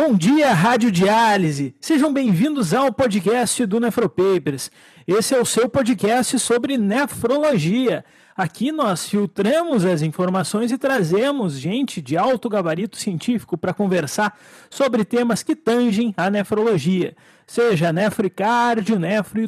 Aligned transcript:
Bom 0.00 0.14
dia, 0.14 0.52
Rádio 0.52 0.92
Diálise. 0.92 1.74
Sejam 1.80 2.12
bem-vindos 2.12 2.72
ao 2.72 2.92
podcast 2.92 3.66
do 3.66 3.80
Nefropapers. 3.80 4.70
Esse 5.08 5.34
é 5.34 5.40
o 5.40 5.44
seu 5.44 5.68
podcast 5.68 6.38
sobre 6.38 6.78
nefrologia. 6.78 8.04
Aqui 8.36 8.70
nós 8.70 9.08
filtramos 9.08 9.84
as 9.84 10.00
informações 10.00 10.70
e 10.70 10.78
trazemos 10.78 11.58
gente 11.58 12.00
de 12.00 12.16
alto 12.16 12.48
gabarito 12.48 12.96
científico 12.96 13.58
para 13.58 13.74
conversar 13.74 14.38
sobre 14.70 15.04
temas 15.04 15.42
que 15.42 15.56
tangem 15.56 16.14
a 16.16 16.30
nefrologia, 16.30 17.16
seja 17.44 17.92
nefro 17.92 18.24
e 18.24 18.30
cardio, 18.30 19.00
nefro 19.00 19.40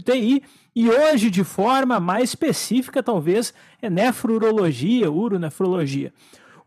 e 0.75 0.91
hoje 0.91 1.31
de 1.31 1.45
forma 1.45 2.01
mais 2.01 2.31
específica 2.31 3.05
talvez 3.05 3.55
é 3.81 3.89
nefrurologia, 3.89 5.13
uronefrologia. 5.13 6.13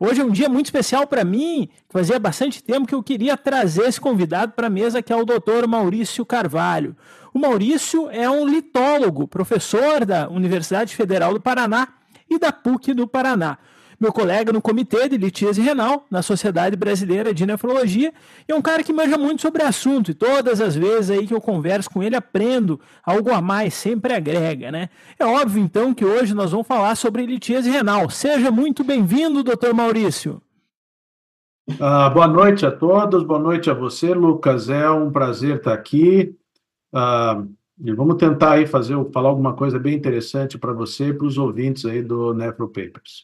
Hoje 0.06 0.20
é 0.20 0.26
um 0.26 0.32
dia 0.32 0.50
muito 0.50 0.66
especial 0.66 1.08
para 1.08 1.24
mim, 1.24 1.70
fazia 1.88 2.20
bastante 2.20 2.62
tempo 2.62 2.86
que 2.86 2.94
eu 2.94 3.02
queria 3.02 3.38
trazer 3.38 3.84
esse 3.84 4.02
convidado 4.02 4.52
para 4.52 4.68
a 4.68 4.70
mesa, 4.70 5.02
que 5.02 5.14
é 5.14 5.16
o 5.16 5.24
Dr. 5.24 5.66
Maurício 5.66 6.26
Carvalho. 6.26 6.94
O 7.34 7.40
Maurício 7.40 8.10
é 8.10 8.30
um 8.30 8.46
litólogo, 8.46 9.30
professor 9.30 10.04
da 10.06 10.28
Universidade 10.28 10.94
Federal 10.94 11.34
do 11.34 11.40
Paraná 11.40 11.88
e 12.30 12.38
da 12.38 12.52
PUC 12.52 12.94
do 12.94 13.08
Paraná 13.08 13.58
meu 14.04 14.12
colega 14.12 14.52
no 14.52 14.62
Comitê 14.62 15.08
de 15.08 15.16
Litíase 15.16 15.62
Renal, 15.62 16.06
na 16.12 16.22
Sociedade 16.22 16.76
Brasileira 16.76 17.34
de 17.34 17.46
Nefrologia, 17.46 18.14
e 18.46 18.52
é 18.52 18.56
um 18.56 18.62
cara 18.62 18.84
que 18.84 18.92
manja 18.92 19.18
muito 19.18 19.42
sobre 19.42 19.64
assunto, 19.64 20.12
e 20.12 20.14
todas 20.14 20.60
as 20.60 20.76
vezes 20.76 21.10
aí 21.10 21.26
que 21.26 21.34
eu 21.34 21.40
converso 21.40 21.90
com 21.90 22.04
ele, 22.04 22.14
aprendo 22.14 22.78
algo 23.02 23.32
a 23.32 23.42
mais, 23.42 23.74
sempre 23.74 24.14
agrega, 24.14 24.70
né? 24.70 24.90
É 25.18 25.26
óbvio, 25.26 25.64
então, 25.64 25.94
que 25.94 26.04
hoje 26.04 26.34
nós 26.34 26.52
vamos 26.52 26.68
falar 26.68 26.96
sobre 26.96 27.26
litíase 27.26 27.70
renal. 27.70 28.10
Seja 28.10 28.52
muito 28.52 28.84
bem-vindo, 28.84 29.42
doutor 29.42 29.74
Maurício. 29.74 30.42
Ah, 31.80 32.10
boa 32.10 32.28
noite 32.28 32.66
a 32.66 32.72
todos, 32.72 33.24
boa 33.24 33.40
noite 33.40 33.70
a 33.70 33.74
você, 33.74 34.14
Lucas. 34.14 34.70
É 34.70 34.90
um 34.92 35.10
prazer 35.14 35.58
estar 35.58 35.74
aqui. 35.74 36.36
Ah, 36.94 37.42
vamos 37.80 38.18
tentar 38.18 38.52
aí 38.52 38.68
fazer, 38.68 38.98
falar 39.14 39.30
alguma 39.30 39.54
coisa 39.54 39.80
bem 39.80 39.96
interessante 39.96 40.58
para 40.58 40.74
você 40.74 41.08
e 41.08 41.14
para 41.14 41.26
os 41.26 41.38
ouvintes 41.38 41.86
aí 41.86 42.02
do 42.02 42.34
Nefro 42.34 42.68
Papers. 42.68 43.24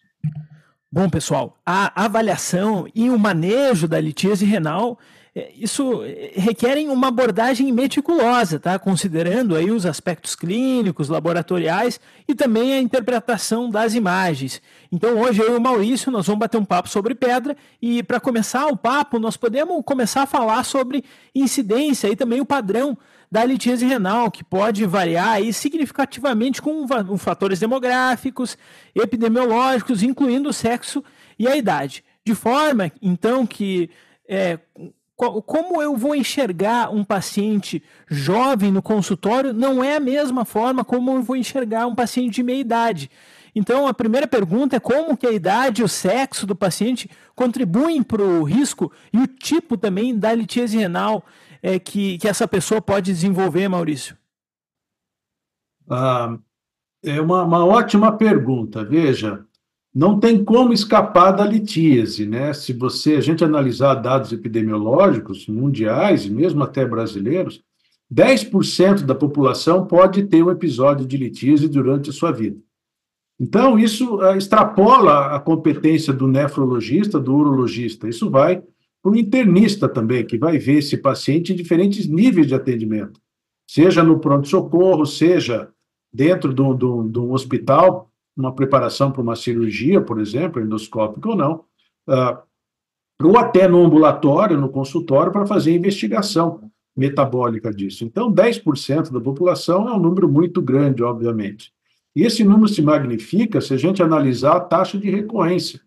Bom, 0.92 1.08
pessoal, 1.08 1.56
a 1.64 2.04
avaliação 2.04 2.88
e 2.96 3.12
o 3.12 3.20
manejo 3.20 3.88
da 3.88 4.02
litíase 4.02 4.44
renal, 4.44 4.98
é, 5.36 5.52
isso 5.56 6.02
é, 6.04 6.32
requerem 6.34 6.90
uma 6.90 7.10
abordagem 7.10 7.72
meticulosa, 7.72 8.60
tá? 8.60 8.80
Considerando 8.80 9.56
aí 9.56 9.70
os 9.70 9.86
aspectos 9.86 10.36
clínicos, 10.36 11.08
laboratoriais 11.08 12.00
e 12.28 12.34
também 12.34 12.74
a 12.74 12.82
interpretação 12.82 13.70
das 13.70 13.94
imagens. 13.94 14.64
Então, 14.92 15.20
hoje 15.20 15.42
eu 15.42 15.54
e 15.54 15.58
o 15.58 15.62
Maurício 15.62 16.12
nós 16.12 16.26
vamos 16.26 16.40
bater 16.40 16.58
um 16.58 16.66
papo 16.66 16.90
sobre 16.90 17.14
pedra 17.14 17.56
e 17.80 18.02
para 18.02 18.20
começar 18.20 18.66
o 18.66 18.76
papo, 18.76 19.20
nós 19.20 19.38
podemos 19.38 19.84
começar 19.86 20.24
a 20.24 20.26
falar 20.26 20.64
sobre 20.64 21.04
incidência 21.36 22.08
e 22.08 22.16
também 22.16 22.42
o 22.42 22.46
padrão 22.46 22.98
da 23.32 23.46
litíase 23.46 23.86
renal, 23.86 24.32
que 24.32 24.44
pode 24.44 24.86
variar 24.86 25.34
aí 25.34 25.54
significativamente 25.54 26.62
com 26.62 26.88
fatores 27.18 27.60
demográficos, 27.60 28.58
epidemiológicos, 28.96 30.02
incluindo 30.02 30.50
o 30.50 30.54
sexo 30.54 31.04
e 31.38 31.48
a 31.48 31.56
idade. 31.56 32.04
De 32.26 32.34
forma, 32.34 32.92
então, 33.02 33.46
que 33.46 33.90
é, 34.28 34.60
como 35.16 35.82
eu 35.82 35.98
vou 35.98 36.16
enxergar 36.16 36.90
um 36.94 37.04
paciente 37.04 37.84
jovem 38.08 38.72
no 38.72 38.82
consultório 38.82 39.54
não 39.54 39.84
é 39.84 39.98
a 39.98 40.00
mesma 40.00 40.46
forma 40.46 40.86
como 40.86 41.12
eu 41.12 41.22
vou 41.22 41.36
enxergar 41.36 41.88
um 41.88 41.96
paciente 41.96 42.36
de 42.36 42.44
meia 42.44 42.60
idade. 42.60 43.12
Então, 43.54 43.88
a 43.88 43.94
primeira 43.94 44.28
pergunta 44.28 44.76
é 44.76 44.80
como 44.80 45.18
que 45.18 45.28
a 45.28 45.32
idade 45.32 45.82
e 45.82 45.84
o 45.84 45.90
sexo 45.90 46.46
do 46.46 46.56
paciente 46.56 47.10
contribuem 47.36 48.02
para 48.02 48.22
o 48.22 48.44
risco 48.44 48.92
e 49.12 49.18
o 49.18 49.28
tipo 49.28 49.76
também 49.76 50.18
da 50.18 50.34
litíase 50.34 50.78
renal 50.78 51.26
é, 51.62 51.80
que, 51.80 52.18
que 52.18 52.28
essa 52.28 52.48
pessoa 52.48 52.82
pode 52.82 53.12
desenvolver, 53.12 53.68
Maurício? 53.68 54.18
Ah, 55.90 56.38
é 57.04 57.20
uma, 57.20 57.44
uma 57.44 57.66
ótima 57.66 58.16
pergunta. 58.16 58.84
Veja, 58.84 59.44
não 59.94 60.20
tem 60.20 60.44
como 60.44 60.72
escapar 60.72 61.32
da 61.32 61.46
litíase, 61.46 62.26
né? 62.26 62.54
Se 62.54 62.74
você 62.74 63.16
a 63.16 63.22
gente 63.22 63.44
analisar 63.44 63.96
dados 63.96 64.32
epidemiológicos 64.32 65.48
mundiais 65.48 66.26
e 66.26 66.30
mesmo 66.30 66.64
até 66.64 66.86
brasileiros, 66.86 67.64
10% 68.14 69.04
da 69.04 69.16
população 69.16 69.86
pode 69.86 70.24
ter 70.24 70.44
um 70.44 70.52
episódio 70.52 71.06
de 71.06 71.18
litíase 71.18 71.68
durante 71.68 72.10
a 72.10 72.14
sua 72.14 72.32
vida. 72.32 72.58
Então, 73.40 73.80
isso 73.80 74.18
uh, 74.18 74.36
extrapola 74.36 75.36
a 75.36 75.40
competência 75.40 76.12
do 76.12 76.28
nefrologista, 76.28 77.20
do 77.20 77.36
urologista. 77.36 78.08
Isso 78.10 78.30
vai 78.30 78.62
para 79.02 79.12
o 79.12 79.18
internista 79.18 79.88
também, 79.88 80.26
que 80.26 80.38
vai 80.38 80.58
ver 80.58 80.80
esse 80.80 80.98
paciente 80.98 81.54
em 81.54 81.56
diferentes 81.56 82.08
níveis 82.08 82.48
de 82.48 82.56
atendimento, 82.56 83.20
seja 83.70 84.04
no 84.04 84.20
pronto-socorro, 84.20 85.06
seja 85.06 85.70
dentro 86.12 86.54
de 86.54 86.62
um, 86.62 87.32
hospital, 87.32 88.12
uma 88.36 88.54
preparação 88.54 89.12
para 89.12 89.22
uma 89.22 89.36
cirurgia, 89.36 90.02
por 90.02 90.20
exemplo, 90.20 90.62
endoscópica 90.62 91.30
ou 91.30 91.36
não, 91.36 91.64
uh, 92.08 92.38
ou 93.22 93.38
até 93.38 93.68
no 93.68 93.84
ambulatório, 93.86 94.60
no 94.60 94.70
consultório, 94.70 95.32
para 95.32 95.46
fazer 95.46 95.76
investigação 95.76 96.72
metabólica 96.96 97.72
disso. 97.72 98.04
Então, 98.04 98.32
10% 98.32 99.12
da 99.12 99.22
população 99.22 99.88
é 99.88 99.94
um 99.94 100.00
número 100.00 100.28
muito 100.28 100.62
grande, 100.62 101.04
obviamente. 101.04 101.72
E 102.16 102.24
esse 102.24 102.44
número 102.44 102.68
se 102.68 102.82
magnifica 102.82 103.62
se 103.62 103.74
a 103.74 103.78
gente 103.78 104.02
analisar 104.02 104.56
a 104.58 104.60
taxa 104.60 104.98
de 104.98 105.10
recorrência 105.10 105.80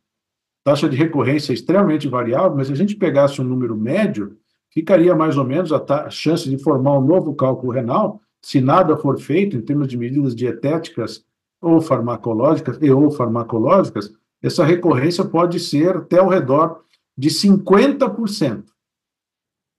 taxa 0.65 0.89
de 0.89 0.97
recorrência 0.97 1.53
é 1.53 1.55
extremamente 1.55 2.09
variável, 2.09 2.57
mas 2.57 2.69
se 2.69 2.73
a 2.73 2.77
gente 2.77 2.97
pegasse 2.97 3.41
um 3.41 3.45
número 3.45 3.77
médio, 3.77 4.37
ficaria 4.71 5.15
mais 5.15 5.37
ou 5.37 5.45
menos 5.45 5.73
a 5.73 6.11
chance 6.11 6.49
de 6.49 6.59
formar 6.59 6.99
um 6.99 7.07
novo 7.07 7.35
cálculo 7.35 7.73
renal, 7.73 8.21
se 8.41 8.61
nada 8.61 8.97
for 8.97 9.19
feito 9.19 9.57
em 9.57 9.61
termos 9.61 9.89
de 9.89 9.97
medidas 9.97 10.35
dietéticas 10.35 11.25
ou 11.61 11.81
farmacológicas 11.81 12.79
e 12.81 12.91
ou 12.91 13.11
farmacológicas, 13.11 14.13
essa 14.43 14.65
recorrência 14.65 15.25
pode 15.25 15.61
ser 15.61 15.97
até 15.97 16.19
ao 16.19 16.29
redor 16.29 16.83
de 17.17 17.29
50%. 17.29 18.65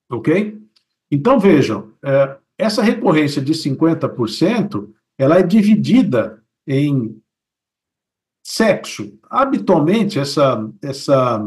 Ok? 0.10 0.58
Então, 1.12 1.40
vejam, 1.40 1.92
é, 2.04 2.38
essa 2.58 2.82
recorrência 2.82 3.42
de 3.42 3.54
50%, 3.54 4.90
ela 5.18 5.38
é 5.38 5.44
dividida 5.44 6.42
em 6.66 7.22
sexo. 8.44 9.18
Habitualmente, 9.30 10.20
essa, 10.20 10.70
essa 10.82 11.44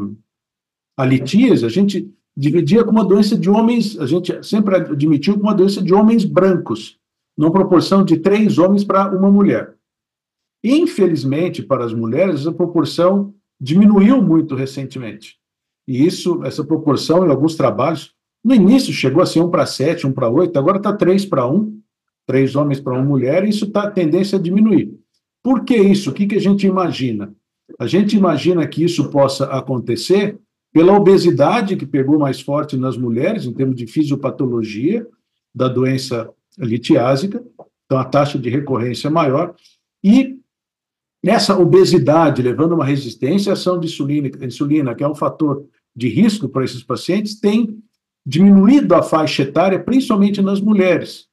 a 0.97 1.05
litíase, 1.05 1.67
a 1.67 1.69
gente 1.69 2.11
dividia 2.37 2.83
com 2.85 2.91
uma 2.91 3.05
doença 3.05 3.37
de 3.37 3.51
homens, 3.51 3.99
a 3.99 4.07
gente 4.07 4.43
sempre 4.43 4.77
admitiu 4.77 5.35
como 5.35 5.47
uma 5.47 5.55
doença 5.55 5.83
de 5.83 5.93
homens 5.93 6.25
brancos, 6.25 6.99
numa 7.37 7.53
proporção 7.53 8.05
de 8.05 8.19
três 8.19 8.59
homens 8.59 8.83
para 8.83 9.11
uma 9.15 9.31
mulher. 9.31 9.75
Infelizmente, 10.65 11.63
para 11.63 11.85
as 11.85 11.93
mulheres, 11.93 12.41
essa 12.41 12.53
proporção 12.53 13.35
diminuiu 13.61 14.21
muito 14.21 14.55
recentemente. 14.55 15.37
E 15.87 16.05
isso, 16.05 16.43
essa 16.45 16.65
proporção, 16.65 17.27
em 17.27 17.31
alguns 17.31 17.55
trabalhos, 17.55 18.15
no 18.43 18.55
início 18.55 18.93
chegou 18.93 19.23
a 19.23 19.27
ser 19.27 19.41
um 19.41 19.51
para 19.51 19.67
sete, 19.67 20.07
um 20.07 20.13
para 20.13 20.29
oito, 20.29 20.59
agora 20.59 20.79
está 20.79 20.93
três 20.93 21.25
para 21.25 21.47
um, 21.47 21.79
três 22.27 22.57
homens 22.57 22.81
para 22.81 22.95
uma 22.95 23.05
mulher, 23.05 23.45
e 23.45 23.51
isso 23.51 23.67
está 23.67 23.91
tendência 23.91 24.39
a 24.39 24.43
diminuir. 24.43 24.99
Por 25.47 25.65
que 25.65 25.77
isso? 25.77 26.11
O 26.11 26.13
que, 26.13 26.27
que 26.27 26.35
a 26.35 26.41
gente 26.41 26.67
imagina? 26.67 27.33
A 27.79 27.87
gente 27.87 28.17
imagina 28.17 28.67
que 28.67 28.83
isso 28.83 29.09
possa 29.11 29.45
acontecer 29.45 30.37
pela 30.73 30.93
obesidade 30.93 31.77
que 31.77 31.87
pegou 31.87 32.19
mais 32.19 32.41
forte 32.41 32.77
nas 32.77 32.97
mulheres, 32.99 33.45
em 33.45 33.53
termos 33.53 33.77
de 33.77 33.87
fisiopatologia 33.87 35.07
da 35.55 35.69
doença 35.69 36.29
litiásica, 36.59 37.45
então 37.85 37.97
a 37.97 38.05
taxa 38.05 38.37
de 38.41 38.51
recorrência 38.51 39.07
é 39.07 39.11
maior, 39.11 39.55
e 40.03 40.37
essa 41.25 41.57
obesidade, 41.57 42.43
levando 42.43 42.73
uma 42.73 42.85
resistência 42.85 43.51
à 43.51 43.53
ação 43.53 43.79
de 43.79 43.87
insulina, 43.87 44.29
insulina, 44.45 44.97
que 44.97 45.05
é 45.05 45.09
um 45.09 45.15
fator 45.15 45.65
de 45.95 46.09
risco 46.09 46.49
para 46.49 46.65
esses 46.65 46.83
pacientes, 46.83 47.39
tem 47.39 47.79
diminuído 48.27 48.97
a 48.97 49.01
faixa 49.01 49.45
etária, 49.45 49.79
principalmente 49.79 50.43
nas 50.43 50.61
mulheres. 50.61 51.26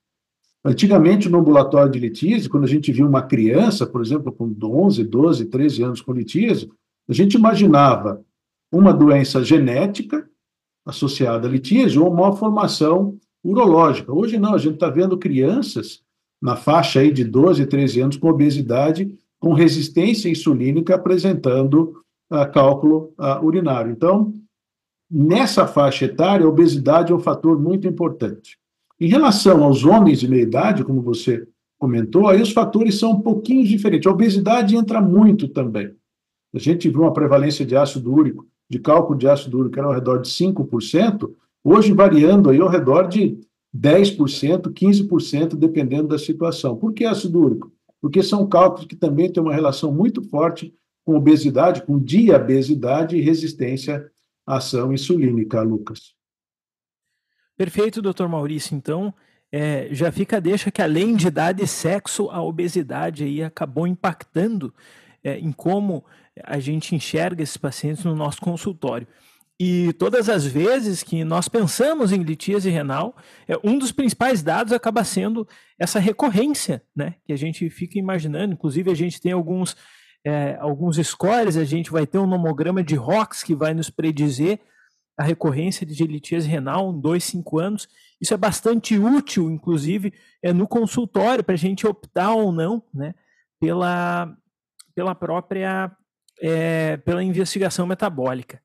Antigamente, 0.66 1.28
no 1.28 1.40
ambulatório 1.40 1.92
de 1.92 2.00
litíase, 2.00 2.48
quando 2.48 2.64
a 2.64 2.68
gente 2.68 2.92
via 2.92 3.06
uma 3.06 3.22
criança, 3.22 3.86
por 3.86 4.02
exemplo, 4.02 4.32
com 4.32 4.56
11, 4.64 5.04
12, 5.04 5.46
13 5.46 5.84
anos 5.84 6.02
com 6.02 6.14
litíase, 6.14 6.72
a 7.10 7.14
gente 7.14 7.34
imaginava 7.34 8.24
uma 8.72 8.94
doença 8.94 9.44
genética 9.44 10.28
associada 10.86 11.48
à 11.48 11.52
litíase 11.52 12.00
ou 12.00 12.12
uma 12.12 12.32
formação 12.34 13.18
urológica. 13.44 14.14
Hoje 14.14 14.40
não, 14.40 14.54
a 14.54 14.58
gente 14.58 14.76
está 14.76 14.90
vendo 14.90 15.18
crianças 15.18 16.02
na 16.42 16.56
faixa 16.56 17.02
aí 17.02 17.12
de 17.12 17.24
12, 17.24 17.66
13 17.66 18.02
anos 18.02 18.18
com 18.18 18.30
obesidade, 18.30 19.14
com 19.40 19.54
resistência 19.54 20.30
insulínica 20.30 20.96
apresentando 20.96 22.02
uh, 22.32 22.50
cálculo 22.54 23.14
uh, 23.20 23.46
urinário. 23.46 23.92
Então, 23.92 24.34
nessa 25.12 25.68
faixa 25.68 26.06
etária, 26.06 26.46
a 26.46 26.50
obesidade 26.50 27.12
é 27.12 27.16
um 27.16 27.20
fator 27.20 27.60
muito 27.62 27.86
importante. 27.88 28.58
Em 29.00 29.08
relação 29.08 29.64
aos 29.64 29.84
homens 29.84 30.20
de 30.20 30.28
meia 30.28 30.44
idade, 30.44 30.84
como 30.84 31.02
você 31.02 31.48
comentou, 31.78 32.28
aí 32.28 32.42
os 32.42 32.52
fatores 32.52 32.98
são 32.98 33.12
um 33.12 33.22
pouquinho 33.22 33.66
diferentes. 33.66 34.08
A 34.08 34.12
obesidade 34.12 34.76
entra 34.76 35.02
muito 35.02 35.48
também. 35.48 35.92
A 36.54 36.60
gente 36.60 36.88
viu 36.90 37.02
uma 37.02 37.14
prevalência 37.14 37.66
de 37.66 37.76
ácido 37.76 38.14
úrico, 38.14 38.48
de 38.70 38.80
cálculo 38.80 39.18
de 39.18 39.28
ácido 39.28 39.58
úrico, 39.58 39.74
que 39.74 39.80
era 39.80 39.88
ao 39.88 39.94
redor 39.94 40.22
de 40.22 40.30
5%, 40.30 41.30
hoje 41.64 41.92
variando 41.92 42.50
aí 42.50 42.60
ao 42.60 42.70
redor 42.70 43.08
de 43.08 43.38
10%, 43.76 44.72
15%, 44.72 45.56
dependendo 45.56 46.10
da 46.10 46.18
situação. 46.18 46.78
Por 46.78 46.94
que 46.94 47.06
ácido 47.06 47.40
úrico? 47.42 47.72
Porque 48.00 48.22
são 48.22 48.48
cálculos 48.48 48.86
que 48.86 48.96
também 48.96 49.32
têm 49.32 49.42
uma 49.42 49.54
relação 49.54 49.92
muito 49.92 50.22
forte 50.22 50.74
com 51.04 51.16
obesidade, 51.16 51.84
com 51.84 52.00
diabesidade 52.00 53.18
e 53.18 53.22
resistência 53.22 54.06
à 54.46 54.58
ação 54.58 54.94
insulínica, 54.94 55.62
Lucas. 55.62 56.14
Perfeito, 57.58 58.02
doutor 58.02 58.28
Maurício. 58.28 58.76
Então, 58.76 59.14
é, 59.52 59.88
já 59.92 60.12
fica 60.12 60.42
deixa 60.42 60.72
que 60.72 60.82
além 60.82 61.16
de 61.16 61.28
idade 61.28 61.64
e 61.64 61.68
sexo, 61.68 62.30
a 62.32 62.42
obesidade 62.42 63.24
aí 63.24 63.44
acabou 63.44 63.86
impactando 63.86 64.74
é, 65.24 65.38
em 65.38 65.52
como 65.52 66.04
a 66.44 66.60
gente 66.60 66.96
enxerga 66.96 67.44
esses 67.44 67.58
pacientes 67.58 68.04
no 68.04 68.16
nosso 68.16 68.42
consultório. 68.42 69.08
E 69.60 69.94
todas 69.94 70.28
as 70.28 70.46
vezes 70.46 71.04
que 71.04 71.24
nós 71.24 71.48
pensamos 71.48 72.12
em 72.12 72.24
litíase 72.24 72.72
renal, 72.72 73.16
é, 73.48 73.56
um 73.64 73.78
dos 73.78 73.92
principais 73.92 74.42
dados 74.42 74.74
acaba 74.74 75.04
sendo 75.04 75.48
essa 75.78 76.00
recorrência, 76.00 76.82
né? 76.96 77.16
Que 77.24 77.32
a 77.32 77.38
gente 77.38 77.70
fica 77.70 78.00
imaginando. 78.00 78.54
Inclusive, 78.54 78.90
a 78.90 78.96
gente 78.96 79.22
tem 79.22 79.32
alguns, 79.32 79.78
é, 80.26 80.58
alguns 80.60 80.98
scores, 81.08 81.56
a 81.56 81.64
gente 81.64 81.92
vai 81.92 82.08
ter 82.08 82.18
um 82.18 82.26
nomograma 82.26 82.84
de 82.84 82.96
ROX 82.96 83.44
que 83.44 83.54
vai 83.54 83.76
nos 83.76 83.92
predizer 83.92 84.60
a 85.18 85.24
recorrência 85.24 85.86
de 85.86 86.08
litíase 86.08 86.48
renal 86.48 86.92
em 86.92 87.00
dois, 87.00 87.24
cinco 87.24 87.60
anos. 87.60 87.88
Isso 88.20 88.34
é 88.34 88.38
bastante 88.38 88.98
útil, 88.98 89.52
inclusive, 89.52 90.14
é, 90.42 90.52
no 90.52 90.68
consultório, 90.68 91.44
para 91.44 91.54
a 91.54 91.58
gente 91.58 91.86
optar 91.86 92.34
ou 92.34 92.52
não 92.52 92.84
né, 92.94 93.14
pela, 93.60 94.36
pela 94.96 95.14
própria 95.14 95.96
é, 96.42 96.98
pela 96.98 97.24
investigação 97.24 97.86
metabólica. 97.86 98.62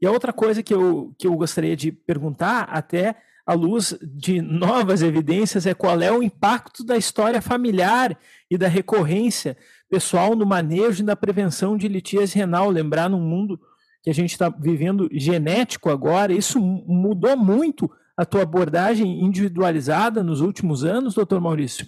E 0.00 0.06
a 0.06 0.10
outra 0.10 0.32
coisa 0.32 0.62
que 0.62 0.74
eu, 0.74 1.14
que 1.18 1.26
eu 1.26 1.34
gostaria 1.36 1.76
de 1.76 1.92
perguntar, 1.92 2.62
até 2.64 3.14
à 3.46 3.54
luz 3.54 3.96
de 4.02 4.40
novas 4.40 5.02
evidências, 5.02 5.66
é 5.66 5.74
qual 5.74 6.00
é 6.00 6.10
o 6.10 6.22
impacto 6.22 6.82
da 6.82 6.96
história 6.96 7.40
familiar 7.40 8.18
e 8.50 8.58
da 8.58 8.66
recorrência 8.66 9.56
pessoal 9.88 10.34
no 10.34 10.44
manejo 10.44 11.02
e 11.02 11.06
na 11.06 11.14
prevenção 11.14 11.76
de 11.76 11.86
litíase 11.86 12.36
renal. 12.36 12.68
Lembrar 12.70 13.08
num 13.08 13.20
mundo 13.20 13.60
que 14.04 14.10
a 14.10 14.14
gente 14.14 14.32
está 14.32 14.50
vivendo 14.50 15.08
genético 15.10 15.88
agora, 15.88 16.30
isso 16.30 16.60
mudou 16.60 17.34
muito 17.38 17.90
a 18.14 18.26
tua 18.26 18.42
abordagem 18.42 19.24
individualizada 19.24 20.22
nos 20.22 20.42
últimos 20.42 20.84
anos, 20.84 21.14
doutor 21.14 21.40
Maurício? 21.40 21.86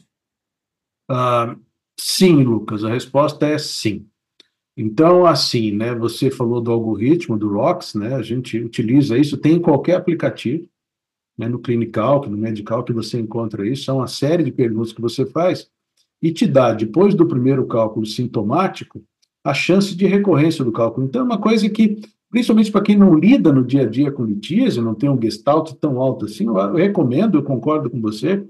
Uh, 1.10 1.60
sim, 2.00 2.42
Lucas, 2.42 2.84
a 2.84 2.88
resposta 2.88 3.46
é 3.46 3.58
sim. 3.58 4.08
Então, 4.74 5.26
assim, 5.26 5.72
né, 5.72 5.94
você 5.94 6.30
falou 6.30 6.60
do 6.60 6.72
algoritmo, 6.72 7.38
do 7.38 7.52
ROX, 7.52 7.94
né, 7.94 8.14
a 8.14 8.22
gente 8.22 8.58
utiliza 8.58 9.18
isso, 9.18 9.36
tem 9.36 9.56
em 9.56 9.62
qualquer 9.62 9.96
aplicativo, 9.96 10.66
né, 11.36 11.48
no 11.48 11.58
Clinical, 11.58 12.22
no 12.28 12.36
Medical, 12.36 12.82
que 12.82 12.94
você 12.94 13.20
encontra 13.20 13.66
isso, 13.66 13.84
são 13.84 13.98
uma 13.98 14.08
série 14.08 14.42
de 14.42 14.52
perguntas 14.52 14.92
que 14.92 15.02
você 15.02 15.26
faz 15.26 15.70
e 16.22 16.32
te 16.32 16.46
dá, 16.46 16.72
depois 16.72 17.14
do 17.14 17.28
primeiro 17.28 17.66
cálculo 17.66 18.06
sintomático, 18.06 19.04
a 19.46 19.54
chance 19.54 19.94
de 19.94 20.06
recorrência 20.06 20.64
do 20.64 20.72
cálculo. 20.72 21.06
Então, 21.06 21.20
é 21.20 21.24
uma 21.24 21.38
coisa 21.38 21.68
que, 21.70 22.00
principalmente 22.28 22.72
para 22.72 22.82
quem 22.82 22.96
não 22.96 23.14
lida 23.14 23.52
no 23.52 23.64
dia 23.64 23.82
a 23.82 23.88
dia 23.88 24.10
com 24.10 24.24
litíase, 24.24 24.80
não 24.80 24.92
tem 24.92 25.08
um 25.08 25.22
gestalt 25.22 25.72
tão 25.80 26.00
alto 26.00 26.24
assim, 26.24 26.46
eu 26.46 26.74
recomendo, 26.74 27.38
eu 27.38 27.44
concordo 27.44 27.88
com 27.88 28.00
você, 28.00 28.44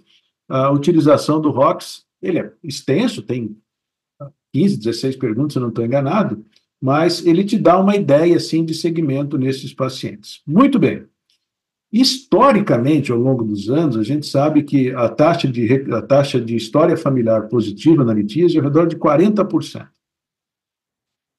a 0.48 0.70
utilização 0.70 1.38
do 1.38 1.50
ROX, 1.50 2.06
ele 2.22 2.38
é 2.38 2.50
extenso, 2.64 3.20
tem 3.20 3.54
15, 4.54 4.78
16 4.78 5.16
perguntas, 5.16 5.52
se 5.52 5.58
eu 5.58 5.62
não 5.62 5.68
estou 5.68 5.84
enganado, 5.84 6.42
mas 6.80 7.26
ele 7.26 7.44
te 7.44 7.58
dá 7.58 7.78
uma 7.78 7.94
ideia, 7.94 8.36
assim, 8.36 8.64
de 8.64 8.72
segmento 8.72 9.36
nesses 9.36 9.74
pacientes. 9.74 10.40
Muito 10.46 10.78
bem. 10.78 11.04
Historicamente, 11.92 13.12
ao 13.12 13.18
longo 13.18 13.44
dos 13.44 13.68
anos, 13.68 13.98
a 13.98 14.02
gente 14.02 14.26
sabe 14.26 14.62
que 14.62 14.92
a 14.92 15.10
taxa 15.10 15.46
de, 15.46 15.92
a 15.92 16.00
taxa 16.00 16.40
de 16.40 16.56
história 16.56 16.96
familiar 16.96 17.48
positiva 17.48 18.02
na 18.02 18.14
litíase 18.14 18.56
é 18.56 18.60
ao 18.60 18.64
redor 18.64 18.86
de 18.86 18.96
40%. 18.96 19.88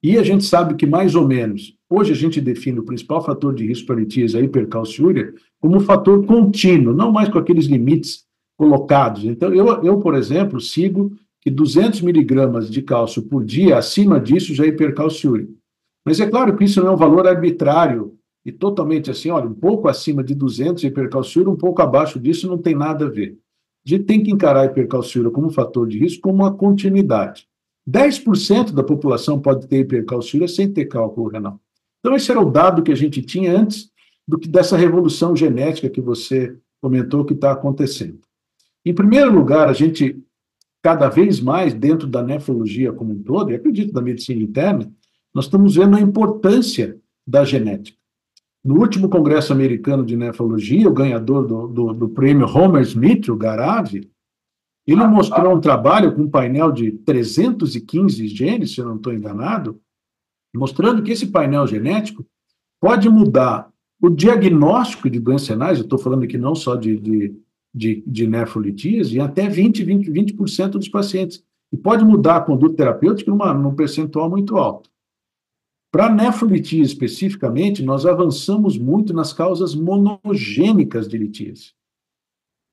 E 0.07 0.17
a 0.17 0.23
gente 0.23 0.45
sabe 0.45 0.75
que, 0.75 0.85
mais 0.85 1.15
ou 1.15 1.27
menos, 1.27 1.75
hoje 1.89 2.13
a 2.13 2.15
gente 2.15 2.39
define 2.39 2.79
o 2.79 2.85
principal 2.85 3.21
fator 3.21 3.53
de 3.53 3.67
risco 3.67 3.87
para 3.87 3.97
litíase, 3.97 4.37
a 4.37 4.39
hipercalciúria, 4.39 5.33
como 5.59 5.75
um 5.75 5.81
fator 5.81 6.25
contínuo, 6.25 6.93
não 6.93 7.11
mais 7.11 7.27
com 7.27 7.37
aqueles 7.37 7.65
limites 7.65 8.23
colocados. 8.57 9.25
Então, 9.25 9.53
eu, 9.53 9.67
eu 9.83 9.99
por 9.99 10.15
exemplo, 10.15 10.61
sigo 10.61 11.11
que 11.41 11.51
200 11.51 11.99
miligramas 12.03 12.71
de 12.71 12.81
cálcio 12.81 13.21
por 13.23 13.43
dia, 13.43 13.77
acima 13.77 14.17
disso, 14.17 14.55
já 14.55 14.63
é 14.63 14.69
hipercalciúrico. 14.69 15.51
Mas 16.05 16.21
é 16.21 16.25
claro 16.25 16.55
que 16.55 16.63
isso 16.63 16.79
não 16.79 16.91
é 16.91 16.93
um 16.93 16.97
valor 16.97 17.27
arbitrário 17.27 18.13
e 18.45 18.51
totalmente 18.53 19.11
assim, 19.11 19.29
olha, 19.29 19.47
um 19.49 19.53
pouco 19.53 19.89
acima 19.89 20.23
de 20.23 20.33
200 20.33 20.85
é 20.85 20.87
hipercalciúria, 20.87 21.51
um 21.51 21.57
pouco 21.57 21.81
abaixo 21.81 22.17
disso 22.17 22.47
não 22.47 22.57
tem 22.57 22.73
nada 22.73 23.07
a 23.07 23.09
ver. 23.09 23.37
A 23.85 23.89
gente 23.89 24.05
tem 24.05 24.23
que 24.23 24.31
encarar 24.31 24.61
a 24.61 24.65
hipercalciúria 24.67 25.31
como 25.31 25.47
um 25.47 25.51
fator 25.51 25.85
de 25.85 25.99
risco, 25.99 26.21
como 26.21 26.43
uma 26.43 26.53
continuidade. 26.53 27.45
10% 27.87 28.71
da 28.71 28.83
população 28.83 29.39
pode 29.39 29.67
ter 29.67 29.79
hipercalciúria 29.79 30.47
sem 30.47 30.71
ter 30.71 30.85
cálculo 30.85 31.29
renal. 31.29 31.59
Então, 31.99 32.15
esse 32.15 32.29
era 32.29 32.41
o 32.41 32.51
dado 32.51 32.83
que 32.83 32.91
a 32.91 32.95
gente 32.95 33.21
tinha 33.21 33.57
antes 33.57 33.89
do 34.27 34.37
que 34.37 34.47
dessa 34.47 34.75
revolução 34.75 35.35
genética 35.35 35.89
que 35.89 36.01
você 36.01 36.55
comentou 36.81 37.23
que 37.25 37.33
está 37.33 37.51
acontecendo. 37.51 38.19
Em 38.85 38.93
primeiro 38.93 39.33
lugar, 39.33 39.69
a 39.69 39.73
gente 39.73 40.21
cada 40.81 41.09
vez 41.09 41.39
mais 41.39 41.73
dentro 41.73 42.07
da 42.07 42.21
nefrologia 42.21 42.93
como 42.93 43.13
um 43.13 43.21
todo, 43.21 43.51
e 43.51 43.55
acredito 43.55 43.91
da 43.91 44.01
medicina 44.01 44.41
interna, 44.41 44.89
nós 45.33 45.45
estamos 45.45 45.75
vendo 45.75 45.97
a 45.97 46.01
importância 46.01 46.97
da 47.25 47.43
genética. 47.43 47.97
No 48.63 48.79
último 48.79 49.09
Congresso 49.09 49.53
Americano 49.53 50.05
de 50.05 50.15
Nefrologia, 50.15 50.87
o 50.87 50.93
ganhador 50.93 51.45
do, 51.45 51.67
do, 51.67 51.93
do 51.93 52.09
prêmio 52.09 52.47
Homer 52.47 52.81
Smith, 52.83 53.27
o 53.29 53.35
Garavi, 53.35 54.09
ele 54.87 55.05
mostrou 55.05 55.53
um 55.53 55.59
trabalho 55.59 56.15
com 56.15 56.23
um 56.23 56.29
painel 56.29 56.71
de 56.71 56.91
315 56.91 58.27
genes, 58.27 58.73
se 58.73 58.79
eu 58.79 58.85
não 58.85 58.95
estou 58.95 59.13
enganado, 59.13 59.79
mostrando 60.55 61.03
que 61.03 61.11
esse 61.11 61.27
painel 61.27 61.67
genético 61.67 62.25
pode 62.79 63.09
mudar 63.09 63.69
o 64.01 64.09
diagnóstico 64.09 65.09
de 65.09 65.19
doenças 65.19 65.49
renais, 65.49 65.77
eu 65.77 65.83
estou 65.83 65.99
falando 65.99 66.23
aqui 66.23 66.37
não 66.37 66.55
só 66.55 66.75
de, 66.75 66.97
de 66.97 67.35
de, 67.77 68.03
de 68.07 68.27
nefrolitíase 68.27 69.17
em 69.17 69.21
até 69.21 69.47
20, 69.47 69.83
20, 69.83 70.11
20% 70.11 70.69
dos 70.71 70.89
pacientes. 70.89 71.43
E 71.71 71.77
pode 71.77 72.03
mudar 72.03 72.37
a 72.37 72.41
conduta 72.41 72.77
terapêutica 72.77 73.29
numa, 73.29 73.53
num 73.53 73.75
percentual 73.75 74.29
muito 74.29 74.57
alto. 74.57 74.89
Para 75.91 76.09
nefrolitíase 76.09 76.91
especificamente, 76.91 77.83
nós 77.83 78.05
avançamos 78.05 78.77
muito 78.77 79.13
nas 79.13 79.31
causas 79.31 79.75
monogênicas 79.75 81.07
de 81.07 81.17
litíase. 81.17 81.73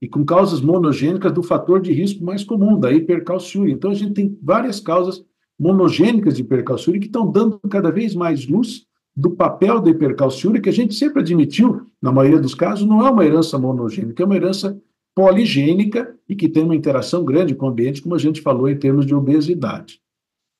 E 0.04 0.06
com 0.06 0.22
causas 0.22 0.60
monogênicas 0.60 1.32
do 1.32 1.42
fator 1.42 1.80
de 1.80 1.90
risco 1.90 2.22
mais 2.22 2.44
comum, 2.44 2.78
da 2.78 2.92
hipercalciúria. 2.92 3.72
Então, 3.72 3.90
a 3.90 3.94
gente 3.94 4.12
tem 4.12 4.38
várias 4.42 4.78
causas 4.78 5.24
monogênicas 5.58 6.36
de 6.36 6.42
hipercalciúria 6.42 7.00
que 7.00 7.06
estão 7.06 7.32
dando 7.32 7.58
cada 7.70 7.90
vez 7.90 8.14
mais 8.14 8.46
luz 8.46 8.84
do 9.16 9.30
papel 9.30 9.80
da 9.80 9.88
hipercalciúria, 9.88 10.60
que 10.60 10.68
a 10.68 10.72
gente 10.72 10.94
sempre 10.94 11.22
admitiu, 11.22 11.86
na 12.02 12.12
maioria 12.12 12.38
dos 12.38 12.54
casos, 12.54 12.86
não 12.86 13.06
é 13.06 13.08
uma 13.08 13.24
herança 13.24 13.58
monogênica, 13.58 14.22
é 14.22 14.26
uma 14.26 14.36
herança 14.36 14.78
poligênica 15.14 16.14
e 16.28 16.36
que 16.36 16.50
tem 16.50 16.64
uma 16.64 16.76
interação 16.76 17.24
grande 17.24 17.54
com 17.54 17.64
o 17.64 17.70
ambiente, 17.70 18.02
como 18.02 18.14
a 18.14 18.18
gente 18.18 18.42
falou 18.42 18.68
em 18.68 18.76
termos 18.76 19.06
de 19.06 19.14
obesidade. 19.14 20.02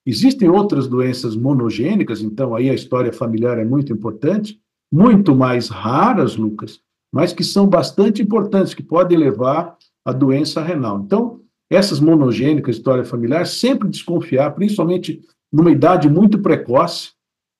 Existem 0.07 0.49
outras 0.49 0.89
doenças 0.89 1.37
monogênicas, 1.37 2.23
então 2.23 2.55
aí 2.55 2.71
a 2.71 2.75
história 2.75 3.13
familiar 3.13 3.59
é 3.59 3.65
muito 3.65 3.93
importante, 3.93 4.59
muito 4.91 5.37
mais 5.37 5.69
raras, 5.69 6.35
Lucas, 6.35 6.81
mas 7.14 7.33
que 7.33 7.44
são 7.44 7.68
bastante 7.68 8.21
importantes, 8.21 8.75
que 8.75 8.83
podem 8.83 9.16
levar 9.16 9.76
à 10.04 10.12
doença 10.12 10.61
renal. 10.61 11.00
Então, 11.00 11.38
essas 11.71 12.00
monogênicas, 12.00 12.75
história 12.75 13.04
familiar, 13.04 13.47
sempre 13.47 13.88
desconfiar, 13.88 14.50
principalmente 14.50 15.21
numa 15.52 15.71
idade 15.71 16.11
muito 16.11 16.40
precoce, 16.40 17.12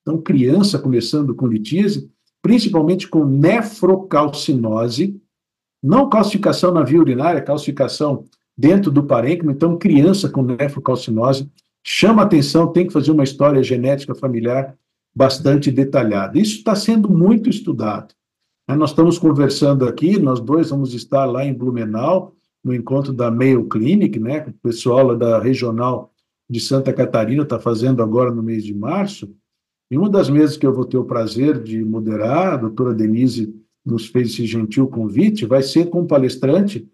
então 0.03 0.21
criança 0.21 0.77
começando 0.77 1.37
com 1.37 1.47
litíase, 1.47 2.11
principalmente 2.43 3.07
com 3.07 3.25
nefrocalcinose, 3.25 5.23
não 5.81 6.09
calcificação 6.09 6.75
na 6.75 6.83
via 6.83 6.99
urinária, 6.99 7.41
calcificação 7.41 8.25
dentro 8.59 8.91
do 8.91 9.05
parênquima, 9.05 9.53
então 9.53 9.79
criança 9.79 10.29
com 10.29 10.43
nefrocalcinose, 10.43 11.49
chama 11.87 12.25
atenção, 12.25 12.73
tem 12.73 12.89
que 12.89 12.93
fazer 12.93 13.13
uma 13.13 13.23
história 13.23 13.63
genética 13.63 14.17
familiar 14.17 14.77
bastante 15.15 15.71
detalhada. 15.71 16.41
Isso 16.41 16.57
está 16.57 16.75
sendo 16.75 17.09
muito 17.09 17.49
estudado. 17.49 18.13
Nós 18.67 18.91
estamos 18.91 19.19
conversando 19.19 19.87
aqui, 19.87 20.19
nós 20.19 20.41
dois 20.41 20.71
vamos 20.71 20.95
estar 20.95 21.27
lá 21.27 21.45
em 21.45 21.53
Blumenau, 21.53 22.35
no 22.65 22.75
encontro 22.75 23.13
da 23.13 23.31
Mayo 23.31 23.69
Clinic, 23.69 24.19
né, 24.19 24.47
o 24.49 24.53
pessoal 24.63 25.15
da 25.15 25.39
regional 25.39 26.11
de 26.49 26.59
Santa 26.61 26.91
Catarina 26.91 27.43
está 27.43 27.61
fazendo 27.61 28.03
agora 28.03 28.31
no 28.31 28.43
mês 28.43 28.65
de 28.65 28.73
março, 28.73 29.31
e 29.91 29.99
uma 29.99 30.09
das 30.09 30.31
mesas 30.31 30.57
que 30.57 30.67
eu 30.67 30.73
vou 30.73 30.87
ter 30.87 30.97
o 30.97 31.05
prazer 31.05 31.63
de 31.63 31.85
moderar, 31.85 32.55
a 32.55 32.57
doutora 32.57 32.95
Denise 32.95 33.55
nos 33.85 34.07
fez 34.07 34.31
esse 34.31 34.47
gentil 34.47 34.89
convite, 34.89 35.45
vai 35.45 35.63
ser 35.63 35.91
com 35.91 36.01
o 36.01 36.07
palestrante 36.07 36.89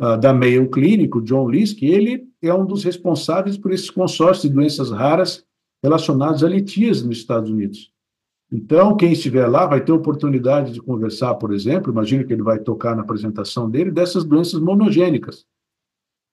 uh, 0.00 0.16
da 0.16 0.32
Mayo 0.32 0.70
Clinic, 0.70 1.18
o 1.18 1.20
John 1.20 1.50
Lisk, 1.50 1.82
ele 1.82 2.28
é 2.40 2.54
um 2.54 2.64
dos 2.64 2.84
responsáveis 2.84 3.58
por 3.58 3.72
esses 3.72 3.90
consórcios 3.90 4.48
de 4.48 4.54
doenças 4.54 4.92
raras 4.92 5.44
relacionados 5.82 6.44
a 6.44 6.48
litíase 6.48 7.04
nos 7.04 7.18
Estados 7.18 7.50
Unidos. 7.50 7.92
Então, 8.52 8.96
quem 8.96 9.12
estiver 9.12 9.46
lá 9.46 9.64
vai 9.64 9.80
ter 9.80 9.92
oportunidade 9.92 10.72
de 10.72 10.82
conversar, 10.82 11.34
por 11.36 11.52
exemplo, 11.52 11.92
imagino 11.92 12.26
que 12.26 12.32
ele 12.32 12.42
vai 12.42 12.58
tocar 12.58 12.96
na 12.96 13.02
apresentação 13.02 13.70
dele, 13.70 13.92
dessas 13.92 14.24
doenças 14.24 14.60
monogênicas, 14.60 15.46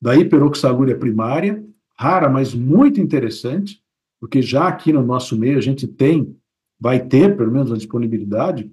da 0.01 0.15
hiperoxalúria 0.15 0.97
primária, 0.97 1.63
rara, 1.95 2.27
mas 2.27 2.55
muito 2.55 2.99
interessante, 2.99 3.83
porque 4.19 4.41
já 4.41 4.67
aqui 4.67 4.91
no 4.91 5.03
nosso 5.03 5.37
meio 5.37 5.59
a 5.59 5.61
gente 5.61 5.87
tem, 5.87 6.35
vai 6.79 7.05
ter 7.05 7.37
pelo 7.37 7.51
menos 7.51 7.71
a 7.71 7.77
disponibilidade, 7.77 8.71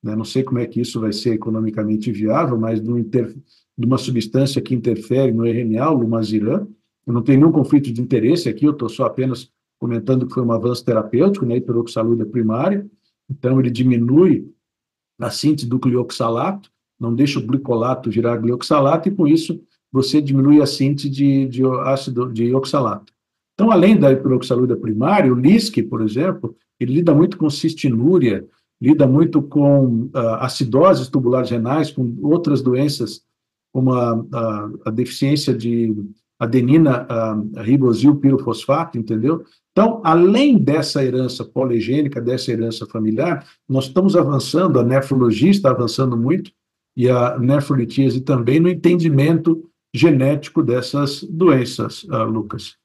né, 0.00 0.14
não 0.14 0.24
sei 0.24 0.44
como 0.44 0.60
é 0.60 0.66
que 0.66 0.80
isso 0.80 1.00
vai 1.00 1.12
ser 1.12 1.34
economicamente 1.34 2.12
viável, 2.12 2.56
mas 2.56 2.80
de, 2.80 2.90
inter, 2.90 3.34
de 3.76 3.86
uma 3.86 3.98
substância 3.98 4.62
que 4.62 4.74
interfere 4.74 5.32
no 5.32 5.44
RNA, 5.44 5.90
o 5.90 5.98
lumaziran, 5.98 6.66
eu 7.04 7.12
não 7.12 7.22
tenho 7.22 7.40
nenhum 7.40 7.52
conflito 7.52 7.92
de 7.92 8.00
interesse 8.00 8.48
aqui, 8.48 8.64
eu 8.64 8.72
estou 8.72 8.88
só 8.88 9.06
apenas 9.06 9.50
comentando 9.78 10.26
que 10.26 10.34
foi 10.34 10.42
um 10.42 10.52
avanço 10.52 10.84
terapêutico 10.84 11.46
né, 11.46 11.56
hiperoxalúria 11.56 12.26
primária, 12.26 12.86
então 13.30 13.60
ele 13.60 13.70
diminui 13.70 14.50
a 15.20 15.30
síntese 15.30 15.68
do 15.68 15.78
glioxalato, 15.78 16.70
não 16.98 17.14
deixa 17.14 17.38
o 17.38 17.46
glicolato 17.46 18.10
virar 18.10 18.36
glioxalato, 18.36 19.08
e 19.08 19.12
com 19.12 19.26
isso 19.26 19.60
você 19.90 20.20
diminui 20.20 20.60
a 20.60 20.66
síntese 20.66 21.08
de, 21.08 21.46
de 21.46 21.62
ácido 21.84 22.32
de 22.32 22.54
oxalato. 22.54 23.12
Então, 23.54 23.70
além 23.70 23.98
da 23.98 24.12
hiperoxalúria 24.12 24.76
primária, 24.76 25.32
o 25.32 25.36
LISC, 25.36 25.82
por 25.82 26.02
exemplo, 26.02 26.54
ele 26.78 26.94
lida 26.94 27.12
muito 27.14 27.36
com 27.36 27.50
cistinúria, 27.50 28.46
lida 28.80 29.06
muito 29.06 29.42
com 29.42 30.04
uh, 30.14 30.38
acidoses 30.40 31.08
tubulares 31.08 31.50
renais, 31.50 31.90
com 31.90 32.16
outras 32.22 32.62
doenças, 32.62 33.24
como 33.72 33.92
a, 33.92 34.24
a, 34.32 34.70
a 34.86 34.90
deficiência 34.90 35.52
de 35.52 35.92
adenina 36.38 37.06
uh, 37.06 37.60
ribosil 37.60 38.16
pirofosfato, 38.16 38.96
entendeu? 38.96 39.44
Então, 39.72 40.00
além 40.04 40.56
dessa 40.58 41.04
herança 41.04 41.44
poligênica, 41.44 42.20
dessa 42.20 42.52
herança 42.52 42.86
familiar, 42.86 43.46
nós 43.68 43.86
estamos 43.86 44.16
avançando, 44.16 44.78
a 44.78 44.84
nefrologia 44.84 45.50
está 45.50 45.70
avançando 45.70 46.16
muito, 46.16 46.50
e 46.96 47.08
a 47.08 47.38
nefrolitíase 47.38 48.20
também 48.20 48.58
no 48.58 48.68
entendimento 48.68 49.68
genético 49.94 50.62
dessas 50.62 51.22
doenças, 51.22 52.04
uh, 52.04 52.24
Lucas. 52.24 52.77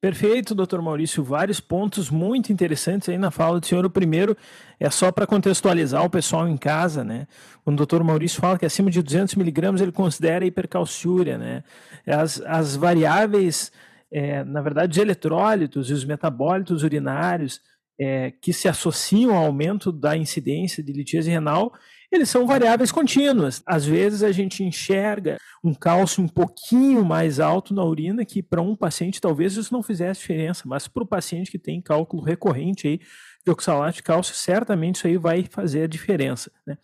Perfeito, 0.00 0.54
doutor 0.54 0.82
Maurício. 0.82 1.24
Vários 1.24 1.58
pontos 1.58 2.10
muito 2.10 2.52
interessantes 2.52 3.08
aí 3.08 3.16
na 3.16 3.30
fala 3.30 3.58
do 3.58 3.66
senhor. 3.66 3.84
O 3.84 3.90
primeiro 3.90 4.36
é 4.78 4.90
só 4.90 5.10
para 5.10 5.26
contextualizar 5.26 6.04
o 6.04 6.10
pessoal 6.10 6.46
em 6.48 6.56
casa, 6.56 7.02
né? 7.02 7.26
Quando 7.64 7.76
o 7.76 7.78
doutor 7.78 8.04
Maurício 8.04 8.40
fala 8.40 8.58
que 8.58 8.66
acima 8.66 8.90
de 8.90 9.02
200 9.02 9.34
miligramas 9.36 9.80
ele 9.80 9.92
considera 9.92 10.44
hipercalciúria, 10.44 11.38
né? 11.38 11.64
As, 12.06 12.40
as 12.42 12.76
variáveis 12.76 13.72
é, 14.10 14.44
na 14.44 14.60
verdade, 14.60 14.92
os 14.92 14.98
eletrólitos 14.98 15.90
e 15.90 15.92
os 15.92 16.04
metabólitos 16.04 16.82
urinários 16.82 17.60
é, 17.98 18.30
que 18.30 18.52
se 18.52 18.68
associam 18.68 19.34
ao 19.34 19.46
aumento 19.46 19.90
da 19.90 20.16
incidência 20.16 20.82
de 20.82 20.92
litíase 20.92 21.30
renal, 21.30 21.72
eles 22.10 22.30
são 22.30 22.46
variáveis 22.46 22.92
contínuas. 22.92 23.62
Às 23.66 23.84
vezes 23.84 24.22
a 24.22 24.32
gente 24.32 24.62
enxerga 24.62 25.38
um 25.62 25.74
cálcio 25.74 26.22
um 26.22 26.28
pouquinho 26.28 27.04
mais 27.04 27.40
alto 27.40 27.74
na 27.74 27.84
urina, 27.84 28.24
que 28.24 28.42
para 28.42 28.62
um 28.62 28.76
paciente 28.76 29.20
talvez 29.20 29.56
isso 29.56 29.72
não 29.72 29.82
fizesse 29.82 30.20
diferença, 30.20 30.62
mas 30.66 30.86
para 30.86 31.02
o 31.02 31.06
paciente 31.06 31.50
que 31.50 31.58
tem 31.58 31.80
cálculo 31.80 32.22
recorrente 32.22 32.86
aí 32.86 33.00
de 33.44 33.50
oxalato 33.50 33.96
de 33.96 34.02
cálcio, 34.02 34.34
certamente 34.34 34.96
isso 34.96 35.06
aí 35.06 35.16
vai 35.16 35.44
fazer 35.50 35.82
a 35.82 35.86
diferença. 35.86 36.50
Né? 36.66 36.76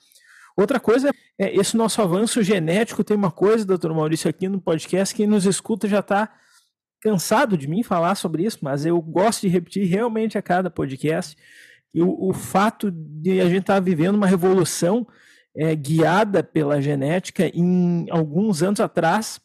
Outra 0.57 0.79
coisa 0.79 1.11
é 1.39 1.55
esse 1.57 1.77
nosso 1.77 2.03
avanço 2.03 2.43
genético. 2.43 3.03
Tem 3.03 3.17
uma 3.17 3.31
coisa, 3.31 3.65
doutor 3.65 3.95
Maurício, 3.95 4.29
aqui 4.29 4.49
no 4.49 4.61
podcast, 4.61 5.15
quem 5.15 5.27
nos 5.27 5.47
escuta 5.47 5.89
já 5.89 6.01
está 6.01 6.33
cansado 7.01 7.57
de 7.57 7.67
mim 7.67 7.83
falar 7.83 8.15
sobre 8.15 8.45
isso, 8.45 8.59
mas 8.63 8.87
eu 8.87 9.01
gosto 9.01 9.41
de 9.43 9.49
repetir 9.49 9.89
realmente 9.89 10.39
a 10.39 10.43
cada 10.43 10.71
podcast. 10.71 11.37
E 11.95 12.03
o, 12.03 12.29
o 12.29 12.33
fato 12.33 12.91
de 12.91 13.41
a 13.41 13.45
gente 13.45 13.61
estar 13.61 13.75
tá 13.75 13.81
vivendo 13.81 14.17
uma 14.17 14.27
revolução 14.27 15.07
é, 15.57 15.75
guiada 15.75 16.43
pela 16.43 16.81
genética, 16.81 17.51
em 17.55 18.07
alguns 18.11 18.63
anos 18.63 18.81
atrás, 18.81 19.41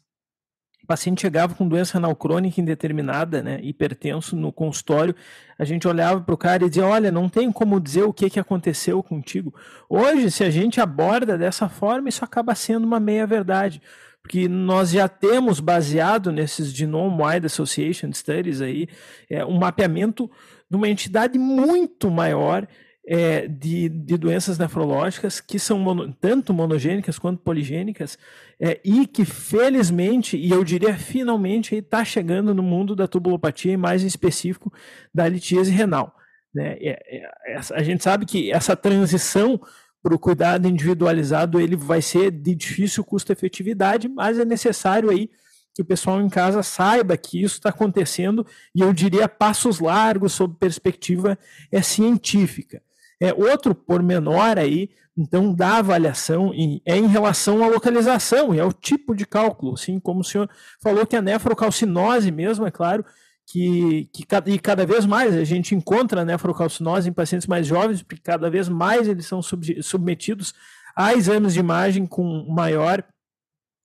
o 0.83 0.87
paciente 0.87 1.21
chegava 1.21 1.53
com 1.53 1.67
doença 1.67 1.95
renal 1.95 2.15
crônica 2.15 2.61
indeterminada, 2.61 3.43
né, 3.43 3.59
hipertenso 3.61 4.37
no 4.37 4.53
consultório, 4.53 5.13
a 5.59 5.65
gente 5.65 5.85
olhava 5.85 6.21
para 6.21 6.33
o 6.33 6.37
cara 6.37 6.65
e 6.65 6.69
dizia, 6.69 6.85
olha, 6.85 7.11
não 7.11 7.27
tem 7.27 7.51
como 7.51 7.79
dizer 7.79 8.03
o 8.03 8.13
que, 8.13 8.29
que 8.29 8.39
aconteceu 8.39 9.03
contigo. 9.03 9.53
Hoje, 9.89 10.31
se 10.31 10.45
a 10.45 10.49
gente 10.49 10.79
aborda 10.79 11.37
dessa 11.37 11.67
forma, 11.67 12.07
isso 12.07 12.23
acaba 12.23 12.55
sendo 12.55 12.85
uma 12.85 12.99
meia-verdade 12.99 13.81
porque 14.27 14.49
nós 14.49 14.91
já 14.91 15.07
temos 15.07 15.61
baseado 15.61 16.33
nesses 16.33 16.73
Genome-Wide 16.73 17.45
Association 17.45 18.11
Studies 18.11 18.59
aí, 18.59 18.89
é, 19.29 19.45
um 19.45 19.57
mapeamento 19.57 20.29
de 20.69 20.75
uma 20.75 20.89
entidade 20.89 21.38
muito 21.38 22.09
maior 22.12 22.67
é, 23.07 23.47
de, 23.47 23.88
de, 23.88 24.17
doenças 24.17 24.57
nefrológicas 24.57 25.39
que 25.39 25.57
são 25.57 25.79
mono, 25.79 26.13
tanto 26.19 26.53
monogênicas 26.53 27.17
quanto 27.17 27.41
poligênicas 27.41 28.17
é, 28.59 28.81
e 28.83 29.07
que 29.07 29.24
felizmente, 29.24 30.36
e 30.36 30.50
eu 30.51 30.62
diria 30.62 30.93
finalmente, 30.95 31.75
está 31.75 32.03
chegando 32.03 32.53
no 32.53 32.62
mundo 32.62 32.95
da 32.95 33.07
tubulopatia 33.07 33.71
e 33.71 33.77
mais 33.77 34.03
em 34.03 34.07
específico 34.07 34.74
da 35.13 35.25
litíase 35.27 35.71
renal. 35.71 36.13
Né? 36.53 36.77
É, 36.81 37.24
é, 37.53 37.62
a 37.74 37.81
gente 37.81 38.03
sabe 38.03 38.25
que 38.25 38.51
essa 38.51 38.75
transição 38.75 39.57
para 40.03 40.13
o 40.13 40.19
cuidado 40.19 40.67
individualizado 40.67 41.62
ele 41.62 41.77
vai 41.77 42.01
ser 42.01 42.29
de 42.29 42.53
difícil 42.55 43.05
custo-efetividade, 43.05 44.09
mas 44.09 44.38
é 44.38 44.43
necessário 44.43 45.09
aí 45.09 45.29
que 45.77 45.81
o 45.84 45.86
pessoal 45.86 46.19
em 46.19 46.27
casa 46.27 46.63
saiba 46.63 47.15
que 47.15 47.39
isso 47.39 47.57
está 47.57 47.69
acontecendo 47.69 48.43
e 48.74 48.81
eu 48.81 48.91
diria 48.91 49.29
passos 49.29 49.79
largos 49.79 50.34
sob 50.34 50.55
perspectiva 50.60 51.38
é 51.72 51.84
científica. 51.84 52.81
É 53.22 53.31
outro 53.31 53.75
pormenor 53.75 54.57
aí, 54.57 54.89
então, 55.15 55.53
da 55.53 55.77
avaliação 55.77 56.51
é 56.84 56.98
em 56.98 57.05
relação 57.05 57.63
à 57.63 57.67
localização 57.67 58.55
e 58.55 58.60
ao 58.60 58.74
tipo 58.74 59.13
de 59.13 59.24
cálculo, 59.24 59.75
assim 59.75 60.00
como 60.00 60.22
o 60.22 60.24
senhor 60.24 60.50
falou 60.81 61.05
que 61.05 61.15
a 61.15 61.22
nefrocalcinose 61.22 62.31
mesmo, 62.31 62.65
é 62.65 62.72
claro, 62.72 63.05
que, 63.46 64.10
que 64.12 64.25
e 64.48 64.57
cada 64.57 64.84
vez 64.84 65.05
mais 65.05 65.36
a 65.36 65.43
gente 65.43 65.75
encontra 65.75 66.25
nefrocalcinose 66.25 67.07
em 67.07 67.13
pacientes 67.13 67.46
mais 67.46 67.67
jovens, 67.67 68.01
porque 68.01 68.22
cada 68.24 68.50
vez 68.50 68.67
mais 68.67 69.07
eles 69.07 69.27
são 69.27 69.43
sub, 69.43 69.84
submetidos 69.84 70.55
a 70.96 71.13
exames 71.13 71.53
de 71.53 71.60
imagem 71.60 72.07
com 72.07 72.48
maior 72.50 73.03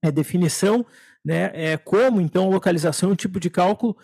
é, 0.03 0.11
definição, 0.11 0.85
né? 1.25 1.51
É, 1.55 1.77
como 1.77 2.21
então 2.21 2.51
localização 2.51 3.13
e 3.13 3.17
tipo 3.17 3.39
de 3.39 3.49
cálculo 3.49 3.97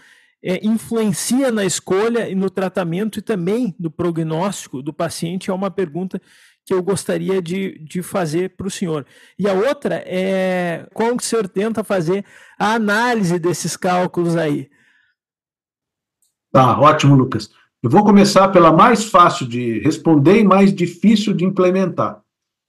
é, 0.43 0.64
influencia 0.64 1.50
na 1.50 1.64
escolha 1.64 2.28
e 2.28 2.35
no 2.35 2.49
tratamento 2.49 3.19
e 3.19 3.23
também 3.23 3.75
no 3.78 3.90
prognóstico 3.90 4.83
do 4.83 4.93
paciente 4.93 5.50
é 5.50 5.55
uma 5.55 5.71
pergunta 5.71 6.21
que 6.64 6.73
eu 6.73 6.83
gostaria 6.83 7.40
de, 7.40 7.78
de 7.78 8.02
fazer 8.02 8.50
para 8.50 8.67
o 8.67 8.71
senhor. 8.71 9.07
E 9.38 9.49
a 9.49 9.55
outra 9.55 10.02
é 10.07 10.87
como 10.93 11.17
que 11.17 11.23
o 11.23 11.26
senhor 11.26 11.49
tenta 11.49 11.83
fazer 11.83 12.25
a 12.59 12.75
análise 12.75 13.38
desses 13.38 13.76
cálculos 13.76 14.37
aí? 14.37 14.69
Tá, 16.52 16.78
ótimo, 16.78 17.14
Lucas. 17.14 17.50
Eu 17.83 17.88
vou 17.88 18.05
começar 18.05 18.49
pela 18.49 18.73
mais 18.73 19.05
fácil 19.05 19.47
de 19.47 19.78
responder 19.81 20.40
e 20.40 20.45
mais 20.45 20.75
difícil 20.75 21.33
de 21.33 21.45
implementar, 21.45 22.23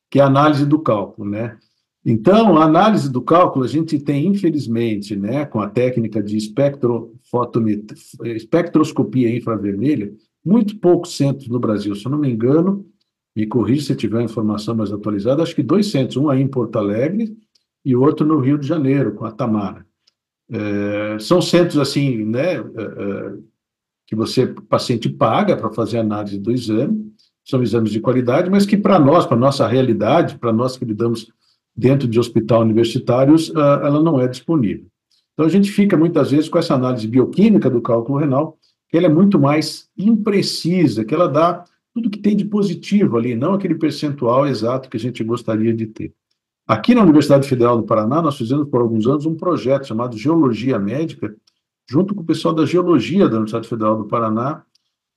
que 0.09 0.19
é 0.19 0.23
a 0.23 0.27
análise 0.27 0.65
do 0.65 0.79
cálculo, 0.79 1.29
né? 1.29 1.57
Então, 2.05 2.57
a 2.57 2.63
análise 2.63 3.11
do 3.11 3.21
cálculo 3.21 3.65
a 3.65 3.67
gente 3.67 3.99
tem, 3.99 4.27
infelizmente, 4.27 5.13
né, 5.15 5.45
com 5.45 5.59
a 5.59 5.69
técnica 5.69 6.23
de 6.23 6.37
espectroscopia 6.37 9.35
infravermelha, 9.35 10.13
muito 10.43 10.77
poucos 10.77 11.17
centros 11.17 11.49
no 11.49 11.59
Brasil. 11.59 11.93
Se 11.95 12.05
eu 12.05 12.11
não 12.11 12.17
me 12.17 12.29
engano, 12.29 12.85
me 13.35 13.45
corrija 13.45 13.87
se 13.87 13.95
tiver 13.95 14.21
informação 14.21 14.73
mais 14.75 14.91
atualizada, 14.91 15.43
acho 15.43 15.55
que 15.55 15.61
dois 15.61 15.91
centros, 15.91 16.17
um 16.17 16.29
aí 16.29 16.41
em 16.41 16.47
Porto 16.47 16.77
Alegre 16.77 17.37
e 17.83 17.95
outro 17.95 18.25
no 18.25 18.39
Rio 18.39 18.57
de 18.57 18.67
Janeiro, 18.67 19.13
com 19.13 19.25
a 19.25 19.31
Tamara. 19.31 19.85
É, 20.51 21.19
são 21.19 21.39
centros, 21.41 21.77
assim, 21.77 22.25
né, 22.25 22.55
é, 22.55 22.57
é 22.57 23.33
que 24.07 24.15
você, 24.15 24.45
o 24.45 24.63
paciente 24.63 25.07
paga 25.07 25.55
para 25.55 25.71
fazer 25.71 25.99
análise 25.99 26.39
do 26.39 26.51
exame, 26.51 27.13
são 27.45 27.61
exames 27.61 27.91
de 27.91 27.99
qualidade, 27.99 28.49
mas 28.49 28.65
que 28.65 28.75
para 28.75 28.97
nós, 28.97 29.27
para 29.27 29.37
nossa 29.37 29.67
realidade, 29.67 30.39
para 30.39 30.51
nós 30.51 30.75
que 30.77 30.85
lidamos 30.85 31.31
dentro 31.79 32.07
de 32.07 32.19
hospital 32.19 32.61
universitários, 32.61 33.51
ah, 33.55 33.81
ela 33.83 34.01
não 34.01 34.19
é 34.19 34.27
disponível. 34.27 34.85
Então 35.33 35.45
a 35.45 35.49
gente 35.49 35.71
fica 35.71 35.95
muitas 35.95 36.31
vezes 36.31 36.49
com 36.49 36.57
essa 36.57 36.75
análise 36.75 37.07
bioquímica 37.07 37.69
do 37.69 37.81
cálculo 37.81 38.19
renal, 38.19 38.57
que 38.89 38.97
ela 38.97 39.05
é 39.05 39.09
muito 39.09 39.39
mais 39.39 39.87
imprecisa, 39.97 41.05
que 41.05 41.15
ela 41.15 41.27
dá 41.27 41.63
tudo 41.93 42.09
que 42.09 42.19
tem 42.19 42.35
de 42.35 42.43
positivo 42.43 43.17
ali, 43.17 43.35
não 43.35 43.53
aquele 43.53 43.75
percentual 43.75 44.45
exato 44.45 44.89
que 44.89 44.97
a 44.97 44.99
gente 44.99 45.23
gostaria 45.23 45.73
de 45.73 45.87
ter. 45.87 46.13
Aqui 46.67 46.93
na 46.93 47.01
Universidade 47.01 47.47
Federal 47.47 47.77
do 47.77 47.83
Paraná, 47.83 48.21
nós 48.21 48.37
fizemos 48.37 48.67
por 48.69 48.81
alguns 48.81 49.07
anos 49.07 49.25
um 49.25 49.35
projeto 49.35 49.87
chamado 49.87 50.17
Geologia 50.17 50.77
Médica, 50.77 51.33
junto 51.89 52.13
com 52.13 52.21
o 52.21 52.25
pessoal 52.25 52.53
da 52.53 52.65
Geologia 52.65 53.27
da 53.27 53.37
Universidade 53.37 53.67
Federal 53.67 53.97
do 53.97 54.05
Paraná, 54.05 54.63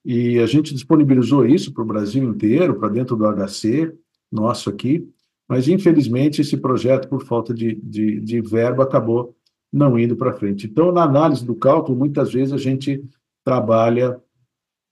e 0.04 0.38
a 0.38 0.46
gente 0.46 0.72
disponibilizou 0.72 1.44
isso 1.44 1.72
para 1.72 1.82
o 1.82 1.86
Brasil 1.86 2.22
inteiro, 2.22 2.76
para 2.76 2.88
dentro 2.88 3.16
do 3.16 3.24
HC, 3.24 3.92
nosso 4.30 4.70
aqui, 4.70 5.06
mas 5.52 5.68
infelizmente 5.68 6.40
esse 6.40 6.56
projeto, 6.56 7.06
por 7.08 7.26
falta 7.26 7.52
de, 7.52 7.74
de, 7.74 8.18
de 8.20 8.40
verba, 8.40 8.84
acabou 8.84 9.36
não 9.70 9.98
indo 9.98 10.16
para 10.16 10.32
frente. 10.32 10.66
Então, 10.66 10.90
na 10.90 11.02
análise 11.02 11.44
do 11.44 11.54
cálculo, 11.54 11.98
muitas 11.98 12.32
vezes 12.32 12.54
a 12.54 12.56
gente 12.56 13.04
trabalha 13.44 14.18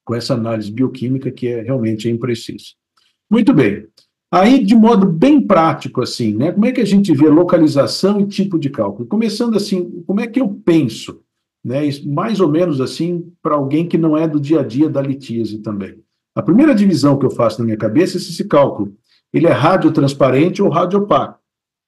com 0.04 0.14
essa 0.14 0.34
análise 0.34 0.70
bioquímica 0.70 1.30
que 1.30 1.48
é 1.48 1.62
realmente 1.62 2.08
é 2.08 2.10
imprecisa. 2.10 2.74
Muito 3.30 3.54
bem. 3.54 3.86
Aí, 4.30 4.62
de 4.62 4.74
modo 4.74 5.06
bem 5.06 5.40
prático, 5.40 6.02
assim, 6.02 6.34
né? 6.34 6.52
Como 6.52 6.66
é 6.66 6.72
que 6.72 6.82
a 6.82 6.86
gente 6.86 7.10
vê 7.14 7.30
localização 7.30 8.20
e 8.20 8.26
tipo 8.26 8.58
de 8.58 8.68
cálculo? 8.68 9.08
Começando 9.08 9.56
assim, 9.56 10.02
como 10.06 10.20
é 10.20 10.26
que 10.26 10.42
eu 10.42 10.60
penso, 10.62 11.22
né? 11.64 11.80
Mais 12.04 12.38
ou 12.38 12.50
menos 12.50 12.82
assim, 12.82 13.32
para 13.40 13.54
alguém 13.54 13.88
que 13.88 13.96
não 13.96 14.14
é 14.14 14.28
do 14.28 14.38
dia 14.38 14.60
a 14.60 14.62
dia 14.62 14.90
da 14.90 15.00
litíase 15.00 15.60
também. 15.60 15.98
A 16.34 16.42
primeira 16.42 16.74
divisão 16.74 17.18
que 17.18 17.24
eu 17.24 17.30
faço 17.30 17.60
na 17.60 17.64
minha 17.64 17.78
cabeça 17.78 18.18
é 18.18 18.20
se 18.20 18.28
esse 18.28 18.44
cálculo 18.44 18.94
ele 19.32 19.46
é 19.46 19.52
radiotransparente 19.52 20.62
ou 20.62 20.68
radiopaco. 20.68 21.40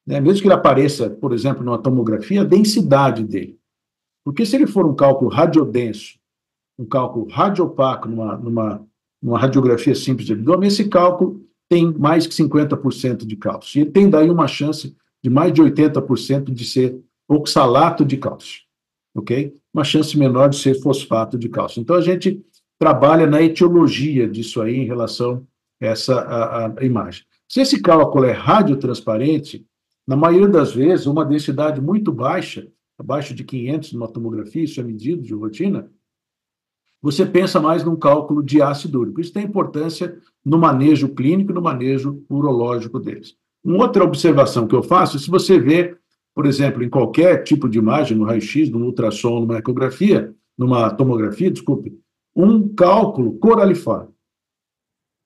Né? 0.06 0.20
Mesmo 0.20 0.40
que 0.40 0.46
ele 0.46 0.54
apareça, 0.54 1.10
por 1.10 1.32
exemplo, 1.32 1.64
numa 1.64 1.78
tomografia, 1.78 2.42
a 2.42 2.44
densidade 2.44 3.24
dele. 3.24 3.58
Porque 4.24 4.46
se 4.46 4.56
ele 4.56 4.66
for 4.66 4.86
um 4.86 4.94
cálculo 4.94 5.30
radiodenso, 5.30 6.18
um 6.78 6.84
cálculo 6.84 7.28
radiopaco 7.28 8.08
numa, 8.08 8.36
numa, 8.36 8.86
numa 9.20 9.38
radiografia 9.38 9.94
simples 9.94 10.26
de 10.26 10.32
abdômen, 10.32 10.68
esse 10.68 10.88
cálculo 10.88 11.44
tem 11.68 11.92
mais 11.92 12.26
que 12.26 12.34
50% 12.34 13.26
de 13.26 13.36
cálcio. 13.36 13.82
E 13.82 13.86
tem 13.86 14.08
daí 14.08 14.30
uma 14.30 14.46
chance 14.46 14.96
de 15.22 15.30
mais 15.30 15.52
de 15.52 15.62
80% 15.62 16.52
de 16.52 16.64
ser 16.64 17.00
oxalato 17.28 18.04
de 18.04 18.16
cálcio, 18.16 18.62
ok? 19.14 19.54
Uma 19.72 19.84
chance 19.84 20.18
menor 20.18 20.48
de 20.48 20.56
ser 20.56 20.74
fosfato 20.80 21.38
de 21.38 21.48
cálcio. 21.48 21.80
Então, 21.80 21.96
a 21.96 22.00
gente 22.00 22.44
trabalha 22.78 23.26
na 23.26 23.40
etiologia 23.40 24.28
disso 24.28 24.60
aí 24.60 24.76
em 24.76 24.84
relação 24.84 25.46
essa 25.80 26.20
a, 26.20 26.66
a 26.78 26.84
imagem. 26.84 27.24
Se 27.52 27.60
esse 27.60 27.82
cálculo 27.82 28.24
é 28.24 28.32
radiotransparente, 28.32 29.66
na 30.06 30.16
maioria 30.16 30.48
das 30.48 30.72
vezes, 30.72 31.04
uma 31.04 31.22
densidade 31.22 31.82
muito 31.82 32.10
baixa, 32.10 32.66
abaixo 32.98 33.34
de 33.34 33.44
500 33.44 33.92
numa 33.92 34.08
tomografia, 34.08 34.64
isso 34.64 34.80
é 34.80 34.82
medido 34.82 35.20
de 35.20 35.34
rotina, 35.34 35.90
você 37.02 37.26
pensa 37.26 37.60
mais 37.60 37.84
num 37.84 37.94
cálculo 37.94 38.42
de 38.42 38.62
ácido 38.62 39.00
úrico. 39.00 39.20
Isso 39.20 39.34
tem 39.34 39.44
importância 39.44 40.18
no 40.42 40.56
manejo 40.56 41.10
clínico 41.10 41.52
e 41.52 41.54
no 41.54 41.60
manejo 41.60 42.24
urológico 42.26 42.98
deles. 42.98 43.36
Uma 43.62 43.84
outra 43.84 44.02
observação 44.02 44.66
que 44.66 44.74
eu 44.74 44.82
faço, 44.82 45.18
se 45.18 45.28
você 45.28 45.60
vê, 45.60 45.94
por 46.34 46.46
exemplo, 46.46 46.82
em 46.82 46.88
qualquer 46.88 47.44
tipo 47.44 47.68
de 47.68 47.76
imagem, 47.76 48.16
no 48.16 48.24
raio-x, 48.24 48.70
no 48.70 48.82
ultrassom, 48.82 49.40
numa 49.40 49.58
ecografia, 49.58 50.34
numa 50.56 50.88
tomografia, 50.88 51.50
desculpe, 51.50 52.00
um 52.34 52.74
cálculo 52.74 53.34
coraliforme. 53.34 54.11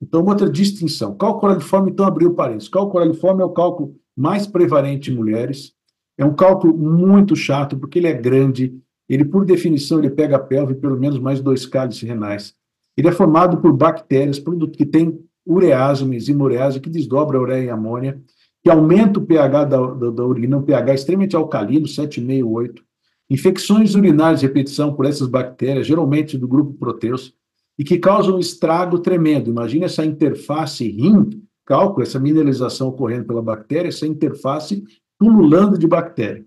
Então, 0.00 0.24
outra 0.24 0.48
distinção. 0.48 1.16
Cálculo 1.16 1.40
coraliforme, 1.40 1.90
então, 1.90 2.06
abriu 2.06 2.34
parênteses. 2.34 2.68
Cálculo 2.68 2.92
coraliforme 2.92 3.42
é 3.42 3.44
o 3.44 3.50
cálculo 3.50 3.96
mais 4.16 4.46
prevalente 4.46 5.10
em 5.10 5.14
mulheres. 5.14 5.72
É 6.18 6.24
um 6.24 6.34
cálculo 6.34 6.76
muito 6.76 7.36
chato, 7.36 7.78
porque 7.78 7.98
ele 7.98 8.08
é 8.08 8.12
grande, 8.12 8.74
ele, 9.08 9.24
por 9.24 9.44
definição, 9.44 9.98
ele 9.98 10.10
pega 10.10 10.36
a 10.36 10.40
pelve 10.40 10.74
pelo 10.74 10.98
menos 10.98 11.18
mais 11.18 11.40
dois 11.40 11.64
cálices 11.66 12.02
renais. 12.02 12.54
Ele 12.96 13.08
é 13.08 13.12
formado 13.12 13.58
por 13.58 13.72
bactérias, 13.72 14.42
que 14.72 14.86
tem 14.86 15.18
urease, 15.46 16.02
uma 16.02 16.14
enzima 16.14 16.44
urease, 16.44 16.80
que 16.80 16.90
desdobra 16.90 17.38
a 17.38 17.40
ureia 17.40 17.66
em 17.66 17.70
amônia, 17.70 18.20
que 18.64 18.70
aumenta 18.70 19.20
o 19.20 19.26
pH 19.26 19.64
da, 19.64 19.86
da, 19.94 20.10
da 20.10 20.24
urina, 20.24 20.56
um 20.56 20.62
pH 20.62 20.94
extremamente 20.94 21.36
alcalino, 21.36 21.86
7,5, 21.86 22.44
8. 22.44 22.82
Infecções 23.30 23.94
urinárias 23.94 24.40
de 24.40 24.46
repetição 24.46 24.94
por 24.94 25.04
essas 25.04 25.28
bactérias, 25.28 25.86
geralmente 25.86 26.36
do 26.36 26.48
grupo 26.48 26.74
proteus, 26.74 27.34
e 27.78 27.84
que 27.84 27.98
causam 27.98 28.36
um 28.36 28.40
estrago 28.40 28.98
tremendo. 28.98 29.50
Imagina 29.50 29.86
essa 29.86 30.04
interface 30.04 30.88
rim-cálculo, 30.88 32.02
essa 32.02 32.18
mineralização 32.18 32.88
ocorrendo 32.88 33.26
pela 33.26 33.42
bactéria, 33.42 33.88
essa 33.88 34.06
interface 34.06 34.84
pululando 35.18 35.78
de 35.78 35.86
bactéria. 35.86 36.44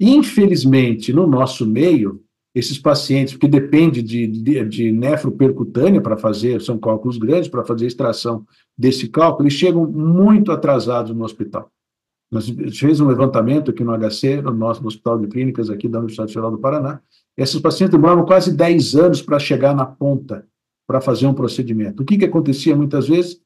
Infelizmente, 0.00 1.12
no 1.12 1.26
nosso 1.26 1.66
meio, 1.66 2.22
esses 2.54 2.78
pacientes, 2.78 3.34
porque 3.34 3.48
depende 3.48 4.02
de, 4.02 4.26
de, 4.26 4.64
de 4.64 4.92
nefropercutânea 4.92 6.00
para 6.00 6.16
fazer, 6.16 6.60
são 6.60 6.78
cálculos 6.78 7.18
grandes 7.18 7.48
para 7.48 7.64
fazer 7.64 7.86
extração 7.86 8.46
desse 8.76 9.08
cálculo, 9.08 9.48
eles 9.48 9.58
chegam 9.58 9.86
muito 9.86 10.52
atrasados 10.52 11.14
no 11.14 11.24
hospital. 11.24 11.70
Nós 12.30 12.48
fez 12.78 13.00
um 13.00 13.06
levantamento 13.06 13.70
aqui 13.70 13.84
no 13.84 13.92
HC, 13.96 14.42
no 14.42 14.52
nosso 14.52 14.84
Hospital 14.86 15.18
de 15.20 15.28
Clínicas 15.28 15.70
aqui 15.70 15.88
da 15.88 15.98
Universidade 15.98 16.32
Federal 16.32 16.50
do 16.50 16.58
Paraná. 16.58 17.00
Esses 17.36 17.60
pacientes 17.60 17.92
demoravam 17.92 18.24
quase 18.24 18.54
10 18.54 18.94
anos 18.94 19.22
para 19.22 19.38
chegar 19.38 19.74
na 19.74 19.84
ponta, 19.84 20.46
para 20.86 21.00
fazer 21.00 21.26
um 21.26 21.34
procedimento. 21.34 22.02
O 22.02 22.06
que, 22.06 22.18
que 22.18 22.24
acontecia 22.24 22.76
muitas 22.76 23.08
vezes? 23.08 23.40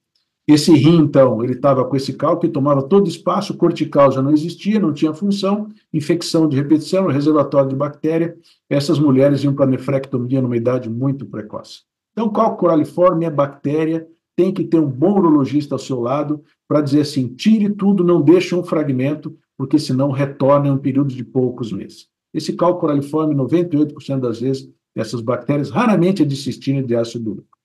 Esse 0.47 0.73
rim, 0.73 1.01
então, 1.01 1.45
ele 1.45 1.53
estava 1.53 1.85
com 1.85 1.95
esse 1.95 2.15
cálculo 2.15 2.41
que 2.41 2.49
tomava 2.49 2.83
todo 2.83 3.05
o 3.05 3.09
espaço, 3.09 3.55
cortical 3.55 4.11
já 4.11 4.23
não 4.23 4.31
existia, 4.31 4.81
não 4.81 4.95
tinha 4.95 5.13
função, 5.13 5.69
infecção 5.93 6.49
de 6.49 6.57
repetição, 6.57 7.07
reservatório 7.07 7.69
de 7.69 7.77
bactéria. 7.77 8.35
Essas 8.69 8.99
mulheres 8.99 9.45
iam 9.45 9.55
para 9.55 9.67
nefrectomia 9.67 10.41
numa 10.41 10.57
idade 10.57 10.89
muito 10.89 11.27
precoce. 11.27 11.81
Então, 12.13 12.31
cálculo 12.31 12.57
coraliforme 12.57 13.27
é 13.27 13.31
bactéria, 13.31 14.07
tem 14.35 14.51
que 14.51 14.65
ter 14.65 14.79
um 14.79 14.89
bom 14.89 15.19
urologista 15.19 15.75
ao 15.75 15.79
seu 15.79 16.01
lado 16.01 16.43
para 16.67 16.81
dizer 16.81 17.03
assim: 17.03 17.29
tire 17.29 17.69
tudo, 17.69 18.03
não 18.03 18.23
deixe 18.23 18.55
um 18.55 18.65
fragmento, 18.65 19.37
porque 19.57 19.79
senão 19.79 20.11
retorna 20.11 20.69
em 20.69 20.71
um 20.71 20.79
período 20.79 21.13
de 21.13 21.25
poucos 21.25 21.71
meses. 21.73 22.09
Esse 22.33 22.53
cálculo 22.53 22.81
coraliforme, 22.81 23.35
98% 23.35 24.21
das 24.21 24.41
vezes, 24.41 24.69
essas 24.95 25.21
bactérias, 25.21 25.71
raramente 25.71 26.23
é 26.23 26.27
de 26.27 26.37
cistina 26.37 26.81
e 26.81 26.85
de 26.85 26.95
ácido 26.95 27.33
úrico. 27.33 27.59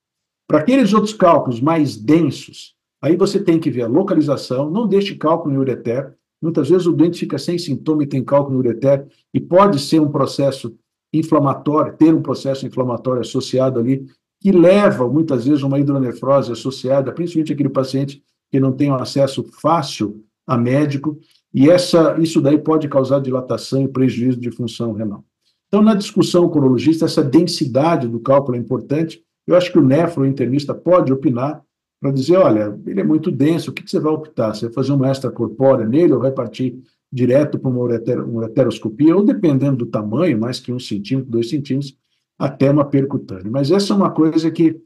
Para 0.48 0.60
aqueles 0.60 0.94
outros 0.94 1.14
cálculos 1.14 1.60
mais 1.60 1.98
densos, 1.98 2.76
aí 3.02 3.16
você 3.16 3.40
tem 3.40 3.60
que 3.60 3.72
ver 3.72 3.84
a 3.84 3.88
localização, 3.88 4.70
não 4.70 4.88
deixe 4.88 5.16
cálculo 5.16 5.54
no 5.54 5.62
ureter. 5.62 6.14
Muitas 6.42 6.70
vezes 6.70 6.86
o 6.86 6.92
doente 6.92 7.20
fica 7.20 7.38
sem 7.38 7.58
sintoma 7.58 8.04
e 8.04 8.08
tem 8.08 8.24
cálculo 8.24 8.54
no 8.56 8.60
ureter, 8.60 9.08
e 9.34 9.40
pode 9.40 9.80
ser 9.80 10.00
um 10.00 10.12
processo 10.12 10.76
inflamatório, 11.14 11.96
ter 11.98 12.14
um 12.14 12.22
processo 12.22 12.66
inflamatório 12.66 13.22
associado 13.22 13.80
ali, 13.80 14.06
que 14.42 14.52
leva 14.52 15.08
muitas 15.08 15.46
vezes 15.46 15.64
uma 15.64 15.80
hidronefrose 15.80 16.52
associada, 16.52 17.14
principalmente 17.14 17.54
aquele 17.54 17.70
paciente 17.70 18.22
que 18.52 18.60
não 18.60 18.74
tem 18.74 18.92
um 18.92 18.96
acesso 18.96 19.44
fácil 19.62 20.22
a 20.46 20.58
médico, 20.58 21.18
e 21.54 21.70
essa, 21.70 22.18
isso 22.20 22.42
daí 22.42 22.58
pode 22.58 22.88
causar 22.88 23.20
dilatação 23.20 23.84
e 23.84 23.88
prejuízo 23.88 24.40
de 24.40 24.50
função 24.50 24.94
renal. 24.94 25.24
Então, 25.68 25.82
na 25.82 25.94
discussão 25.94 26.46
o 26.46 26.50
urologista, 26.50 27.06
essa 27.06 27.24
densidade 27.24 28.08
do 28.08 28.20
cálculo 28.20 28.58
é 28.58 28.60
importante, 28.60 29.24
eu 29.46 29.56
acho 29.56 29.72
que 29.72 29.80
o 29.80 29.86
nefrointernista 29.86 30.74
pode 30.74 31.12
opinar 31.12 31.62
para 32.02 32.12
dizer, 32.12 32.38
olha, 32.38 32.78
ele 32.86 33.02
é 33.02 33.04
muito 33.04 33.32
denso, 33.32 33.72
o 33.72 33.74
que, 33.74 33.84
que 33.84 33.90
você 33.90 34.00
vai 34.00 34.12
optar? 34.12 34.54
Você 34.54 34.66
vai 34.66 34.74
fazer 34.74 34.92
uma 34.92 35.10
extracorpórea 35.10 35.86
nele 35.86 36.14
ou 36.14 36.20
vai 36.20 36.32
partir 36.32 36.78
direto 37.12 37.60
para 37.60 37.70
uma, 37.70 37.80
ureter, 37.80 38.20
uma 38.20 38.40
ureteroscopia, 38.40 39.16
ou 39.16 39.24
dependendo 39.24 39.78
do 39.78 39.86
tamanho, 39.86 40.40
mais 40.40 40.60
que 40.60 40.74
um 40.74 40.80
centímetro, 40.80 41.32
dois 41.32 41.50
centímetros, 41.50 41.96
até 42.38 42.70
uma 42.70 42.84
percutânea. 42.84 43.50
Mas 43.50 43.72
essa 43.72 43.94
é 43.94 43.96
uma 43.96 44.10
coisa 44.10 44.50
que 44.50 44.82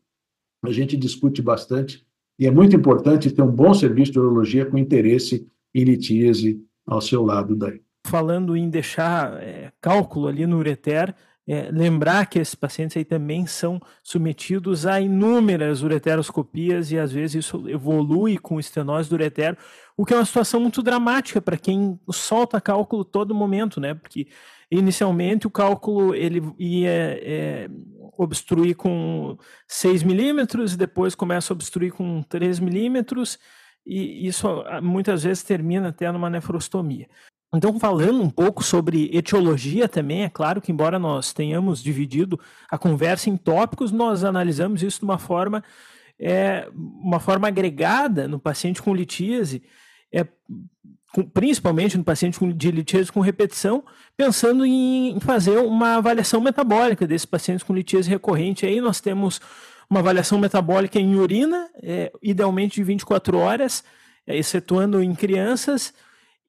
a 0.64 0.72
gente 0.72 0.98
discute 0.98 1.42
bastante 1.42 2.06
e 2.38 2.46
é 2.46 2.52
muito 2.52 2.76
importante 2.76 3.32
ter 3.32 3.42
um 3.42 3.52
bom 3.52 3.74
serviço 3.74 4.12
de 4.12 4.20
urologia 4.20 4.66
com 4.66 4.78
interesse 4.78 5.48
em 5.78 5.84
litíase 5.84 6.60
ao 6.86 7.00
seu 7.00 7.24
lado 7.24 7.56
daí. 7.56 7.82
Falando 8.06 8.56
em 8.58 8.70
deixar 8.70 9.42
é, 9.42 9.72
cálculo 9.80 10.28
ali 10.28 10.48
no 10.48 10.58
ureter, 10.58 11.14
é, 11.48 11.70
lembrar 11.72 12.26
que 12.26 12.40
esses 12.40 12.56
pacientes 12.56 12.98
aí 12.98 13.06
também 13.06 13.46
são 13.46 13.80
submetidos 14.04 14.86
a 14.86 15.00
inúmeras 15.00 15.82
ureteroscopias 15.82 16.92
e 16.92 16.98
às 16.98 17.12
vezes 17.12 17.46
isso 17.46 17.70
evolui 17.70 18.38
com 18.38 18.60
estenose 18.60 19.10
do 19.10 19.14
ureter, 19.14 19.58
o 19.96 20.06
que 20.06 20.14
é 20.14 20.18
uma 20.18 20.26
situação 20.26 20.60
muito 20.60 20.82
dramática 20.82 21.42
para 21.42 21.58
quem 21.58 22.00
solta 22.12 22.60
cálculo 22.60 23.06
todo 23.06 23.36
momento, 23.36 23.80
né? 23.80 23.94
Porque 23.94 24.28
inicialmente 24.70 25.48
o 25.48 25.52
cálculo 25.52 26.14
ele 26.16 26.42
ia 26.58 26.90
é, 26.90 27.70
obstruir 28.18 28.76
com 28.76 29.38
6 29.68 30.04
milímetros 30.04 30.74
e 30.74 30.78
depois 30.78 31.16
começa 31.16 31.54
a 31.54 31.56
obstruir 31.56 31.92
com 31.92 32.24
3 32.24 32.60
milímetros 32.60 33.38
e 33.88 34.28
isso 34.28 34.48
muitas 34.84 35.24
vezes 35.24 35.44
termina 35.44 35.88
até 35.88 36.12
numa 36.12 36.30
nefrostomia. 36.30 37.08
Então, 37.56 37.80
falando 37.80 38.22
um 38.22 38.30
pouco 38.30 38.62
sobre 38.62 39.10
etiologia 39.14 39.88
também, 39.88 40.24
é 40.24 40.30
claro 40.30 40.62
que, 40.62 40.72
embora 40.72 41.00
nós 41.00 41.32
tenhamos 41.32 41.82
dividido 41.82 42.38
a 42.70 42.78
conversa 42.78 43.30
em 43.30 43.38
tópicos, 43.38 43.90
nós 43.90 44.26
analisamos 44.26 44.84
isso 44.84 45.00
de 45.00 45.06
uma 45.06 45.18
forma, 45.18 45.64
é, 46.20 46.68
uma 46.76 47.22
forma 47.22 47.48
agregada 47.48 48.28
no 48.28 48.38
paciente 48.38 48.82
com 48.82 48.94
litíase, 48.94 49.64
é, 50.12 50.28
com, 51.14 51.24
principalmente 51.24 51.98
no 51.98 52.04
paciente 52.04 52.38
com, 52.38 52.52
de 52.52 52.70
litíase 52.70 53.10
com 53.10 53.22
repetição, 53.22 53.86
pensando 54.18 54.66
em 54.66 55.18
fazer 55.22 55.58
uma 55.60 55.96
avaliação 55.96 56.42
metabólica 56.42 57.08
desses 57.08 57.26
pacientes 57.26 57.64
com 57.64 57.74
litíase 57.74 58.10
recorrente. 58.10 58.66
Aí 58.66 58.82
nós 58.82 59.00
temos 59.00 59.40
uma 59.90 60.00
avaliação 60.00 60.38
metabólica 60.38 61.00
em 61.00 61.16
urina, 61.16 61.70
é, 61.82 62.12
idealmente 62.22 62.76
de 62.76 62.84
24 62.84 63.38
horas, 63.38 63.84
é, 64.26 64.38
excetuando 64.38 65.02
em 65.02 65.16
crianças, 65.16 65.94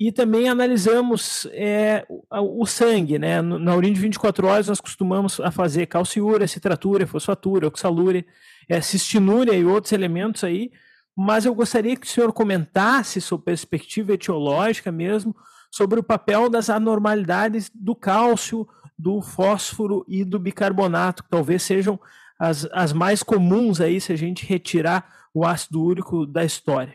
e 0.01 0.13
também 0.13 0.49
analisamos 0.49 1.47
é, 1.51 2.07
o, 2.09 2.63
o, 2.63 2.67
sangue, 2.67 3.19
né? 3.19 3.43
Na 3.43 3.75
urina 3.75 3.95
de 3.95 4.01
24 4.01 4.47
horas 4.47 4.69
nós 4.69 4.81
costumamos 4.81 5.41
a 5.41 5.51
fazer 5.51 5.87
calciúria, 5.87 6.47
citratura, 6.47 7.07
fosfatura, 7.07 7.67
oxalúria, 7.67 8.25
é, 8.69 8.81
cistinúria 8.81 9.55
e 9.55 9.65
outros 9.65 9.93
elementos 9.93 10.45
aí, 10.45 10.71
mas 11.17 11.45
eu 11.45 11.55
gostaria 11.55 11.97
que 11.97 12.07
o 12.07 12.11
senhor 12.11 12.33
comentasse 12.33 13.21
sobre 13.21 13.47
perspectiva 13.47 14.13
etiológica 14.13 14.93
mesmo, 14.93 15.35
sobre 15.69 15.99
o 15.99 16.03
papel 16.03 16.49
das 16.49 16.71
anormalidades 16.71 17.69
do 17.75 17.95
cálcio, 17.95 18.69
do 18.97 19.21
fósforo 19.21 20.05
e 20.07 20.25
do 20.25 20.39
bicarbonato, 20.39 21.25
que 21.25 21.31
talvez 21.31 21.63
sejam 21.65 21.99
as, 22.39 22.69
as 22.73 22.93
mais 22.93 23.23
comuns 23.23 23.81
aí 23.81 24.01
se 24.01 24.13
a 24.13 24.17
gente 24.17 24.47
retirar 24.47 25.29
o 25.35 25.45
ácido 25.45 25.83
úrico 25.83 26.25
da 26.25 26.45
história. 26.45 26.95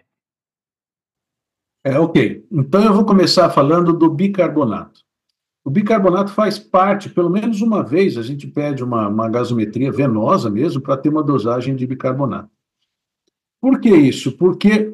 É, 1.83 1.99
ok. 1.99 2.45
Então 2.51 2.83
eu 2.83 2.93
vou 2.93 3.05
começar 3.05 3.49
falando 3.49 3.91
do 3.91 4.09
bicarbonato. 4.09 5.01
O 5.65 5.69
bicarbonato 5.69 6.31
faz 6.31 6.57
parte, 6.57 7.09
pelo 7.09 7.29
menos 7.29 7.61
uma 7.61 7.83
vez, 7.83 8.17
a 8.17 8.21
gente 8.21 8.47
pede 8.47 8.83
uma, 8.83 9.07
uma 9.07 9.29
gasometria 9.29 9.91
venosa 9.91 10.49
mesmo 10.49 10.81
para 10.81 10.97
ter 10.97 11.09
uma 11.09 11.23
dosagem 11.23 11.75
de 11.75 11.87
bicarbonato. 11.87 12.49
Por 13.61 13.79
que 13.79 13.89
isso? 13.89 14.33
Porque, 14.33 14.93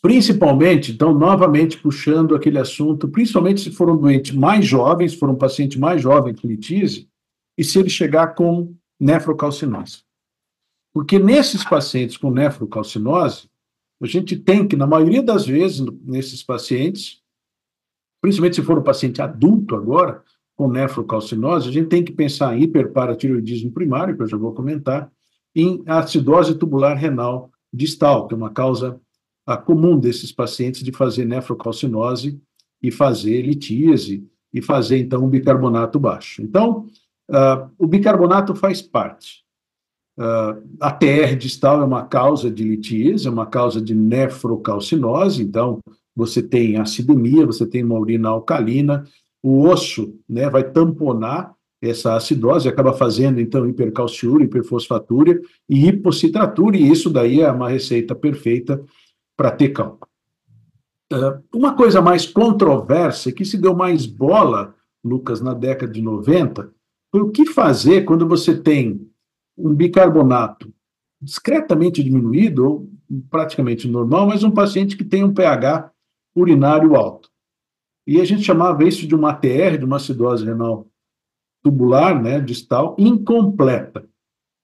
principalmente, 0.00 0.92
então, 0.92 1.12
novamente 1.12 1.78
puxando 1.78 2.34
aquele 2.34 2.58
assunto, 2.58 3.08
principalmente 3.08 3.60
se 3.60 3.70
for 3.70 3.90
um 3.90 3.96
doente 3.96 4.34
mais 4.34 4.64
jovem, 4.64 5.06
se 5.06 5.18
for 5.18 5.28
um 5.28 5.36
paciente 5.36 5.78
mais 5.78 6.00
jovem 6.00 6.34
com 6.34 6.48
litise, 6.48 7.08
e 7.58 7.62
se 7.62 7.78
ele 7.78 7.90
chegar 7.90 8.34
com 8.34 8.74
nefrocalcinose. 8.98 10.02
Porque 10.92 11.18
nesses 11.18 11.64
pacientes 11.64 12.16
com 12.16 12.30
nefrocalcinose, 12.30 13.48
a 14.00 14.06
gente 14.06 14.36
tem 14.36 14.66
que, 14.66 14.76
na 14.76 14.86
maioria 14.86 15.22
das 15.22 15.46
vezes, 15.46 15.80
nesses 16.04 16.42
pacientes, 16.42 17.22
principalmente 18.20 18.56
se 18.56 18.62
for 18.62 18.78
um 18.78 18.82
paciente 18.82 19.20
adulto 19.20 19.74
agora, 19.74 20.22
com 20.56 20.68
nefrocalcinose, 20.68 21.68
a 21.68 21.72
gente 21.72 21.88
tem 21.88 22.04
que 22.04 22.12
pensar 22.12 22.56
em 22.56 22.62
hiperparatiroidismo 22.62 23.72
primário, 23.72 24.16
que 24.16 24.22
eu 24.22 24.28
já 24.28 24.36
vou 24.36 24.52
comentar, 24.52 25.10
em 25.54 25.82
acidose 25.86 26.54
tubular 26.54 26.96
renal 26.96 27.50
distal, 27.72 28.28
que 28.28 28.34
é 28.34 28.36
uma 28.36 28.50
causa 28.50 29.00
comum 29.64 29.98
desses 29.98 30.32
pacientes 30.32 30.82
de 30.82 30.92
fazer 30.92 31.24
nefrocalcinose 31.24 32.40
e 32.82 32.90
fazer 32.90 33.42
litíase 33.42 34.26
e 34.52 34.62
fazer, 34.62 34.98
então, 34.98 35.24
um 35.24 35.28
bicarbonato 35.28 35.98
baixo. 35.98 36.40
Então, 36.40 36.86
uh, 37.30 37.70
o 37.78 37.86
bicarbonato 37.86 38.54
faz 38.54 38.82
parte. 38.82 39.44
Uh, 40.16 40.62
a 40.80 40.92
TR 40.92 41.34
distal 41.36 41.80
é 41.80 41.84
uma 41.84 42.04
causa 42.04 42.50
de 42.50 42.62
litíase, 42.62 43.26
é 43.26 43.30
uma 43.30 43.46
causa 43.46 43.80
de 43.80 43.94
nefrocalcinose, 43.94 45.42
então, 45.42 45.80
você 46.14 46.40
tem 46.40 46.78
acidemia, 46.78 47.44
você 47.44 47.66
tem 47.66 47.82
uma 47.82 47.98
urina 47.98 48.28
alcalina, 48.28 49.04
o 49.42 49.66
osso 49.68 50.14
né, 50.28 50.48
vai 50.48 50.62
tamponar 50.62 51.52
essa 51.82 52.14
acidose, 52.14 52.68
acaba 52.68 52.92
fazendo, 52.92 53.40
então, 53.40 53.68
hipercalciúria, 53.68 54.44
hiperfosfatúria 54.44 55.40
e 55.68 55.88
hipocitratura, 55.88 56.76
e 56.76 56.90
isso 56.90 57.10
daí 57.10 57.40
é 57.40 57.50
uma 57.50 57.68
receita 57.68 58.14
perfeita 58.14 58.82
para 59.36 59.50
ter 59.50 59.70
cálculo. 59.70 60.08
Uh, 61.12 61.42
uma 61.52 61.74
coisa 61.74 62.00
mais 62.00 62.24
controversa, 62.24 63.32
que 63.32 63.44
se 63.44 63.58
deu 63.58 63.74
mais 63.74 64.06
bola, 64.06 64.74
Lucas, 65.04 65.40
na 65.40 65.52
década 65.52 65.92
de 65.92 66.00
90, 66.00 66.70
foi 66.70 66.73
o 67.20 67.30
que 67.30 67.46
fazer 67.46 68.04
quando 68.04 68.26
você 68.26 68.56
tem 68.56 69.08
um 69.56 69.74
bicarbonato 69.74 70.72
discretamente 71.20 72.02
diminuído, 72.02 72.64
ou 72.66 72.90
praticamente 73.30 73.88
normal, 73.88 74.26
mas 74.26 74.42
um 74.42 74.50
paciente 74.50 74.96
que 74.96 75.04
tem 75.04 75.24
um 75.24 75.32
pH 75.32 75.90
urinário 76.34 76.94
alto. 76.96 77.30
E 78.06 78.20
a 78.20 78.24
gente 78.24 78.42
chamava 78.42 78.84
isso 78.84 79.06
de 79.06 79.14
uma 79.14 79.30
ATR, 79.30 79.78
de 79.78 79.84
uma 79.84 79.96
acidose 79.96 80.44
renal 80.44 80.86
tubular, 81.62 82.20
né, 82.20 82.40
distal, 82.40 82.94
incompleta. 82.98 84.06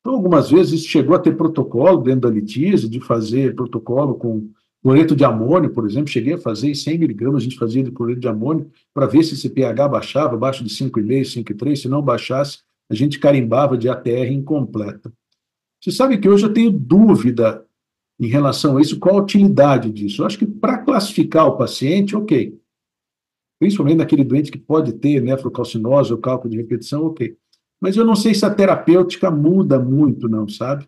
Então, 0.00 0.14
algumas 0.14 0.50
vezes 0.50 0.84
chegou 0.84 1.16
a 1.16 1.18
ter 1.18 1.36
protocolo 1.36 2.02
dentro 2.02 2.22
da 2.22 2.30
litíase, 2.30 2.88
de 2.88 3.00
fazer 3.00 3.54
protocolo 3.54 4.14
com 4.14 4.50
cloreto 4.82 5.14
de 5.14 5.24
amônio, 5.24 5.70
por 5.70 5.86
exemplo, 5.86 6.08
cheguei 6.08 6.34
a 6.34 6.38
fazer 6.38 6.74
100 6.74 6.98
miligramas, 6.98 7.42
a 7.42 7.44
gente 7.44 7.58
fazia 7.58 7.82
de 7.82 7.90
cloreto 7.90 8.20
de 8.20 8.28
amônio, 8.28 8.70
para 8.94 9.06
ver 9.06 9.22
se 9.22 9.34
esse 9.34 9.48
pH 9.50 9.88
baixava, 9.88 10.34
abaixo 10.34 10.64
de 10.64 10.70
5,5, 10.70 11.44
5,3, 11.44 11.76
se 11.76 11.88
não 11.88 12.02
baixasse, 12.02 12.60
a 12.88 12.94
gente 12.94 13.18
carimbava 13.18 13.76
de 13.76 13.88
ATR 13.88 14.32
incompleta. 14.32 15.12
Você 15.80 15.90
sabe 15.90 16.18
que 16.18 16.28
hoje 16.28 16.44
eu 16.44 16.52
tenho 16.52 16.70
dúvida 16.70 17.64
em 18.18 18.26
relação 18.26 18.76
a 18.76 18.80
isso, 18.82 18.98
qual 18.98 19.18
a 19.18 19.22
utilidade 19.22 19.90
disso? 19.90 20.20
Eu 20.20 20.26
acho 20.26 20.38
que 20.38 20.46
para 20.46 20.78
classificar 20.78 21.46
o 21.46 21.56
paciente, 21.56 22.14
ok. 22.14 22.58
Principalmente 23.58 23.98
naquele 23.98 24.24
doente 24.24 24.50
que 24.50 24.58
pode 24.58 24.92
ter 24.94 25.22
nefrocalcinose 25.22 26.12
ou 26.12 26.18
cálculo 26.18 26.50
de 26.50 26.58
repetição, 26.58 27.06
ok. 27.06 27.36
Mas 27.80 27.96
eu 27.96 28.04
não 28.04 28.14
sei 28.14 28.34
se 28.34 28.44
a 28.44 28.54
terapêutica 28.54 29.30
muda 29.30 29.78
muito, 29.78 30.28
não, 30.28 30.46
sabe? 30.46 30.86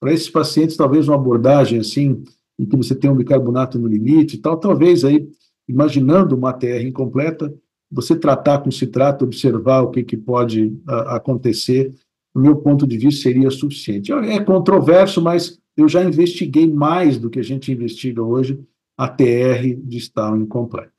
Para 0.00 0.12
esses 0.12 0.28
pacientes, 0.28 0.76
talvez 0.76 1.06
uma 1.06 1.14
abordagem 1.14 1.78
assim, 1.78 2.24
em 2.58 2.64
que 2.64 2.76
você 2.76 2.94
tem 2.94 3.10
um 3.10 3.16
bicarbonato 3.16 3.78
no 3.78 3.88
limite 3.88 4.36
e 4.36 4.38
tal, 4.38 4.56
talvez 4.56 5.04
aí, 5.04 5.28
imaginando 5.68 6.36
uma 6.36 6.52
TR 6.52 6.82
incompleta, 6.86 7.52
você 7.90 8.16
tratar 8.16 8.58
com 8.58 8.70
citrato, 8.70 9.24
observar 9.24 9.82
o 9.82 9.90
que, 9.90 10.02
que 10.02 10.16
pode 10.16 10.76
a, 10.86 11.16
acontecer, 11.16 11.94
do 12.34 12.40
meu 12.40 12.56
ponto 12.56 12.86
de 12.86 12.96
vista, 12.96 13.22
seria 13.22 13.50
suficiente. 13.50 14.12
É 14.12 14.40
controverso, 14.40 15.20
mas 15.20 15.60
eu 15.76 15.88
já 15.88 16.02
investiguei 16.02 16.66
mais 16.66 17.18
do 17.18 17.28
que 17.28 17.38
a 17.38 17.44
gente 17.44 17.70
investiga 17.70 18.22
hoje 18.22 18.58
a 18.96 19.08
TR 19.08 19.76
distal 19.82 20.36
incompleta. 20.36 20.92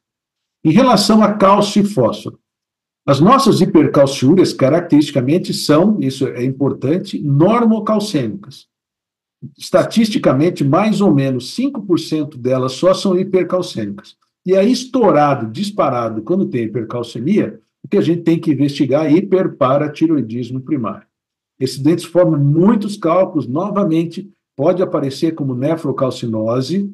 Em 0.63 0.71
relação 0.71 1.21
a 1.21 1.33
cálcio 1.33 1.81
e 1.81 1.85
fósforo, 1.85 2.39
as 3.05 3.19
nossas 3.19 3.59
hipercalciúrias, 3.59 4.53
caracteristicamente, 4.53 5.53
são, 5.53 5.99
isso 5.99 6.25
é 6.27 6.43
importante, 6.43 7.19
normocalcêmicas. 7.19 8.67
Estatisticamente, 9.57 10.63
mais 10.63 11.01
ou 11.01 11.13
menos 11.13 11.55
5% 11.55 12.37
delas 12.37 12.73
só 12.73 12.93
são 12.93 13.17
hipercalcêmicas. 13.17 14.15
E 14.45 14.55
aí, 14.55 14.71
estourado, 14.71 15.51
disparado, 15.51 16.21
quando 16.21 16.47
tem 16.47 16.63
hipercalcemia, 16.63 17.59
o 17.83 17.87
que 17.87 17.97
a 17.97 18.01
gente 18.01 18.23
tem 18.23 18.39
que 18.39 18.51
investigar 18.51 19.05
é 19.05 19.11
hiperparatiroidismo 19.11 20.61
primário. 20.61 21.05
Esses 21.59 21.79
dentes 21.79 22.05
formam 22.05 22.39
muitos 22.39 22.97
cálculos, 22.97 23.47
novamente, 23.47 24.29
pode 24.55 24.81
aparecer 24.81 25.33
como 25.33 25.53
nefrocalcinose, 25.55 26.93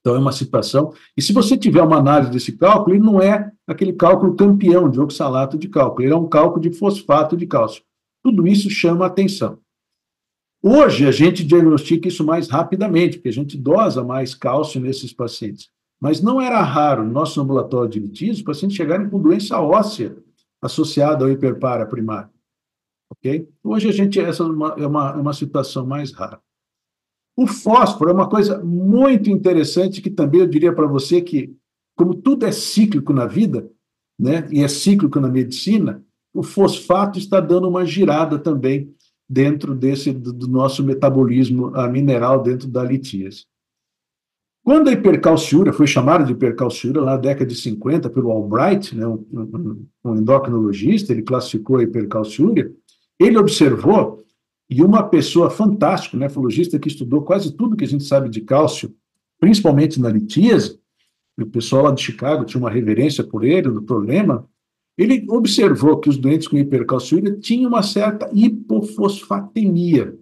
então 0.00 0.16
é 0.16 0.18
uma 0.18 0.32
situação. 0.32 0.92
E 1.16 1.22
se 1.22 1.32
você 1.32 1.56
tiver 1.56 1.82
uma 1.82 1.98
análise 1.98 2.30
desse 2.30 2.52
cálculo, 2.52 2.96
ele 2.96 3.04
não 3.04 3.20
é 3.20 3.52
aquele 3.66 3.92
cálculo 3.92 4.34
campeão 4.34 4.90
de 4.90 5.00
oxalato 5.00 5.56
de 5.56 5.68
cálculo, 5.68 6.04
ele 6.04 6.12
é 6.12 6.16
um 6.16 6.28
cálculo 6.28 6.60
de 6.60 6.72
fosfato 6.72 7.36
de 7.36 7.46
cálcio. 7.46 7.82
Tudo 8.22 8.46
isso 8.46 8.68
chama 8.68 9.06
atenção. 9.06 9.58
Hoje 10.64 11.08
a 11.08 11.10
gente 11.10 11.42
diagnostica 11.42 12.06
isso 12.06 12.24
mais 12.24 12.48
rapidamente, 12.48 13.16
porque 13.16 13.30
a 13.30 13.32
gente 13.32 13.58
dosa 13.58 14.04
mais 14.04 14.32
cálcio 14.32 14.80
nesses 14.80 15.12
pacientes. 15.12 15.68
Mas 16.00 16.22
não 16.22 16.40
era 16.40 16.62
raro 16.62 17.04
no 17.04 17.10
nosso 17.10 17.40
ambulatório 17.40 17.90
de 17.90 17.98
litíase 17.98 18.38
os 18.38 18.42
pacientes 18.42 18.76
chegarem 18.76 19.10
com 19.10 19.20
doença 19.20 19.60
óssea 19.60 20.16
associada 20.60 21.24
ao 21.24 21.30
hiperpara 21.30 21.84
primário. 21.84 22.30
Ok? 23.10 23.48
Hoje 23.62 23.88
a 23.88 23.92
gente, 23.92 24.20
essa 24.20 24.44
é 24.44 24.46
uma, 24.46 24.68
é 24.78 24.86
uma, 24.86 25.10
é 25.10 25.16
uma 25.16 25.32
situação 25.32 25.84
mais 25.84 26.12
rara. 26.12 26.40
O 27.36 27.46
fósforo 27.46 28.10
é 28.10 28.14
uma 28.14 28.28
coisa 28.28 28.62
muito 28.62 29.28
interessante 29.30 30.00
que 30.00 30.10
também 30.10 30.42
eu 30.42 30.46
diria 30.46 30.72
para 30.72 30.86
você 30.86 31.20
que, 31.20 31.56
como 31.96 32.14
tudo 32.14 32.46
é 32.46 32.52
cíclico 32.52 33.12
na 33.12 33.26
vida, 33.26 33.68
né, 34.18 34.46
e 34.52 34.62
é 34.62 34.68
cíclico 34.68 35.18
na 35.18 35.28
medicina, 35.28 36.04
o 36.32 36.42
fosfato 36.42 37.18
está 37.18 37.40
dando 37.40 37.68
uma 37.68 37.84
girada 37.84 38.38
também 38.38 38.94
dentro 39.28 39.74
desse 39.74 40.12
do 40.12 40.46
nosso 40.48 40.82
metabolismo 40.84 41.72
mineral 41.90 42.42
dentro 42.42 42.68
da 42.68 42.82
litíase. 42.82 43.44
Quando 44.64 44.88
a 44.88 44.92
hipercalciúria 44.92 45.72
foi 45.72 45.86
chamada 45.86 46.24
de 46.24 46.32
hipercalciúria 46.32 47.00
lá 47.00 47.12
na 47.12 47.16
década 47.16 47.46
de 47.46 47.56
50 47.56 48.08
pelo 48.10 48.30
Albright, 48.30 48.94
né, 48.96 49.04
um, 49.06 49.86
um, 50.04 50.16
endocrinologista, 50.16 51.12
ele 51.12 51.22
classificou 51.22 51.78
a 51.78 51.82
hipercalciúria, 51.82 52.72
ele 53.18 53.38
observou 53.38 54.22
e 54.70 54.82
uma 54.82 55.02
pessoa 55.02 55.50
fantástica, 55.50 56.16
nefrologista, 56.16 56.78
que 56.78 56.88
estudou 56.88 57.22
quase 57.22 57.52
tudo 57.52 57.76
que 57.76 57.84
a 57.84 57.88
gente 57.88 58.04
sabe 58.04 58.28
de 58.28 58.40
cálcio, 58.40 58.94
principalmente 59.38 60.00
na 60.00 60.08
litíase, 60.08 60.80
o 61.38 61.46
pessoal 61.46 61.84
lá 61.84 61.90
de 61.90 62.02
Chicago 62.02 62.44
tinha 62.44 62.60
uma 62.60 62.70
reverência 62.70 63.24
por 63.24 63.44
ele, 63.44 63.68
o 63.68 63.80
Dr. 63.80 64.04
Ele 64.96 65.24
observou 65.28 65.98
que 65.98 66.08
os 66.08 66.18
doentes 66.18 66.46
com 66.46 66.56
hipercalciúria 66.56 67.36
tinham 67.38 67.70
uma 67.70 67.82
certa 67.82 68.30
hipofosfatemia. 68.32 70.16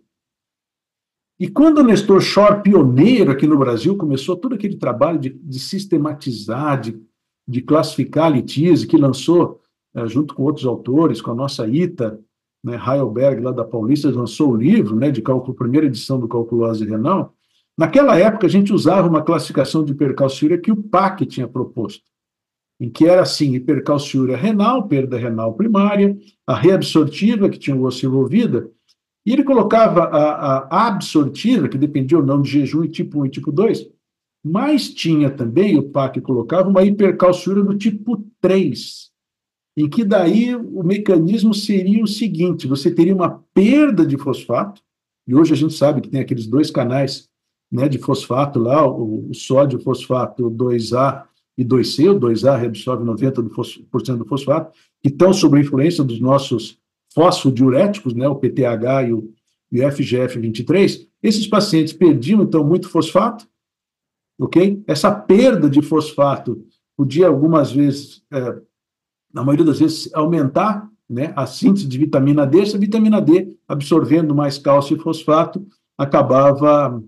E 1.39 1.49
quando 1.49 1.79
o 1.79 1.83
Nestor 1.83 2.21
Shore, 2.21 2.63
pioneiro 2.63 3.31
aqui 3.31 3.47
no 3.47 3.59
Brasil, 3.59 3.97
começou 3.97 4.37
todo 4.37 4.55
aquele 4.55 4.77
trabalho 4.77 5.19
de, 5.19 5.31
de 5.31 5.59
sistematizar, 5.59 6.81
de, 6.81 7.01
de 7.49 7.63
classificar 7.63 8.27
a 8.27 8.29
litíase, 8.29 8.87
que 8.87 8.97
lançou, 8.97 9.59
eh, 9.95 10.07
junto 10.07 10.35
com 10.35 10.43
outros 10.43 10.67
autores, 10.67 11.23
com 11.23 11.31
a 11.31 11.35
nossa 11.35 11.67
ITA, 11.67 12.21
né, 12.63 12.77
Heidelberg, 12.77 13.41
lá 13.41 13.53
da 13.53 13.65
Paulista, 13.65 14.11
lançou 14.11 14.51
o 14.51 14.57
livro 14.57 14.95
né, 14.95 15.11
de 15.11 15.23
cálculo, 15.23 15.57
primeira 15.57 15.87
edição 15.87 16.21
do 16.21 16.29
calculose 16.29 16.85
renal. 16.85 17.35
Naquela 17.77 18.19
época, 18.19 18.47
a 18.47 18.51
gente 18.51 18.73
usava 18.73 19.09
uma 19.09 19.23
classificação 19.23 19.83
de 19.83 19.93
hipercalciúria 19.93 20.59
que 20.59 20.71
o 20.71 20.77
PAC 20.77 21.25
tinha 21.25 21.49
proposto, 21.49 22.05
em 22.81 22.89
que 22.89 23.07
era 23.07 23.23
assim: 23.23 23.55
hipercalciúria 23.55 24.37
renal, 24.37 24.89
perda 24.89 25.19
renal 25.19 25.53
primária, 25.55 26.17
a 26.47 26.55
reabsortiva, 26.55 27.51
que 27.51 27.59
tinha 27.59 27.77
o 27.77 27.85
osso 27.85 28.07
envolvida, 28.07 28.71
e 29.25 29.33
ele 29.33 29.45
colocava 29.45 30.05
a, 30.05 30.59
a 30.75 30.87
absortiva, 30.89 31.69
que 31.69 31.77
dependia 31.77 32.19
ou 32.19 32.25
não 32.25 32.41
de 32.41 32.51
jejum, 32.51 32.83
e 32.83 32.89
tipo 32.89 33.21
1 33.21 33.27
e 33.27 33.31
tipo 33.31 33.53
2, 33.53 33.87
mas 34.43 34.89
tinha 34.89 35.31
também, 35.31 35.77
o 35.79 35.91
PAC 35.91 36.23
colocava, 36.23 36.71
uma 36.71 36.83
hipercalciúria 36.83 37.63
do 37.63 37.77
tipo 37.77 38.25
3, 38.41 39.11
em 39.77 39.89
que 39.89 40.03
daí 40.03 40.57
o 40.57 40.83
mecanismo 40.83 41.53
seria 41.53 42.03
o 42.03 42.09
seguinte: 42.09 42.67
você 42.67 42.91
teria 42.91 43.15
uma 43.15 43.45
perda 43.53 44.07
de 44.07 44.17
fosfato, 44.17 44.81
e 45.29 45.35
hoje 45.35 45.53
a 45.53 45.57
gente 45.57 45.75
sabe 45.75 46.01
que 46.01 46.09
tem 46.09 46.21
aqueles 46.21 46.47
dois 46.47 46.71
canais 46.71 47.29
né, 47.71 47.89
de 47.89 47.99
fosfato 47.99 48.59
lá, 48.59 48.85
o, 48.89 49.29
o 49.29 49.35
sódio 49.35 49.79
fosfato 49.79 50.51
2A 50.51 51.30
e 51.57 51.65
2C, 51.65 52.11
o 52.11 52.19
2A 52.19 52.59
reabsorve 52.59 53.05
90% 53.05 54.17
do 54.17 54.25
fosfato, 54.25 54.73
que 55.03 55.09
estão 55.09 55.33
sob 55.33 55.61
influência 55.61 56.03
dos 56.03 56.21
nossos 56.21 56.79
fosfodiuréticos, 57.13 58.15
né, 58.15 58.29
o 58.29 58.37
PTH 58.37 59.09
e 59.09 59.13
o, 59.13 59.33
e 59.71 59.81
o 59.81 59.89
FGF23, 59.89 61.07
esses 61.23 61.47
pacientes 61.47 61.93
perdiam, 61.93 62.43
então, 62.43 62.65
muito 62.65 62.89
fosfato, 62.89 63.47
ok? 64.39 64.83
Essa 64.87 65.13
perda 65.13 65.69
de 65.69 65.83
fosfato 65.83 66.65
podia, 66.97 67.29
algumas 67.29 67.71
vezes, 67.73 68.23
é, 68.33 68.59
na 69.33 69.45
maioria 69.45 69.67
das 69.67 69.79
vezes, 69.79 70.13
aumentar 70.15 70.89
né, 71.09 71.33
a 71.37 71.47
síntese 71.47 71.87
de 71.87 71.99
vitamina 71.99 72.47
D. 72.47 72.61
Essa 72.61 72.79
vitamina 72.79 73.21
D, 73.21 73.57
absorvendo 73.67 74.35
mais 74.35 74.59
cálcio 74.59 74.97
e 74.97 75.01
fosfato, 75.01 75.67
acabava, 75.99 77.03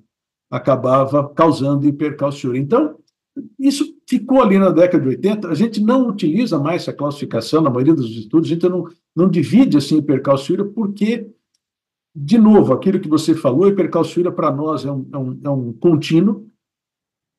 acabava 0.51 1.29
causando 1.31 1.87
hipercalciúria. 1.87 2.61
Então, 2.61 2.99
isso 3.59 3.97
ficou 4.09 4.43
ali 4.43 4.59
na 4.59 4.71
década 4.71 5.03
de 5.03 5.09
80. 5.11 5.49
A 5.49 5.55
gente 5.55 5.81
não 5.81 6.09
utiliza 6.09 6.59
mais 6.59 6.83
essa 6.83 6.93
classificação, 6.93 7.63
na 7.63 7.71
maioria 7.71 7.95
dos 7.95 8.11
estudos, 8.11 8.51
a 8.51 8.55
gente 8.55 8.69
não, 8.69 8.87
não 9.15 9.29
divide 9.29 9.77
assim 9.77 9.99
hipercalciúria, 9.99 10.65
porque, 10.65 11.31
de 12.15 12.39
novo, 12.39 12.73
aquilo 12.73 13.01
que 13.01 13.09
você 13.09 13.35
falou, 13.35 13.69
hipercalciúria 13.69 14.31
para 14.31 14.51
nós 14.51 14.85
é 14.85 14.93
um, 14.93 15.09
é, 15.13 15.19
um, 15.19 15.41
é 15.45 15.51
um 15.51 15.73
contínuo, 15.73 16.47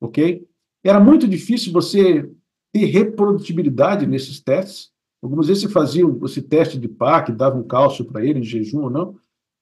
ok? 0.01 0.47
Era 0.84 0.99
muito 0.99 1.27
difícil 1.27 1.71
você 1.71 2.29
ter 2.73 2.86
reprodutibilidade 2.86 4.08
nesses 4.08 4.41
testes. 4.41 4.91
Algumas 5.21 5.47
vezes 5.47 5.63
você 5.63 5.69
fazia 5.69 6.03
esse 6.25 6.41
teste 6.41 6.77
de 6.77 6.88
PAC, 6.88 7.32
dava 7.32 7.58
um 7.58 7.63
cálcio 7.63 8.03
para 8.03 8.25
ele 8.25 8.39
em 8.39 8.43
jejum 8.43 8.82
ou 8.82 8.89
não. 8.89 9.15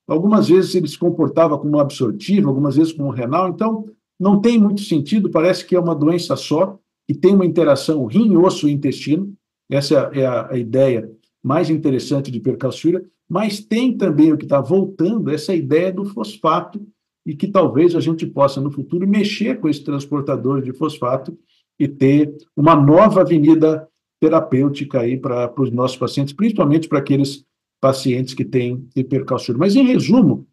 Algumas 0.07 0.47
vezes 0.47 0.73
ele 0.73 0.87
se 0.87 0.97
comportava 0.97 1.57
como 1.59 1.79
absortivo, 1.79 2.49
algumas 2.49 2.75
vezes 2.75 2.93
como 2.93 3.11
renal. 3.11 3.49
Então, 3.49 3.87
não 4.21 4.39
tem 4.39 4.59
muito 4.59 4.81
sentido, 4.81 5.31
parece 5.31 5.65
que 5.65 5.75
é 5.75 5.79
uma 5.79 5.95
doença 5.95 6.35
só, 6.35 6.77
que 7.07 7.15
tem 7.15 7.33
uma 7.33 7.45
interação 7.45 8.05
rim, 8.05 8.37
osso 8.37 8.69
e 8.69 8.71
intestino, 8.71 9.33
essa 9.67 10.11
é 10.13 10.23
a, 10.23 10.51
a 10.51 10.57
ideia 10.59 11.11
mais 11.43 11.71
interessante 11.71 12.29
de 12.29 12.37
hipercalciúria, 12.37 13.03
mas 13.27 13.61
tem 13.61 13.97
também 13.97 14.31
o 14.31 14.37
que 14.37 14.43
está 14.43 14.61
voltando, 14.61 15.31
essa 15.31 15.55
ideia 15.55 15.91
do 15.91 16.05
fosfato, 16.05 16.85
e 17.25 17.35
que 17.35 17.47
talvez 17.47 17.95
a 17.95 17.99
gente 17.99 18.27
possa, 18.27 18.61
no 18.61 18.69
futuro, 18.69 19.07
mexer 19.07 19.59
com 19.59 19.67
esse 19.67 19.83
transportador 19.83 20.61
de 20.61 20.71
fosfato 20.71 21.35
e 21.79 21.87
ter 21.87 22.31
uma 22.55 22.75
nova 22.75 23.21
avenida 23.21 23.87
terapêutica 24.19 24.99
aí 24.99 25.17
para 25.17 25.51
os 25.57 25.71
nossos 25.71 25.97
pacientes, 25.97 26.33
principalmente 26.33 26.87
para 26.87 26.99
aqueles 26.99 27.43
pacientes 27.81 28.35
que 28.35 28.45
têm 28.45 28.87
hipercalciúria. 28.95 29.59
Mas, 29.59 29.75
em 29.75 29.83
resumo, 29.83 30.45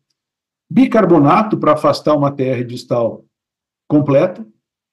bicarbonato 0.71 1.59
para 1.59 1.73
afastar 1.73 2.17
uma 2.17 2.31
TR 2.31 2.65
distal 2.67 3.28
completa, 3.89 4.47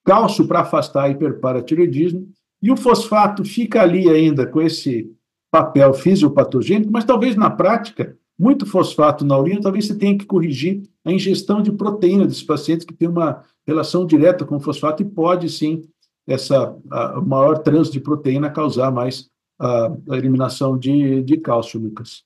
cálcio 0.03 0.47
para 0.47 0.61
afastar 0.61 1.09
hiperparatiroidismo, 1.09 2.27
e 2.61 2.71
o 2.71 2.77
fosfato 2.77 3.43
fica 3.43 3.81
ali 3.81 4.09
ainda 4.09 4.47
com 4.47 4.61
esse 4.61 5.11
papel 5.51 5.93
fisiopatogênico, 5.93 6.91
mas 6.91 7.03
talvez 7.03 7.35
na 7.35 7.49
prática, 7.49 8.17
muito 8.37 8.65
fosfato 8.65 9.23
na 9.23 9.37
urina, 9.37 9.61
talvez 9.61 9.85
você 9.85 9.95
tenha 9.95 10.17
que 10.17 10.25
corrigir 10.25 10.83
a 11.05 11.11
ingestão 11.11 11.61
de 11.61 11.71
proteína 11.71 12.25
desses 12.25 12.43
pacientes 12.43 12.85
que 12.85 12.93
tem 12.93 13.07
uma 13.07 13.43
relação 13.65 14.05
direta 14.05 14.43
com 14.45 14.57
o 14.57 14.59
fosfato 14.59 15.01
e 15.01 15.05
pode 15.05 15.49
sim 15.49 15.83
essa 16.27 16.75
a, 16.91 17.21
maior 17.21 17.59
trânsito 17.59 17.93
de 17.93 17.99
proteína 17.99 18.49
causar 18.49 18.91
mais 18.91 19.29
a, 19.59 19.87
a 20.09 20.17
eliminação 20.17 20.77
de, 20.77 21.21
de 21.23 21.37
cálcio, 21.37 21.79
Lucas. 21.79 22.23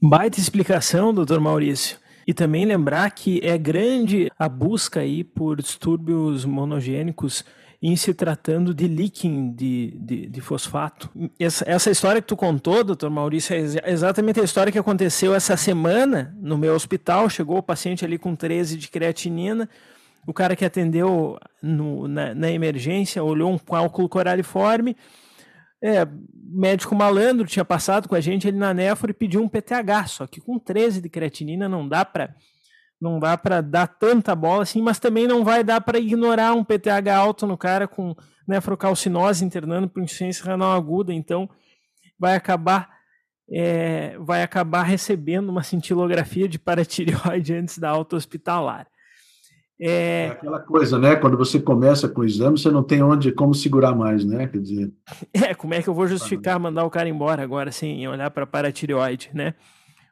Baita 0.00 0.38
explicação, 0.38 1.14
doutor 1.14 1.40
Maurício. 1.40 1.98
E 2.26 2.32
também 2.32 2.64
lembrar 2.64 3.10
que 3.10 3.40
é 3.42 3.56
grande 3.58 4.30
a 4.38 4.48
busca 4.48 5.00
aí 5.00 5.22
por 5.22 5.60
distúrbios 5.60 6.44
monogênicos 6.44 7.44
em 7.82 7.96
se 7.96 8.14
tratando 8.14 8.72
de 8.72 8.88
leaking 8.88 9.52
de, 9.52 9.94
de, 10.00 10.26
de 10.26 10.40
fosfato. 10.40 11.10
Essa, 11.38 11.64
essa, 11.68 11.90
história 11.90 12.22
que 12.22 12.26
tu 12.26 12.34
contou, 12.34 12.82
doutor 12.82 13.10
Maurício, 13.10 13.54
é 13.54 13.92
exatamente 13.92 14.40
a 14.40 14.42
história 14.44 14.72
que 14.72 14.78
aconteceu 14.78 15.34
essa 15.34 15.54
semana 15.54 16.34
no 16.40 16.56
meu 16.56 16.74
hospital. 16.74 17.28
Chegou 17.28 17.58
o 17.58 17.62
paciente 17.62 18.02
ali 18.02 18.16
com 18.16 18.34
13 18.34 18.78
de 18.78 18.88
creatinina. 18.88 19.68
O 20.26 20.32
cara 20.32 20.56
que 20.56 20.64
atendeu 20.64 21.38
no, 21.60 22.08
na, 22.08 22.34
na 22.34 22.50
emergência 22.50 23.22
olhou 23.22 23.52
um 23.52 23.58
cálculo 23.58 24.08
coraliforme 24.08 24.96
é, 25.84 26.08
médico 26.32 26.94
malandro 26.94 27.46
tinha 27.46 27.64
passado 27.64 28.08
com 28.08 28.14
a 28.14 28.20
gente 28.20 28.48
ele 28.48 28.56
na 28.56 28.72
nefro 28.72 29.10
e 29.10 29.14
pediu 29.14 29.42
um 29.42 29.48
PTH, 29.48 30.06
só 30.08 30.26
que 30.26 30.40
com 30.40 30.58
13 30.58 31.02
de 31.02 31.10
creatinina 31.10 31.68
não 31.68 31.86
dá 31.86 32.06
para 32.06 32.34
não 32.98 33.20
dá 33.20 33.36
para 33.36 33.60
dar 33.60 33.86
tanta 33.86 34.34
bola 34.34 34.62
assim, 34.62 34.80
mas 34.80 34.98
também 34.98 35.26
não 35.26 35.44
vai 35.44 35.62
dar 35.62 35.78
para 35.82 35.98
ignorar 35.98 36.54
um 36.54 36.64
PTH 36.64 37.14
alto 37.14 37.46
no 37.46 37.58
cara 37.58 37.86
com 37.86 38.16
nefrocalcinose 38.48 39.44
internando 39.44 39.90
por 39.90 40.02
insuficiência 40.02 40.46
renal 40.46 40.72
aguda, 40.72 41.12
então 41.12 41.50
vai 42.18 42.34
acabar 42.34 42.88
é, 43.50 44.16
vai 44.20 44.42
acabar 44.42 44.84
recebendo 44.84 45.50
uma 45.50 45.62
cintilografia 45.62 46.48
de 46.48 46.58
paratireoide 46.58 47.52
antes 47.54 47.76
da 47.76 47.90
alta 47.90 48.16
hospitalar. 48.16 48.86
É... 49.80 50.26
é... 50.26 50.28
aquela 50.28 50.60
coisa, 50.60 50.98
né? 50.98 51.16
Quando 51.16 51.36
você 51.36 51.60
começa 51.60 52.08
com 52.08 52.20
o 52.20 52.24
exame, 52.24 52.58
você 52.58 52.70
não 52.70 52.82
tem 52.82 53.02
onde 53.02 53.32
como 53.32 53.54
segurar 53.54 53.94
mais, 53.94 54.24
né? 54.24 54.46
Quer 54.46 54.58
dizer. 54.58 54.92
É, 55.34 55.54
como 55.54 55.74
é 55.74 55.82
que 55.82 55.88
eu 55.88 55.94
vou 55.94 56.06
justificar 56.06 56.58
mandar 56.58 56.84
o 56.84 56.90
cara 56.90 57.08
embora 57.08 57.42
agora 57.42 57.72
sem 57.72 58.06
olhar 58.06 58.30
para 58.30 58.44
a 58.44 58.46
paratireoide, 58.46 59.30
né? 59.34 59.54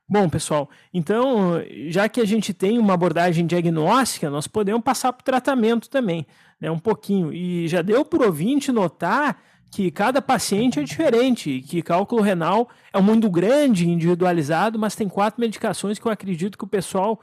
Bom, 0.09 0.29
pessoal, 0.29 0.69
então, 0.93 1.63
já 1.89 2.09
que 2.09 2.21
a 2.21 2.25
gente 2.27 2.53
tem 2.53 2.79
uma 2.79 2.93
abordagem 2.93 3.47
diagnóstica, 3.47 4.29
nós 4.29 4.47
podemos 4.47 4.83
passar 4.83 5.13
para 5.13 5.23
o 5.23 5.25
tratamento 5.25 5.89
também, 5.89 6.27
né? 6.61 6.71
Um 6.71 6.79
pouquinho. 6.79 7.33
E 7.33 7.67
já 7.69 7.81
deu 7.81 8.05
para 8.05 8.23
o 8.23 8.27
ouvinte 8.27 8.71
notar 8.71 9.41
que 9.71 9.91
cada 9.91 10.21
paciente 10.21 10.79
é 10.79 10.83
diferente, 10.83 11.63
que 11.63 11.81
cálculo 11.81 12.21
renal 12.21 12.69
é 12.93 12.99
um 12.99 13.03
mundo 13.03 13.31
grande, 13.31 13.89
individualizado, 13.89 14.79
mas 14.79 14.95
tem 14.95 15.09
quatro 15.09 15.41
medicações 15.41 15.99
que 15.99 16.07
eu 16.07 16.13
acredito 16.13 16.59
que 16.59 16.65
o 16.65 16.69
pessoal 16.69 17.19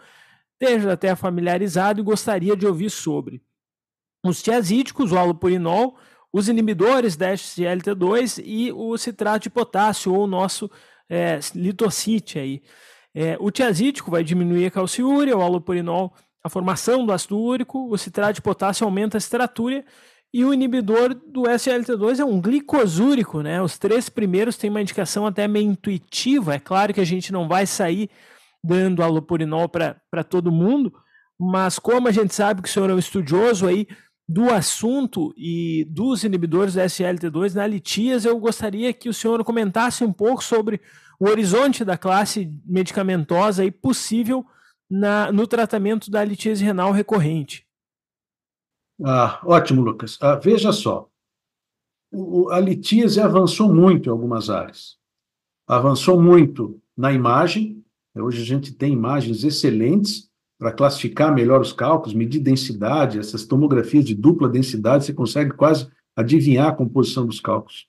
esteja 0.62 0.94
até 0.94 1.16
familiarizado 1.16 2.02
e 2.02 2.04
gostaria 2.04 2.56
de 2.56 2.68
ouvir 2.68 2.90
sobre. 2.90 3.42
Os 4.26 4.42
tiazídicos, 4.44 5.12
o 5.12 5.18
alopurinol, 5.18 5.98
os 6.32 6.50
inibidores 6.50 7.16
da 7.16 7.34
SGLT2 7.34 8.44
e 8.46 8.72
o 8.72 8.98
citrato 8.98 9.44
de 9.44 9.50
potássio, 9.50 10.14
ou 10.14 10.26
o 10.26 10.28
nosso 10.28 10.70
é, 11.10 11.40
litocite 11.56 12.38
aí. 12.38 12.62
É, 13.16 13.38
o 13.40 13.50
tiazídico 13.50 14.12
vai 14.12 14.24
diminuir 14.24 14.66
a 14.66 14.72
calciúria, 14.72 15.36
o 15.36 15.42
alopurinol 15.42 16.14
a 16.44 16.50
formação 16.50 17.06
do 17.06 17.12
ácido 17.12 17.38
úrico, 17.38 17.92
o 17.92 17.98
citrato 17.98 18.34
de 18.34 18.42
potássio 18.42 18.86
aumenta 18.86 19.18
a 19.18 19.22
ciratúria 19.22 19.84
e 20.34 20.46
o 20.46 20.54
inibidor 20.54 21.14
do 21.14 21.44
SGLT2 21.44 22.20
é 22.20 22.26
um 22.26 22.40
glicosúrico, 22.40 23.42
né? 23.42 23.62
Os 23.62 23.78
três 23.78 24.10
primeiros 24.10 24.56
têm 24.56 24.70
uma 24.70 24.82
indicação 24.82 25.26
até 25.26 25.48
meio 25.48 25.70
intuitiva. 25.70 26.56
É 26.56 26.60
claro 26.60 26.94
que 26.94 27.02
a 27.02 27.06
gente 27.06 27.34
não 27.34 27.48
vai 27.48 27.66
sair 27.66 28.10
dando 28.64 29.04
alopurinol 29.04 29.70
para 29.70 30.24
todo 30.24 30.52
mundo, 30.52 30.94
mas 31.40 31.80
como 31.80 32.08
a 32.08 32.12
gente 32.12 32.34
sabe 32.34 32.62
que 32.62 32.70
o 32.70 32.72
senhor 32.72 32.90
é 32.90 32.94
um 32.94 33.00
estudioso 33.00 33.66
aí 33.68 33.88
do 34.28 34.52
assunto 34.54 35.34
e 35.36 35.86
dos 35.90 36.24
inibidores 36.24 36.76
da 36.76 36.86
SLT2 36.86 37.56
na 37.56 37.66
litias, 37.66 38.26
eu 38.26 38.38
gostaria 38.40 38.94
que 38.94 39.10
o 39.10 39.14
senhor 39.14 39.44
comentasse 39.44 40.04
um 40.04 40.14
pouco 40.14 40.44
sobre 40.44 40.80
o 41.20 41.28
horizonte 41.28 41.84
da 41.84 41.98
classe 41.98 42.54
medicamentosa 42.66 43.66
e 43.66 43.72
possível 43.72 44.46
na, 44.90 45.32
no 45.32 45.48
tratamento 45.48 46.12
da 46.12 46.24
litíase 46.24 46.64
renal 46.64 46.92
recorrente. 46.92 47.66
Ah, 49.04 49.40
ótimo, 49.44 49.82
Lucas. 49.82 50.18
Ah, 50.22 50.36
veja 50.36 50.72
só, 50.72 51.10
o, 52.12 52.50
a 52.50 52.60
litíase 52.60 53.20
avançou 53.20 53.74
muito 53.74 54.08
em 54.08 54.12
algumas 54.12 54.50
áreas. 54.50 54.98
Avançou 55.68 56.22
muito 56.22 56.82
na 56.98 57.12
imagem, 57.12 57.84
Hoje 58.22 58.42
a 58.42 58.46
gente 58.46 58.74
tem 58.74 58.94
imagens 58.94 59.44
excelentes 59.44 60.30
para 60.60 60.74
classificar 60.74 61.34
melhor 61.34 61.62
os 61.62 61.72
cálculos, 61.72 62.14
medir 62.14 62.42
densidade, 62.42 63.18
essas 63.18 63.46
tomografias 63.46 64.04
de 64.04 64.14
dupla 64.14 64.50
densidade, 64.50 65.06
você 65.06 65.14
consegue 65.14 65.52
quase 65.52 65.88
adivinhar 66.16 66.68
a 66.68 66.76
composição 66.76 67.26
dos 67.26 67.40
cálculos. 67.40 67.88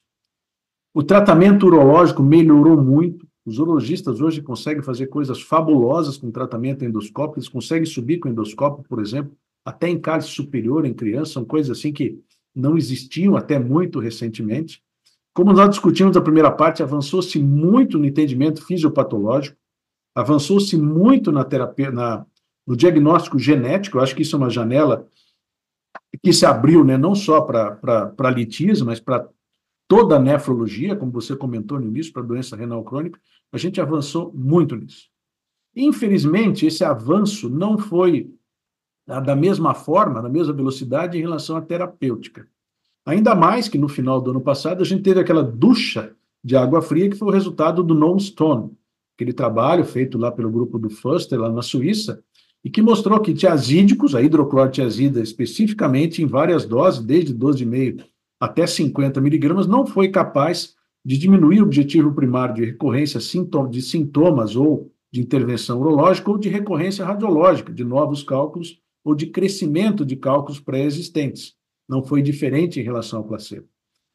O 0.95 1.03
tratamento 1.03 1.67
urológico 1.67 2.23
melhorou 2.23 2.81
muito. 2.81 3.27
Os 3.45 3.59
urologistas 3.59 4.21
hoje 4.21 4.41
conseguem 4.41 4.83
fazer 4.83 5.09
coisas 5.09 5.41
fabulosas 5.43 6.17
com 6.17 6.31
tratamento 6.31 6.85
endoscópico, 6.85 7.39
eles 7.39 7.49
conseguem 7.49 7.87
subir 7.87 8.19
com 8.19 8.29
endoscópio, 8.29 8.85
por 8.89 9.01
exemplo, 9.01 9.33
até 9.65 9.89
em 9.89 9.99
cálice 9.99 10.29
superior 10.29 10.85
em 10.85 10.95
criança, 10.95 11.33
são 11.33 11.45
coisas 11.45 11.77
assim 11.77 11.93
que 11.93 12.19
não 12.55 12.77
existiam 12.77 13.37
até 13.37 13.59
muito 13.59 13.99
recentemente. 13.99 14.83
Como 15.33 15.53
nós 15.53 15.71
discutimos 15.71 16.15
na 16.15 16.23
primeira 16.23 16.51
parte, 16.51 16.83
avançou-se 16.83 17.39
muito 17.39 17.99
no 17.99 18.05
entendimento 18.05 18.65
fisiopatológico, 18.65 19.57
avançou-se 20.15 20.77
muito 20.77 21.31
na 21.31 21.45
terapia, 21.45 21.91
na, 21.91 22.27
no 22.67 22.77
diagnóstico 22.77 23.39
genético, 23.39 23.99
eu 23.99 24.03
acho 24.03 24.15
que 24.15 24.23
isso 24.23 24.37
é 24.37 24.39
uma 24.39 24.51
janela 24.51 25.09
que 26.23 26.33
se 26.33 26.45
abriu 26.45 26.85
né, 26.85 26.97
não 26.97 27.15
só 27.15 27.41
para 27.41 28.31
litíase, 28.31 28.85
mas 28.85 29.01
para 29.01 29.29
toda 29.89 30.17
a 30.17 30.21
nefrologia, 30.21 30.95
como 30.95 31.11
você 31.11 31.35
comentou 31.35 31.81
no 31.81 31.87
início, 31.87 32.13
para 32.13 32.23
doença 32.23 32.57
renal 32.57 32.85
crônica, 32.85 33.21
a 33.53 33.59
gente 33.59 33.81
avançou 33.81 34.33
muito 34.33 34.77
nisso. 34.77 35.09
Infelizmente, 35.75 36.67
esse 36.67 36.85
avanço 36.85 37.49
não 37.49 37.79
foi 37.79 38.33
da 39.07 39.35
mesma 39.35 39.75
forma, 39.75 40.23
na 40.23 40.29
mesma 40.29 40.53
velocidade 40.53 41.19
em 41.19 41.23
relação 41.23 41.57
à 41.57 41.61
terapêutica. 41.61 42.47
Ainda 43.05 43.35
mais 43.35 43.69
que 43.69 43.79
no 43.79 43.89
final 43.89 44.21
do 44.21 44.31
ano 44.31 44.41
passado 44.41 44.83
a 44.83 44.85
gente 44.85 45.03
teve 45.03 45.19
aquela 45.19 45.43
ducha 45.43 46.15
de 46.45 46.57
água 46.57 46.81
fria 46.81 47.11
que 47.11 47.17
foi 47.17 47.29
o 47.29 47.33
resultado 47.33 47.83
do 47.83 47.95
Non 47.95 48.19
Stone, 48.19 48.71
aquele 49.21 49.33
trabalho 49.35 49.85
feito 49.85 50.17
lá 50.17 50.33
pelo 50.33 50.51
grupo 50.51 50.79
do 50.79 50.89
Fuster, 50.89 51.39
lá 51.39 51.53
na 51.53 51.61
Suíça, 51.61 52.23
e 52.65 52.71
que 52.71 52.81
mostrou 52.81 53.21
que 53.21 53.35
tiazídicos, 53.35 54.15
a 54.15 54.23
hidroclorotiazida 54.23 55.21
especificamente 55.21 56.23
em 56.23 56.27
várias 56.27 56.65
doses, 56.65 57.05
desde 57.05 57.35
12,5 57.35 58.03
até 58.41 58.67
50 58.67 59.21
miligramas, 59.21 59.67
não 59.67 59.87
foi 59.87 60.09
capaz 60.09 60.75
de 61.05 61.19
diminuir 61.19 61.61
o 61.61 61.65
objetivo 61.65 62.15
primário 62.15 62.55
de 62.55 62.65
recorrência 62.65 63.21
de 63.71 63.83
sintomas 63.83 64.57
ou 64.57 64.91
de 65.13 65.21
intervenção 65.21 65.79
urológica 65.81 66.31
ou 66.31 66.39
de 66.39 66.49
recorrência 66.49 67.05
radiológica, 67.05 67.73
de 67.73 67.85
novos 67.85 68.23
cálculos 68.23 68.81
ou 69.05 69.15
de 69.15 69.27
crescimento 69.27 70.05
de 70.05 70.17
cálculos 70.17 70.61
pré-existentes. 70.61 71.55
Não 71.87 72.03
foi 72.03 72.23
diferente 72.23 72.81
em 72.81 72.83
relação 72.83 73.19
ao 73.19 73.27
placebo. 73.27 73.67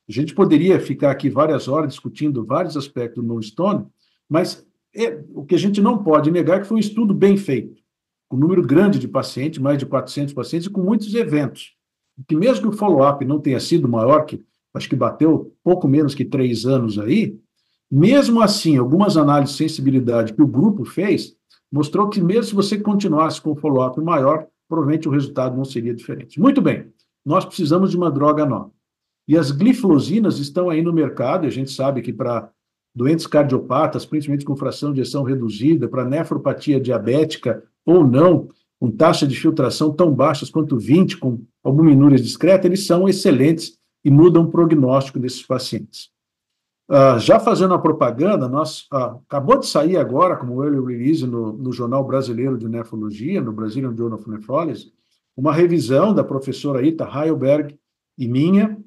A 0.10 0.12
gente 0.12 0.34
poderia 0.34 0.80
ficar 0.80 1.12
aqui 1.12 1.30
várias 1.30 1.68
horas 1.68 1.90
discutindo 1.90 2.46
vários 2.46 2.76
aspectos 2.76 3.24
do 3.24 3.28
non-stone, 3.28 3.86
mas 4.30 4.66
é, 4.96 5.24
o 5.34 5.46
que 5.46 5.56
a 5.56 5.60
gente 5.60 5.82
não 5.82 6.04
pode 6.04 6.32
negar 6.32 6.58
é 6.58 6.60
que 6.62 6.68
foi 6.68 6.78
um 6.78 6.80
estudo 6.80 7.14
bem 7.14 7.36
feito, 7.38 7.82
com 8.30 8.38
um 8.38 8.40
número 8.40 8.62
grande 8.62 8.98
de 8.98 9.08
pacientes, 9.08 9.60
mais 9.60 9.78
de 9.78 9.86
400 9.86 10.34
pacientes, 10.34 10.68
e 10.68 10.72
com 10.72 10.82
muitos 10.82 11.14
eventos. 11.14 11.74
Que 12.28 12.36
mesmo 12.36 12.62
que 12.62 12.76
o 12.76 12.78
follow-up 12.78 13.24
não 13.26 13.40
tenha 13.40 13.60
sido 13.60 13.90
maior, 13.90 14.26
que 14.26 14.44
acho 14.74 14.90
que 14.90 14.96
bateu 14.96 15.54
pouco 15.64 15.88
menos 15.88 16.16
que 16.16 16.24
três 16.24 16.66
anos 16.66 16.98
aí, 16.98 17.38
mesmo 17.92 18.42
assim, 18.42 18.78
algumas 18.78 19.16
análises 19.18 19.56
de 19.56 19.64
sensibilidade 19.64 20.34
que 20.34 20.42
o 20.42 20.48
grupo 20.48 20.86
fez 20.86 21.36
mostrou 21.72 22.10
que 22.10 22.22
mesmo 22.22 22.44
se 22.44 22.56
você 22.56 22.80
continuasse 22.80 23.42
com 23.42 23.52
o 23.52 23.56
follow-up 23.56 24.00
maior, 24.02 24.48
provavelmente 24.68 25.08
o 25.08 25.12
resultado 25.12 25.56
não 25.56 25.66
seria 25.66 25.94
diferente. 25.94 26.40
Muito 26.40 26.62
bem, 26.62 26.88
nós 27.26 27.46
precisamos 27.46 27.92
de 27.92 27.98
uma 27.98 28.10
droga 28.10 28.46
nova. 28.46 28.72
E 29.28 29.38
as 29.38 29.52
gliflosinas 29.52 30.40
estão 30.40 30.70
aí 30.70 30.82
no 30.82 30.94
mercado, 30.94 31.46
e 31.46 31.48
a 31.48 31.52
gente 31.52 31.72
sabe 31.72 32.02
que 32.02 32.14
para 32.14 32.50
doentes 32.96 33.28
cardiopatas, 33.28 34.06
principalmente 34.06 34.46
com 34.46 34.56
fração 34.56 34.94
de 34.94 35.02
ejeção 35.02 35.24
reduzida, 35.24 35.88
para 35.88 36.06
nefropatia 36.06 36.80
diabética 36.80 37.64
ou 37.86 38.08
não, 38.08 38.48
com 38.80 38.90
taxa 38.90 39.28
de 39.28 39.36
filtração 39.36 39.92
tão 39.92 40.14
baixas 40.14 40.50
quanto 40.50 40.78
20, 40.78 41.18
com 41.18 41.42
albuminúria 41.64 42.18
discreta, 42.18 42.68
eles 42.68 42.86
são 42.86 43.08
excelentes 43.08 43.78
e 44.04 44.10
mudam 44.10 44.44
o 44.44 44.52
prognóstico 44.52 45.20
desses 45.20 45.44
pacientes. 45.44 46.10
Uh, 46.88 47.18
já 47.20 47.40
fazendo 47.40 47.74
a 47.74 47.80
propaganda, 47.80 48.48
nós 48.48 48.82
uh, 48.94 49.20
acabou 49.28 49.58
de 49.58 49.66
sair 49.66 49.98
agora, 49.98 50.38
como 50.38 50.64
early 50.64 50.80
release 50.86 51.26
no, 51.26 51.54
no 51.54 51.72
Jornal 51.72 52.04
Brasileiro 52.06 52.58
de 52.58 52.70
Nefrologia, 52.70 53.42
no 53.42 53.52
Brazilian 53.52 53.96
Journal 53.96 54.20
of 54.20 54.30
Nephrology, 54.30 54.94
uma 55.36 55.52
revisão 55.52 56.14
da 56.14 56.24
professora 56.24 56.86
Ita 56.86 57.06
Heilberg 57.06 57.78
e 58.18 58.28
minha, 58.28 58.78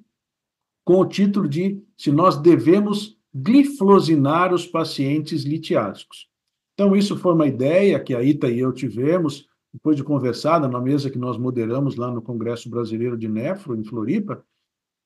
com 0.85 1.01
o 1.01 1.07
título 1.07 1.49
de 1.49 1.83
Se 1.97 2.12
nós 2.12 2.37
devemos 2.37 3.17
gliflosinar 3.35 4.53
os 4.53 4.67
pacientes 4.67 5.45
litiásicos. 5.45 6.29
Então, 6.75 6.95
isso 6.95 7.17
foi 7.17 7.35
uma 7.35 7.47
ideia 7.47 7.99
que 7.99 8.14
a 8.14 8.23
Ita 8.23 8.49
e 8.49 8.61
eu 8.61 8.73
tivemos, 8.73 9.47
depois 9.73 9.97
de 9.97 10.05
conversar 10.05 10.61
na 10.61 10.81
mesa 10.81 11.11
que 11.11 11.19
nós 11.19 11.37
moderamos 11.37 11.97
lá 11.97 12.11
no 12.11 12.23
Congresso 12.23 12.71
Brasileiro 12.71 13.17
de 13.17 13.29
Nefro, 13.29 13.77
em 13.77 13.85
Floripa, 13.85 14.43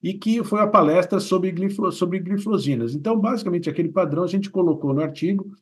e 0.03 0.15
que 0.15 0.43
foi 0.43 0.61
a 0.61 0.67
palestra 0.67 1.21
sobre, 1.21 1.51
glifo, 1.53 1.91
sobre 1.93 2.19
glifosinas. 2.19 2.95
Então, 2.95 3.19
basicamente, 3.19 3.71
aquele 3.71 3.89
padrão 3.89 4.25
a 4.25 4.29
gente 4.29 4.51
colocou 4.51 4.93
no 4.93 5.01
artigo 5.01 5.53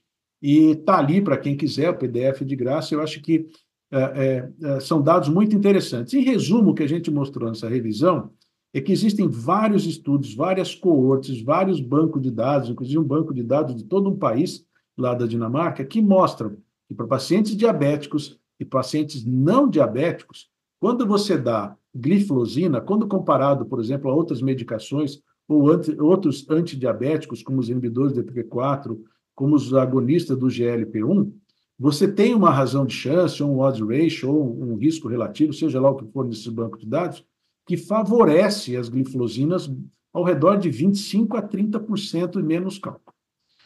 e 0.42 0.70
está 0.70 0.98
ali 0.98 1.20
para 1.20 1.36
quem 1.36 1.56
quiser, 1.56 1.90
o 1.90 1.98
PDF 1.98 2.42
de 2.42 2.56
graça. 2.56 2.94
Eu 2.94 3.02
acho 3.02 3.20
que 3.20 3.46
é, 3.92 4.50
é, 4.62 4.80
são 4.80 5.02
dados 5.02 5.28
muito 5.28 5.54
interessantes. 5.54 6.14
Em 6.14 6.22
resumo, 6.22 6.70
o 6.70 6.74
que 6.74 6.82
a 6.82 6.88
gente 6.88 7.10
mostrou 7.10 7.48
nessa 7.48 7.68
revisão 7.68 8.30
é 8.72 8.80
que 8.80 8.92
existem 8.92 9.28
vários 9.28 9.84
estudos, 9.84 10.34
várias 10.34 10.74
coortes, 10.74 11.42
vários 11.42 11.80
bancos 11.80 12.22
de 12.22 12.30
dados, 12.30 12.68
inclusive 12.68 12.98
um 12.98 13.04
banco 13.04 13.34
de 13.34 13.42
dados 13.42 13.74
de 13.74 13.84
todo 13.84 14.08
um 14.08 14.16
país 14.16 14.64
lá 14.96 15.14
da 15.14 15.26
Dinamarca, 15.26 15.84
que 15.84 16.00
mostram 16.00 16.56
que 16.88 16.94
para 16.94 17.06
pacientes 17.06 17.56
diabéticos 17.56 18.38
e 18.58 18.64
pacientes 18.64 19.24
não 19.24 19.68
diabéticos, 19.68 20.48
quando 20.78 21.06
você 21.06 21.36
dá 21.36 21.76
gliflosina, 21.94 22.80
quando 22.80 23.08
comparado, 23.08 23.66
por 23.66 23.80
exemplo, 23.80 24.10
a 24.10 24.14
outras 24.14 24.40
medicações 24.40 25.20
ou 25.48 25.68
anti, 25.68 26.00
outros 26.00 26.48
antidiabéticos, 26.48 27.42
como 27.42 27.58
os 27.58 27.68
inibidores 27.68 28.12
do 28.12 28.22
EP4, 28.22 28.96
como 29.34 29.56
os 29.56 29.74
agonistas 29.74 30.38
do 30.38 30.46
GLP-1, 30.46 31.32
você 31.78 32.06
tem 32.06 32.34
uma 32.34 32.50
razão 32.50 32.84
de 32.84 32.94
chance, 32.94 33.42
ou 33.42 33.50
um 33.50 33.58
odds 33.58 33.80
ratio, 33.80 34.30
ou 34.30 34.62
um 34.62 34.76
risco 34.76 35.08
relativo, 35.08 35.52
seja 35.52 35.80
lá 35.80 35.90
o 35.90 35.96
que 35.96 36.12
for 36.12 36.26
nesse 36.26 36.50
banco 36.50 36.78
de 36.78 36.86
dados, 36.86 37.24
que 37.66 37.76
favorece 37.76 38.76
as 38.76 38.88
gliflosinas 38.88 39.70
ao 40.12 40.24
redor 40.24 40.56
de 40.56 40.70
25% 40.70 41.36
a 41.36 41.42
30% 41.42 42.42
menos 42.42 42.78
cálculo. 42.78 43.14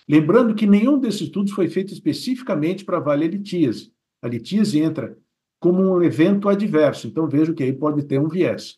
Lembrando 0.08 0.54
que 0.54 0.66
nenhum 0.66 0.98
desses 0.98 1.22
estudos 1.22 1.52
foi 1.52 1.68
feito 1.68 1.92
especificamente 1.92 2.84
para 2.84 2.98
avaliar 2.98 3.30
litíase. 3.30 3.92
A 4.20 4.28
litíase 4.28 4.80
entra 4.80 5.16
como 5.58 5.82
um 5.82 6.02
evento 6.02 6.48
adverso. 6.48 7.06
Então, 7.06 7.26
vejo 7.26 7.54
que 7.54 7.62
aí 7.62 7.72
pode 7.72 8.02
ter 8.04 8.20
um 8.20 8.28
viés. 8.28 8.76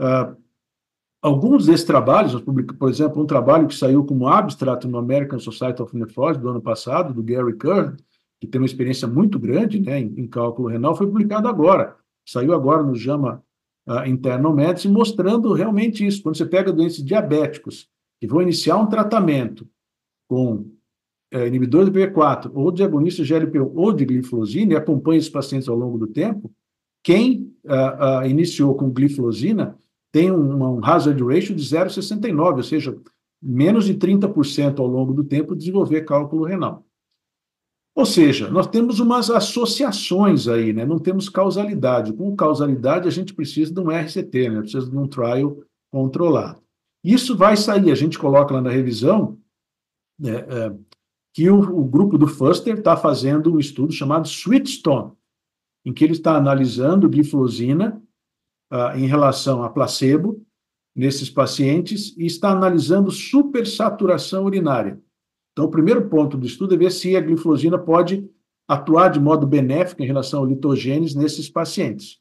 Uh, 0.00 0.36
alguns 1.20 1.66
desses 1.66 1.84
trabalhos, 1.84 2.40
por 2.78 2.88
exemplo, 2.88 3.20
um 3.20 3.26
trabalho 3.26 3.66
que 3.66 3.74
saiu 3.74 4.04
como 4.04 4.28
abstrato 4.28 4.86
no 4.86 4.98
American 4.98 5.40
Society 5.40 5.82
of 5.82 5.96
Nephrology 5.96 6.40
do 6.40 6.48
ano 6.48 6.62
passado, 6.62 7.12
do 7.12 7.24
Gary 7.24 7.56
Kern, 7.58 7.96
que 8.40 8.46
tem 8.46 8.60
uma 8.60 8.66
experiência 8.66 9.08
muito 9.08 9.36
grande 9.38 9.80
né, 9.80 10.00
em, 10.00 10.14
em 10.16 10.26
cálculo 10.28 10.68
renal, 10.68 10.94
foi 10.94 11.08
publicado 11.08 11.48
agora. 11.48 11.96
Saiu 12.24 12.54
agora 12.54 12.84
no 12.84 12.94
JAMA 12.94 13.42
uh, 13.86 14.06
Internal 14.06 14.54
Medicine, 14.54 14.92
mostrando 14.92 15.52
realmente 15.52 16.06
isso. 16.06 16.22
Quando 16.22 16.36
você 16.36 16.46
pega 16.46 16.72
doentes 16.72 17.04
diabéticos 17.04 17.88
que 18.20 18.26
vão 18.26 18.42
iniciar 18.42 18.76
um 18.76 18.86
tratamento 18.86 19.66
com 20.28 20.70
é, 21.32 21.46
inibidor 21.46 21.86
do 21.86 21.92
P4 21.92 22.50
ou 22.54 22.70
de 22.70 22.84
agonista 22.84 23.22
GLP-1 23.22 23.72
ou 23.74 23.92
de 23.92 24.04
glifosina 24.04 24.74
e 24.74 24.76
acompanha 24.76 25.18
esses 25.18 25.30
pacientes 25.30 25.68
ao 25.68 25.76
longo 25.76 25.98
do 25.98 26.06
tempo, 26.06 26.52
quem 27.02 27.52
uh, 27.64 28.20
uh, 28.22 28.26
iniciou 28.26 28.74
com 28.74 28.90
glifosina 28.90 29.76
tem 30.12 30.30
um, 30.30 30.76
um 30.76 30.84
hazard 30.84 31.20
ratio 31.24 31.54
de 31.54 31.62
0,69, 31.62 32.56
ou 32.56 32.62
seja, 32.62 32.96
menos 33.42 33.86
de 33.86 33.94
30% 33.94 34.78
ao 34.78 34.86
longo 34.86 35.12
do 35.14 35.24
tempo 35.24 35.56
desenvolver 35.56 36.02
cálculo 36.02 36.44
renal. 36.44 36.84
Ou 37.94 38.06
seja, 38.06 38.50
nós 38.50 38.66
temos 38.66 39.00
umas 39.00 39.30
associações 39.30 40.48
aí, 40.48 40.72
né? 40.72 40.84
não 40.86 40.98
temos 40.98 41.28
causalidade. 41.28 42.12
Com 42.12 42.34
causalidade, 42.34 43.06
a 43.06 43.10
gente 43.10 43.34
precisa 43.34 43.72
de 43.72 43.80
um 43.80 43.90
RCT, 43.90 44.48
né? 44.48 44.60
precisa 44.60 44.88
de 44.88 44.96
um 44.96 45.06
trial 45.06 45.62
controlado. 45.90 46.62
Isso 47.04 47.36
vai 47.36 47.56
sair, 47.56 47.90
a 47.90 47.94
gente 47.94 48.18
coloca 48.18 48.54
lá 48.54 48.60
na 48.60 48.70
revisão, 48.70 49.38
né, 50.18 50.36
é, 50.36 50.74
que 51.34 51.50
o, 51.50 51.58
o 51.58 51.84
grupo 51.84 52.16
do 52.16 52.28
Fuster 52.28 52.78
está 52.78 52.96
fazendo 52.96 53.52
um 53.52 53.58
estudo 53.58 53.92
chamado 53.92 54.26
Sweetstone, 54.26 55.12
em 55.84 55.92
que 55.92 56.04
ele 56.04 56.12
está 56.12 56.36
analisando 56.36 57.08
glifosina 57.08 58.00
uh, 58.72 58.96
em 58.96 59.06
relação 59.06 59.62
a 59.62 59.70
placebo 59.70 60.40
nesses 60.94 61.28
pacientes 61.28 62.16
e 62.16 62.26
está 62.26 62.50
analisando 62.50 63.10
supersaturação 63.10 64.44
urinária. 64.44 65.00
Então, 65.52 65.66
o 65.66 65.70
primeiro 65.70 66.08
ponto 66.08 66.36
do 66.36 66.46
estudo 66.46 66.74
é 66.74 66.78
ver 66.78 66.90
se 66.90 67.16
a 67.16 67.20
glifosina 67.20 67.78
pode 67.78 68.28
atuar 68.66 69.08
de 69.08 69.20
modo 69.20 69.46
benéfico 69.46 70.02
em 70.02 70.06
relação 70.06 70.40
ao 70.40 70.46
litogênese 70.46 71.16
nesses 71.16 71.48
pacientes. 71.48 72.18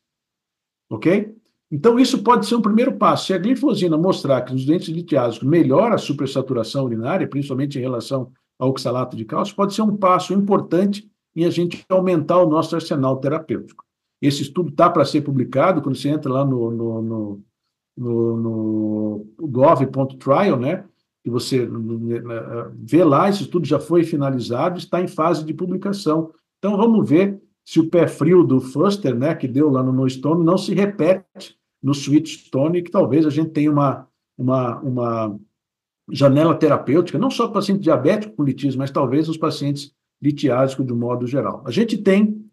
Ok? 0.89 1.33
Então, 1.71 1.97
isso 1.97 2.21
pode 2.21 2.45
ser 2.45 2.55
um 2.55 2.61
primeiro 2.61 2.97
passo. 2.97 3.27
Se 3.27 3.33
a 3.33 3.37
glifosina 3.37 3.97
mostrar 3.97 4.41
que 4.41 4.51
nos 4.51 4.65
dentes 4.65 4.89
litiásicos 4.89 5.47
melhora 5.47 5.95
a 5.95 5.97
supersaturação 5.97 6.83
urinária, 6.83 7.27
principalmente 7.27 7.77
em 7.79 7.81
relação 7.81 8.31
ao 8.59 8.69
oxalato 8.69 9.15
de 9.15 9.23
cálcio, 9.23 9.55
pode 9.55 9.73
ser 9.73 9.81
um 9.81 9.95
passo 9.95 10.33
importante 10.33 11.09
em 11.33 11.45
a 11.45 11.49
gente 11.49 11.85
aumentar 11.87 12.39
o 12.39 12.49
nosso 12.49 12.75
arsenal 12.75 13.17
terapêutico. 13.17 13.85
Esse 14.21 14.41
estudo 14.41 14.69
está 14.69 14.89
para 14.89 15.05
ser 15.05 15.21
publicado, 15.21 15.81
quando 15.81 15.95
você 15.95 16.09
entra 16.09 16.31
lá 16.31 16.45
no, 16.45 16.69
no, 16.69 17.01
no, 17.01 17.43
no, 17.97 18.37
no 18.37 19.47
gov.trial, 19.47 20.59
né? 20.59 20.83
E 21.23 21.29
você 21.29 21.69
vê 22.75 23.03
lá, 23.03 23.29
esse 23.29 23.43
estudo 23.43 23.65
já 23.65 23.79
foi 23.79 24.03
finalizado, 24.03 24.79
está 24.79 25.01
em 25.01 25.07
fase 25.07 25.45
de 25.45 25.53
publicação. 25.53 26.31
Então, 26.57 26.75
vamos 26.77 27.07
ver 27.07 27.39
se 27.63 27.79
o 27.79 27.89
pé 27.89 28.07
frio 28.07 28.43
do 28.43 28.59
Fuster, 28.59 29.15
né, 29.15 29.35
que 29.35 29.47
deu 29.47 29.69
lá 29.69 29.83
no 29.83 29.91
No 29.91 30.09
Stone, 30.09 30.43
não 30.43 30.57
se 30.57 30.73
repete 30.73 31.55
no 31.81 31.91
Sweet 31.91 32.45
Stone, 32.47 32.81
que 32.81 32.91
talvez 32.91 33.25
a 33.25 33.29
gente 33.29 33.51
tenha 33.51 33.71
uma, 33.71 34.07
uma, 34.37 34.79
uma 34.79 35.39
janela 36.11 36.55
terapêutica, 36.55 37.17
não 37.17 37.31
só 37.31 37.45
para 37.45 37.55
paciente 37.55 37.81
diabético 37.81 38.35
com 38.35 38.43
litíase, 38.43 38.77
mas 38.77 38.91
talvez 38.91 39.29
os 39.29 39.37
pacientes 39.37 39.93
litiásicos 40.21 40.85
de 40.85 40.93
modo 40.93 41.25
geral. 41.25 41.63
A 41.65 41.71
gente 41.71 41.97
tem 41.97 42.45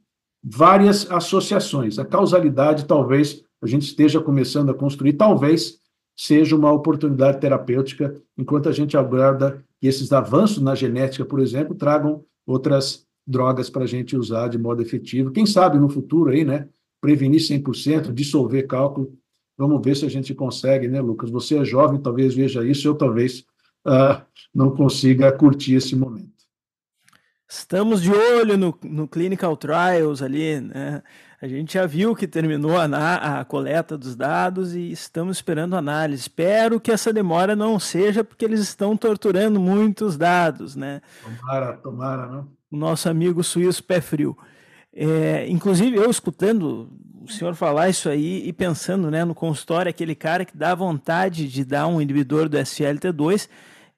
várias 0.42 1.10
associações. 1.10 1.98
A 1.98 2.04
causalidade, 2.04 2.86
talvez, 2.86 3.42
a 3.60 3.66
gente 3.66 3.82
esteja 3.82 4.20
começando 4.20 4.70
a 4.70 4.74
construir, 4.74 5.14
talvez 5.14 5.78
seja 6.18 6.56
uma 6.56 6.72
oportunidade 6.72 7.40
terapêutica, 7.40 8.20
enquanto 8.36 8.68
a 8.68 8.72
gente 8.72 8.96
aguarda 8.96 9.64
que 9.80 9.86
esses 9.86 10.10
avanços 10.10 10.60
na 10.60 10.74
genética, 10.74 11.24
por 11.24 11.38
exemplo, 11.38 11.76
tragam 11.76 12.24
outras 12.44 13.06
drogas 13.24 13.70
para 13.70 13.84
a 13.84 13.86
gente 13.86 14.16
usar 14.16 14.48
de 14.48 14.58
modo 14.58 14.82
efetivo. 14.82 15.30
Quem 15.30 15.46
sabe 15.46 15.78
no 15.78 15.88
futuro 15.88 16.30
aí, 16.30 16.44
né? 16.44 16.68
Prevenir 17.00 17.40
100%, 17.40 18.12
dissolver 18.12 18.66
cálculo. 18.66 19.16
Vamos 19.56 19.80
ver 19.84 19.96
se 19.96 20.04
a 20.04 20.08
gente 20.08 20.34
consegue, 20.34 20.88
né, 20.88 21.00
Lucas? 21.00 21.30
Você 21.30 21.56
é 21.56 21.64
jovem, 21.64 22.00
talvez 22.00 22.34
veja 22.34 22.66
isso, 22.66 22.88
eu 22.88 22.96
talvez 22.96 23.44
uh, 23.86 24.20
não 24.52 24.74
consiga 24.74 25.30
curtir 25.30 25.74
esse 25.74 25.94
momento. 25.94 26.38
Estamos 27.48 28.02
de 28.02 28.10
olho 28.10 28.58
no, 28.58 28.76
no 28.82 29.06
Clinical 29.06 29.56
Trials 29.56 30.20
ali, 30.20 30.60
né? 30.60 31.02
A 31.40 31.46
gente 31.46 31.74
já 31.74 31.86
viu 31.86 32.16
que 32.16 32.26
terminou 32.26 32.76
a, 32.76 33.40
a, 33.40 33.44
coleta 33.44 33.96
dos 33.96 34.16
dados 34.16 34.74
e 34.74 34.90
estamos 34.90 35.36
esperando 35.36 35.76
análise. 35.76 36.22
Espero 36.22 36.80
que 36.80 36.90
essa 36.90 37.12
demora 37.12 37.54
não 37.54 37.78
seja 37.78 38.24
porque 38.24 38.44
eles 38.44 38.58
estão 38.58 38.96
torturando 38.96 39.60
muitos 39.60 40.16
dados, 40.16 40.74
né? 40.74 41.00
Tomara, 41.22 41.72
tomara, 41.76 42.26
não? 42.26 42.48
O 42.70 42.76
nosso 42.76 43.08
amigo 43.08 43.44
suíço 43.44 43.84
pé 43.84 44.00
frio. 44.00 44.36
É, 44.92 45.46
inclusive, 45.48 45.96
eu 45.96 46.10
escutando 46.10 46.90
o 47.22 47.30
senhor 47.30 47.54
falar 47.54 47.88
isso 47.88 48.08
aí 48.08 48.46
e 48.46 48.52
pensando 48.52 49.08
né, 49.08 49.24
no 49.24 49.34
consultório, 49.34 49.90
aquele 49.90 50.16
cara 50.16 50.44
que 50.44 50.56
dá 50.56 50.74
vontade 50.74 51.46
de 51.46 51.64
dar 51.64 51.86
um 51.86 52.00
inibidor 52.00 52.48
do 52.48 52.56
SLT2 52.56 53.48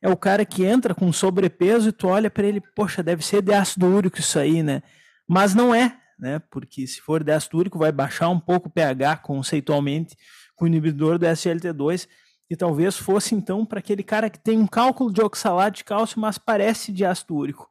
é 0.03 0.09
o 0.11 0.17
cara 0.17 0.45
que 0.45 0.65
entra 0.65 0.95
com 0.95 1.11
sobrepeso 1.13 1.89
e 1.89 1.93
tu 1.93 2.07
olha 2.09 2.31
para 2.31 2.47
ele, 2.47 2.61
poxa, 2.61 3.03
deve 3.03 3.25
ser 3.25 3.41
de 3.41 3.53
ácido 3.55 3.87
úrico 3.87 4.19
isso 4.19 4.39
aí, 4.39 4.63
né? 4.63 4.83
Mas 5.29 5.55
não 5.55 5.75
é, 5.75 5.97
né? 6.21 6.39
Porque 6.51 6.87
se 6.87 7.01
for 7.01 7.25
de 7.25 7.33
ácido 7.33 7.59
úrico 7.59 7.79
vai 7.79 7.91
baixar 7.91 8.29
um 8.29 8.39
pouco 8.39 8.69
o 8.69 8.71
pH 8.71 9.17
conceitualmente 9.19 10.17
com 10.55 10.67
o 10.67 10.69
inibidor 10.69 11.19
do 11.19 11.27
SLT2 11.27 12.07
e 12.51 12.57
talvez 12.57 12.97
fosse 12.97 13.35
então 13.35 13.65
para 13.65 13.79
aquele 13.79 14.03
cara 14.03 14.29
que 14.29 14.39
tem 14.39 14.59
um 14.59 14.67
cálculo 14.67 15.13
de 15.13 15.23
oxalato 15.23 15.79
de 15.79 15.85
cálcio, 15.85 16.21
mas 16.21 16.37
parece 16.37 16.93
de 16.93 17.05
ácido 17.05 17.35
úrico. 17.35 17.69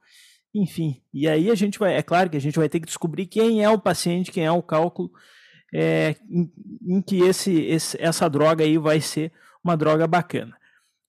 Enfim, 0.53 1.01
e 1.13 1.27
aí 1.27 1.51
a 1.51 1.55
gente 1.55 1.77
vai, 1.77 1.95
é 1.95 2.01
claro 2.01 2.29
que 2.29 2.37
a 2.37 2.41
gente 2.41 2.57
vai 2.57 2.67
ter 2.67 2.79
que 2.79 2.87
descobrir 2.87 3.27
quem 3.27 3.63
é 3.63 3.69
o 3.69 3.79
paciente, 3.79 4.31
quem 4.31 4.45
é 4.45 4.51
o 4.51 4.63
cálculo 4.63 5.11
é, 5.73 6.15
em, 6.27 6.51
em, 6.81 7.01
que 7.01 7.19
esse, 7.21 7.53
esse, 7.65 8.01
essa 8.01 8.27
droga 8.27 8.63
aí 8.63 8.77
vai 8.77 8.99
ser 8.99 9.31
uma 9.63 9.77
droga 9.77 10.07
bacana. 10.07 10.57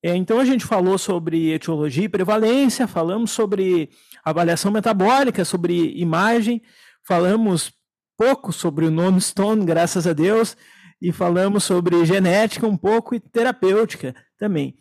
É, 0.03 0.15
então 0.15 0.41
a 0.41 0.45
gente 0.45 0.65
falou 0.65 0.99
sobre 0.99 1.53
etiologia 1.53 2.05
e 2.05 2.09
prevalência, 2.09 2.87
falamos 2.87 3.31
sobre 3.31 3.91
avaliação 4.25 4.71
metabólica, 4.71 5.45
sobre 5.45 5.93
imagem, 5.99 6.63
falamos 7.07 7.73
pouco 8.17 8.53
sobre 8.53 8.85
o 8.85 8.91
nono 8.91 9.21
stone, 9.21 9.65
graças 9.65 10.07
a 10.07 10.13
Deus, 10.13 10.57
e 11.01 11.11
falamos 11.11 11.65
sobre 11.65 12.05
genética 12.05 12.67
um 12.67 12.77
pouco 12.77 13.15
e 13.15 13.21
terapêutica 13.21 14.15
também. 14.39 14.77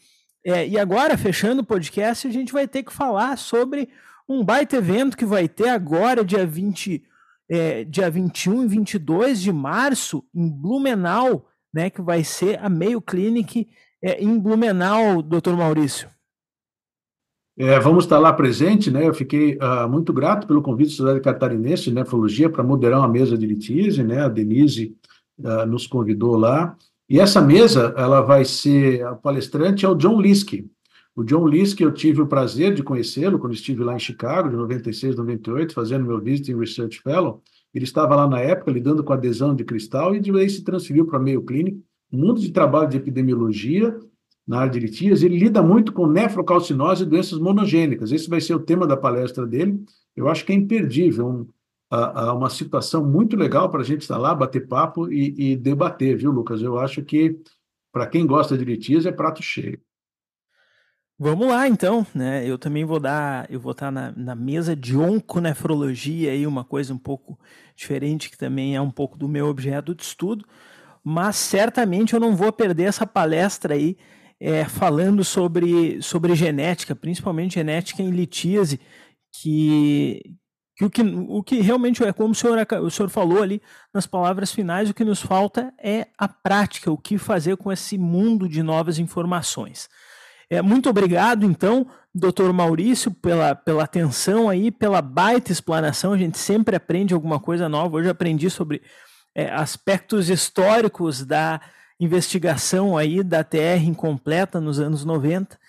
É, 0.46 0.68
e 0.68 0.78
agora, 0.78 1.18
fechando 1.18 1.62
o 1.62 1.66
podcast, 1.66 2.28
a 2.28 2.32
gente 2.32 2.52
vai 2.52 2.68
ter 2.68 2.84
que 2.84 2.94
falar 2.94 3.38
sobre 3.38 3.90
um 4.28 4.44
baita 4.44 4.78
evento 4.78 5.18
que 5.18 5.26
vai 5.26 5.48
ter 5.48 5.70
agora, 5.70 6.24
dia, 6.24 6.46
20, 6.46 7.04
é, 7.50 7.84
dia 7.84 8.10
21 8.10 8.64
e 8.64 8.68
22 8.68 9.42
de 9.42 9.52
março, 9.52 10.24
em 10.34 10.50
Blumenau, 10.50 11.48
né, 11.74 11.90
que 11.90 12.02
vai 12.02 12.24
ser 12.24 12.60
a 12.60 12.70
Mayo 12.70 13.02
Clinic 13.02 13.70
é, 14.02 14.22
em 14.24 14.40
Blumenau, 14.40 15.22
doutor 15.22 15.56
Maurício? 15.56 16.10
É, 17.62 17.78
vamos 17.78 18.06
estar 18.06 18.18
lá 18.20 18.32
presente, 18.32 18.90
né? 18.90 19.06
Eu 19.06 19.14
fiquei 19.14 19.58
uh, 19.58 19.90
muito 19.90 20.14
grato 20.14 20.48
pelo 20.48 20.62
convite 20.62 20.92
da 20.92 20.96
Sociedade 20.96 21.20
Catarinense 21.20 21.84
de 21.84 21.94
Nefrologia 21.94 22.50
para 22.50 22.64
moderar 22.64 23.00
uma 23.00 23.08
mesa 23.10 23.38
de 23.38 23.46
litíase, 23.46 24.02
né? 24.02 24.22
A 24.22 24.30
Denise 24.30 24.96
uh, 25.40 25.66
nos 25.66 25.86
convidou 25.86 26.38
lá. 26.38 26.78
E 27.10 27.20
essa 27.20 27.42
mesa, 27.42 27.94
ela 27.98 28.22
vai 28.22 28.46
ser, 28.46 29.06
a 29.06 29.14
palestrante 29.14 29.86
é 29.86 29.90
o 29.90 29.96
John 29.96 30.22
Liske. 30.22 30.72
O 31.14 31.22
John 31.22 31.46
Liske, 31.46 31.84
eu 31.84 31.92
tive 31.92 32.22
o 32.22 32.28
prazer 32.28 32.74
de 32.74 32.82
conhecê-lo 32.82 33.38
quando 33.38 33.54
estive 33.54 33.84
lá 33.84 33.94
em 33.94 34.00
Chicago, 34.00 34.48
de 34.48 34.56
96, 34.56 35.18
98, 35.18 35.74
fazendo 35.74 36.06
meu 36.06 36.22
Visiting 36.22 36.58
Research 36.58 37.02
Fellow. 37.02 37.42
Ele 37.74 37.84
estava 37.84 38.16
lá 38.16 38.26
na 38.26 38.40
época 38.40 38.72
lidando 38.72 39.04
com 39.04 39.12
adesão 39.12 39.54
de 39.54 39.66
cristal 39.66 40.16
e 40.16 40.22
de 40.22 40.32
vez 40.32 40.54
se 40.54 40.64
transferiu 40.64 41.06
para 41.06 41.20
meio 41.20 41.42
clínico 41.42 41.84
mundo 42.12 42.40
de 42.40 42.52
trabalho 42.52 42.90
de 42.90 42.98
epidemiologia 42.98 43.98
na 44.50 44.62
área 44.62 44.72
de 44.72 44.80
litíase, 44.80 45.28
ele 45.28 45.38
lida 45.38 45.62
muito 45.62 45.94
com 45.94 46.08
nefrocalcinose 46.08 47.04
e 47.04 47.06
doenças 47.06 47.38
monogênicas. 47.38 48.12
Esse 48.12 48.28
vai 48.28 48.42
ser 48.42 48.56
o 48.56 48.60
tema 48.60 48.88
da 48.88 48.98
palestra 48.98 49.46
dele. 49.46 49.80
Eu 50.16 50.28
acho 50.28 50.44
que 50.44 50.52
é 50.52 50.56
imperdível, 50.56 51.28
um, 51.28 51.48
a, 51.88 52.30
a 52.30 52.34
uma 52.34 52.50
situação 52.50 53.06
muito 53.06 53.36
legal 53.36 53.70
para 53.70 53.82
a 53.82 53.84
gente 53.84 54.02
estar 54.02 54.18
lá, 54.18 54.34
bater 54.34 54.68
papo 54.68 55.08
e, 55.14 55.52
e, 55.52 55.56
debater, 55.56 56.18
viu, 56.18 56.32
Lucas? 56.32 56.64
Eu 56.64 56.80
acho 56.80 57.04
que, 57.04 57.40
para 57.92 58.08
quem 58.08 58.26
gosta 58.26 58.58
de 58.58 58.66
litíase, 58.66 59.08
é 59.08 59.12
prato 59.12 59.44
cheio. 59.44 59.80
Vamos 61.20 61.48
lá, 61.48 61.68
então, 61.68 62.04
né? 62.16 62.44
Eu 62.44 62.58
também 62.58 62.84
vou 62.84 63.00
dar, 63.00 63.46
eu 63.52 63.60
vou 63.60 63.74
estar 63.74 63.92
na, 63.92 64.12
na 64.18 64.34
mesa 64.34 64.76
de 64.76 64.98
onconefrologia 64.98 66.32
aí, 66.32 66.48
uma 66.48 66.64
coisa 66.64 66.92
um 66.92 66.98
pouco 66.98 67.40
diferente, 67.76 68.32
que 68.32 68.38
também 68.38 68.76
é 68.76 68.82
um 68.82 68.90
pouco 68.90 69.16
do 69.16 69.30
meu 69.30 69.46
objeto 69.46 69.94
de 69.94 70.02
estudo 70.02 70.44
mas 71.04 71.38
certamente 71.38 72.14
eu 72.14 72.20
não 72.20 72.36
vou 72.36 72.52
perder 72.52 72.84
essa 72.84 73.08
palestra 73.08 73.74
aí 73.74 73.98
é, 74.40 74.64
falando 74.66 75.24
sobre, 75.24 76.02
sobre 76.02 76.36
genética, 76.36 76.96
principalmente 76.96 77.56
genética 77.56 78.02
em 78.02 78.10
litíase, 78.10 78.80
que, 79.32 80.22
que, 80.78 80.86
o, 80.86 80.90
que 80.90 81.02
o 81.02 81.44
que 81.44 81.62
realmente 81.62 82.04
é 82.04 82.14
como 82.14 82.32
o 82.32 82.36
senhor, 82.36 82.66
o 82.82 82.90
senhor 82.90 83.10
falou 83.10 83.44
ali 83.44 83.62
nas 83.94 84.08
palavras 84.08 84.52
finais, 84.52 84.90
o 84.90 84.94
que 84.94 85.04
nos 85.04 85.22
falta 85.22 85.74
é 85.78 86.08
a 86.18 86.28
prática, 86.28 86.92
o 86.92 86.98
que 86.98 87.18
fazer 87.18 87.58
com 87.58 87.72
esse 87.72 87.98
mundo 87.98 88.48
de 88.48 88.64
novas 88.64 88.98
informações. 88.98 89.90
É, 90.50 90.64
muito 90.64 90.90
obrigado, 90.90 91.46
então, 91.46 91.86
doutor 92.14 92.52
Maurício, 92.52 93.12
pela, 93.12 93.54
pela 93.54 93.84
atenção 93.84 94.50
aí, 94.50 94.72
pela 94.72 95.00
baita 95.00 95.52
explanação. 95.52 96.14
A 96.14 96.18
gente 96.18 96.40
sempre 96.40 96.76
aprende 96.76 97.14
alguma 97.14 97.40
coisa 97.40 97.70
nova. 97.70 97.98
Hoje 97.98 98.10
aprendi 98.10 98.50
sobre 98.50 98.82
é, 99.36 99.52
aspectos 99.52 100.28
históricos 100.28 101.24
da 101.24 101.62
investigação 102.00 102.98
aí 102.98 103.22
da 103.24 103.44
TR 103.44 103.84
incompleta 103.84 104.62
nos 104.62 104.80
anos 104.80 105.04
90, 105.04 105.60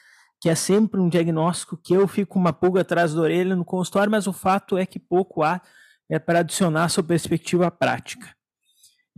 que 0.41 0.49
é 0.49 0.55
sempre 0.55 1.01
um 1.01 1.09
diagnóstico 1.09 1.77
que 1.77 1.93
eu 1.93 2.07
fico 2.07 2.39
uma 2.39 2.53
pulga 2.53 2.83
atrás 2.83 3.13
da 3.13 3.21
orelha 3.21 3.57
no 3.57 3.65
consultório, 3.65 4.11
mas 4.11 4.27
o 4.27 4.33
fato 4.33 4.79
é 4.79 4.87
que 4.87 4.99
pouco 4.99 5.43
há 5.43 5.61
é, 6.09 6.19
para 6.19 6.41
adicionar 6.41 6.89
sua 6.89 7.03
perspectiva 7.03 7.71
prática. 7.71 8.29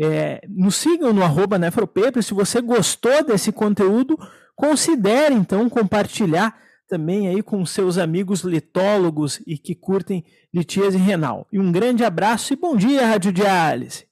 É, 0.00 0.40
nos 0.48 0.76
sigam 0.76 1.12
no 1.12 1.22
arroba 1.22 1.58
Nefropaper, 1.58 2.22
se 2.22 2.34
você 2.34 2.60
gostou 2.60 3.24
desse 3.24 3.52
conteúdo, 3.52 4.18
considere 4.56 5.34
então 5.34 5.68
compartilhar 5.68 6.58
também 6.88 7.28
aí 7.28 7.42
com 7.42 7.64
seus 7.64 7.98
amigos 7.98 8.40
litólogos 8.40 9.40
e 9.46 9.56
que 9.56 9.74
curtem 9.74 10.24
litíase 10.52 10.98
renal. 10.98 11.46
E 11.52 11.58
um 11.58 11.70
grande 11.70 12.04
abraço 12.04 12.52
e 12.52 12.56
bom 12.56 12.76
dia, 12.76 13.06
Rádio 13.06 13.32
Diálise! 13.32 14.11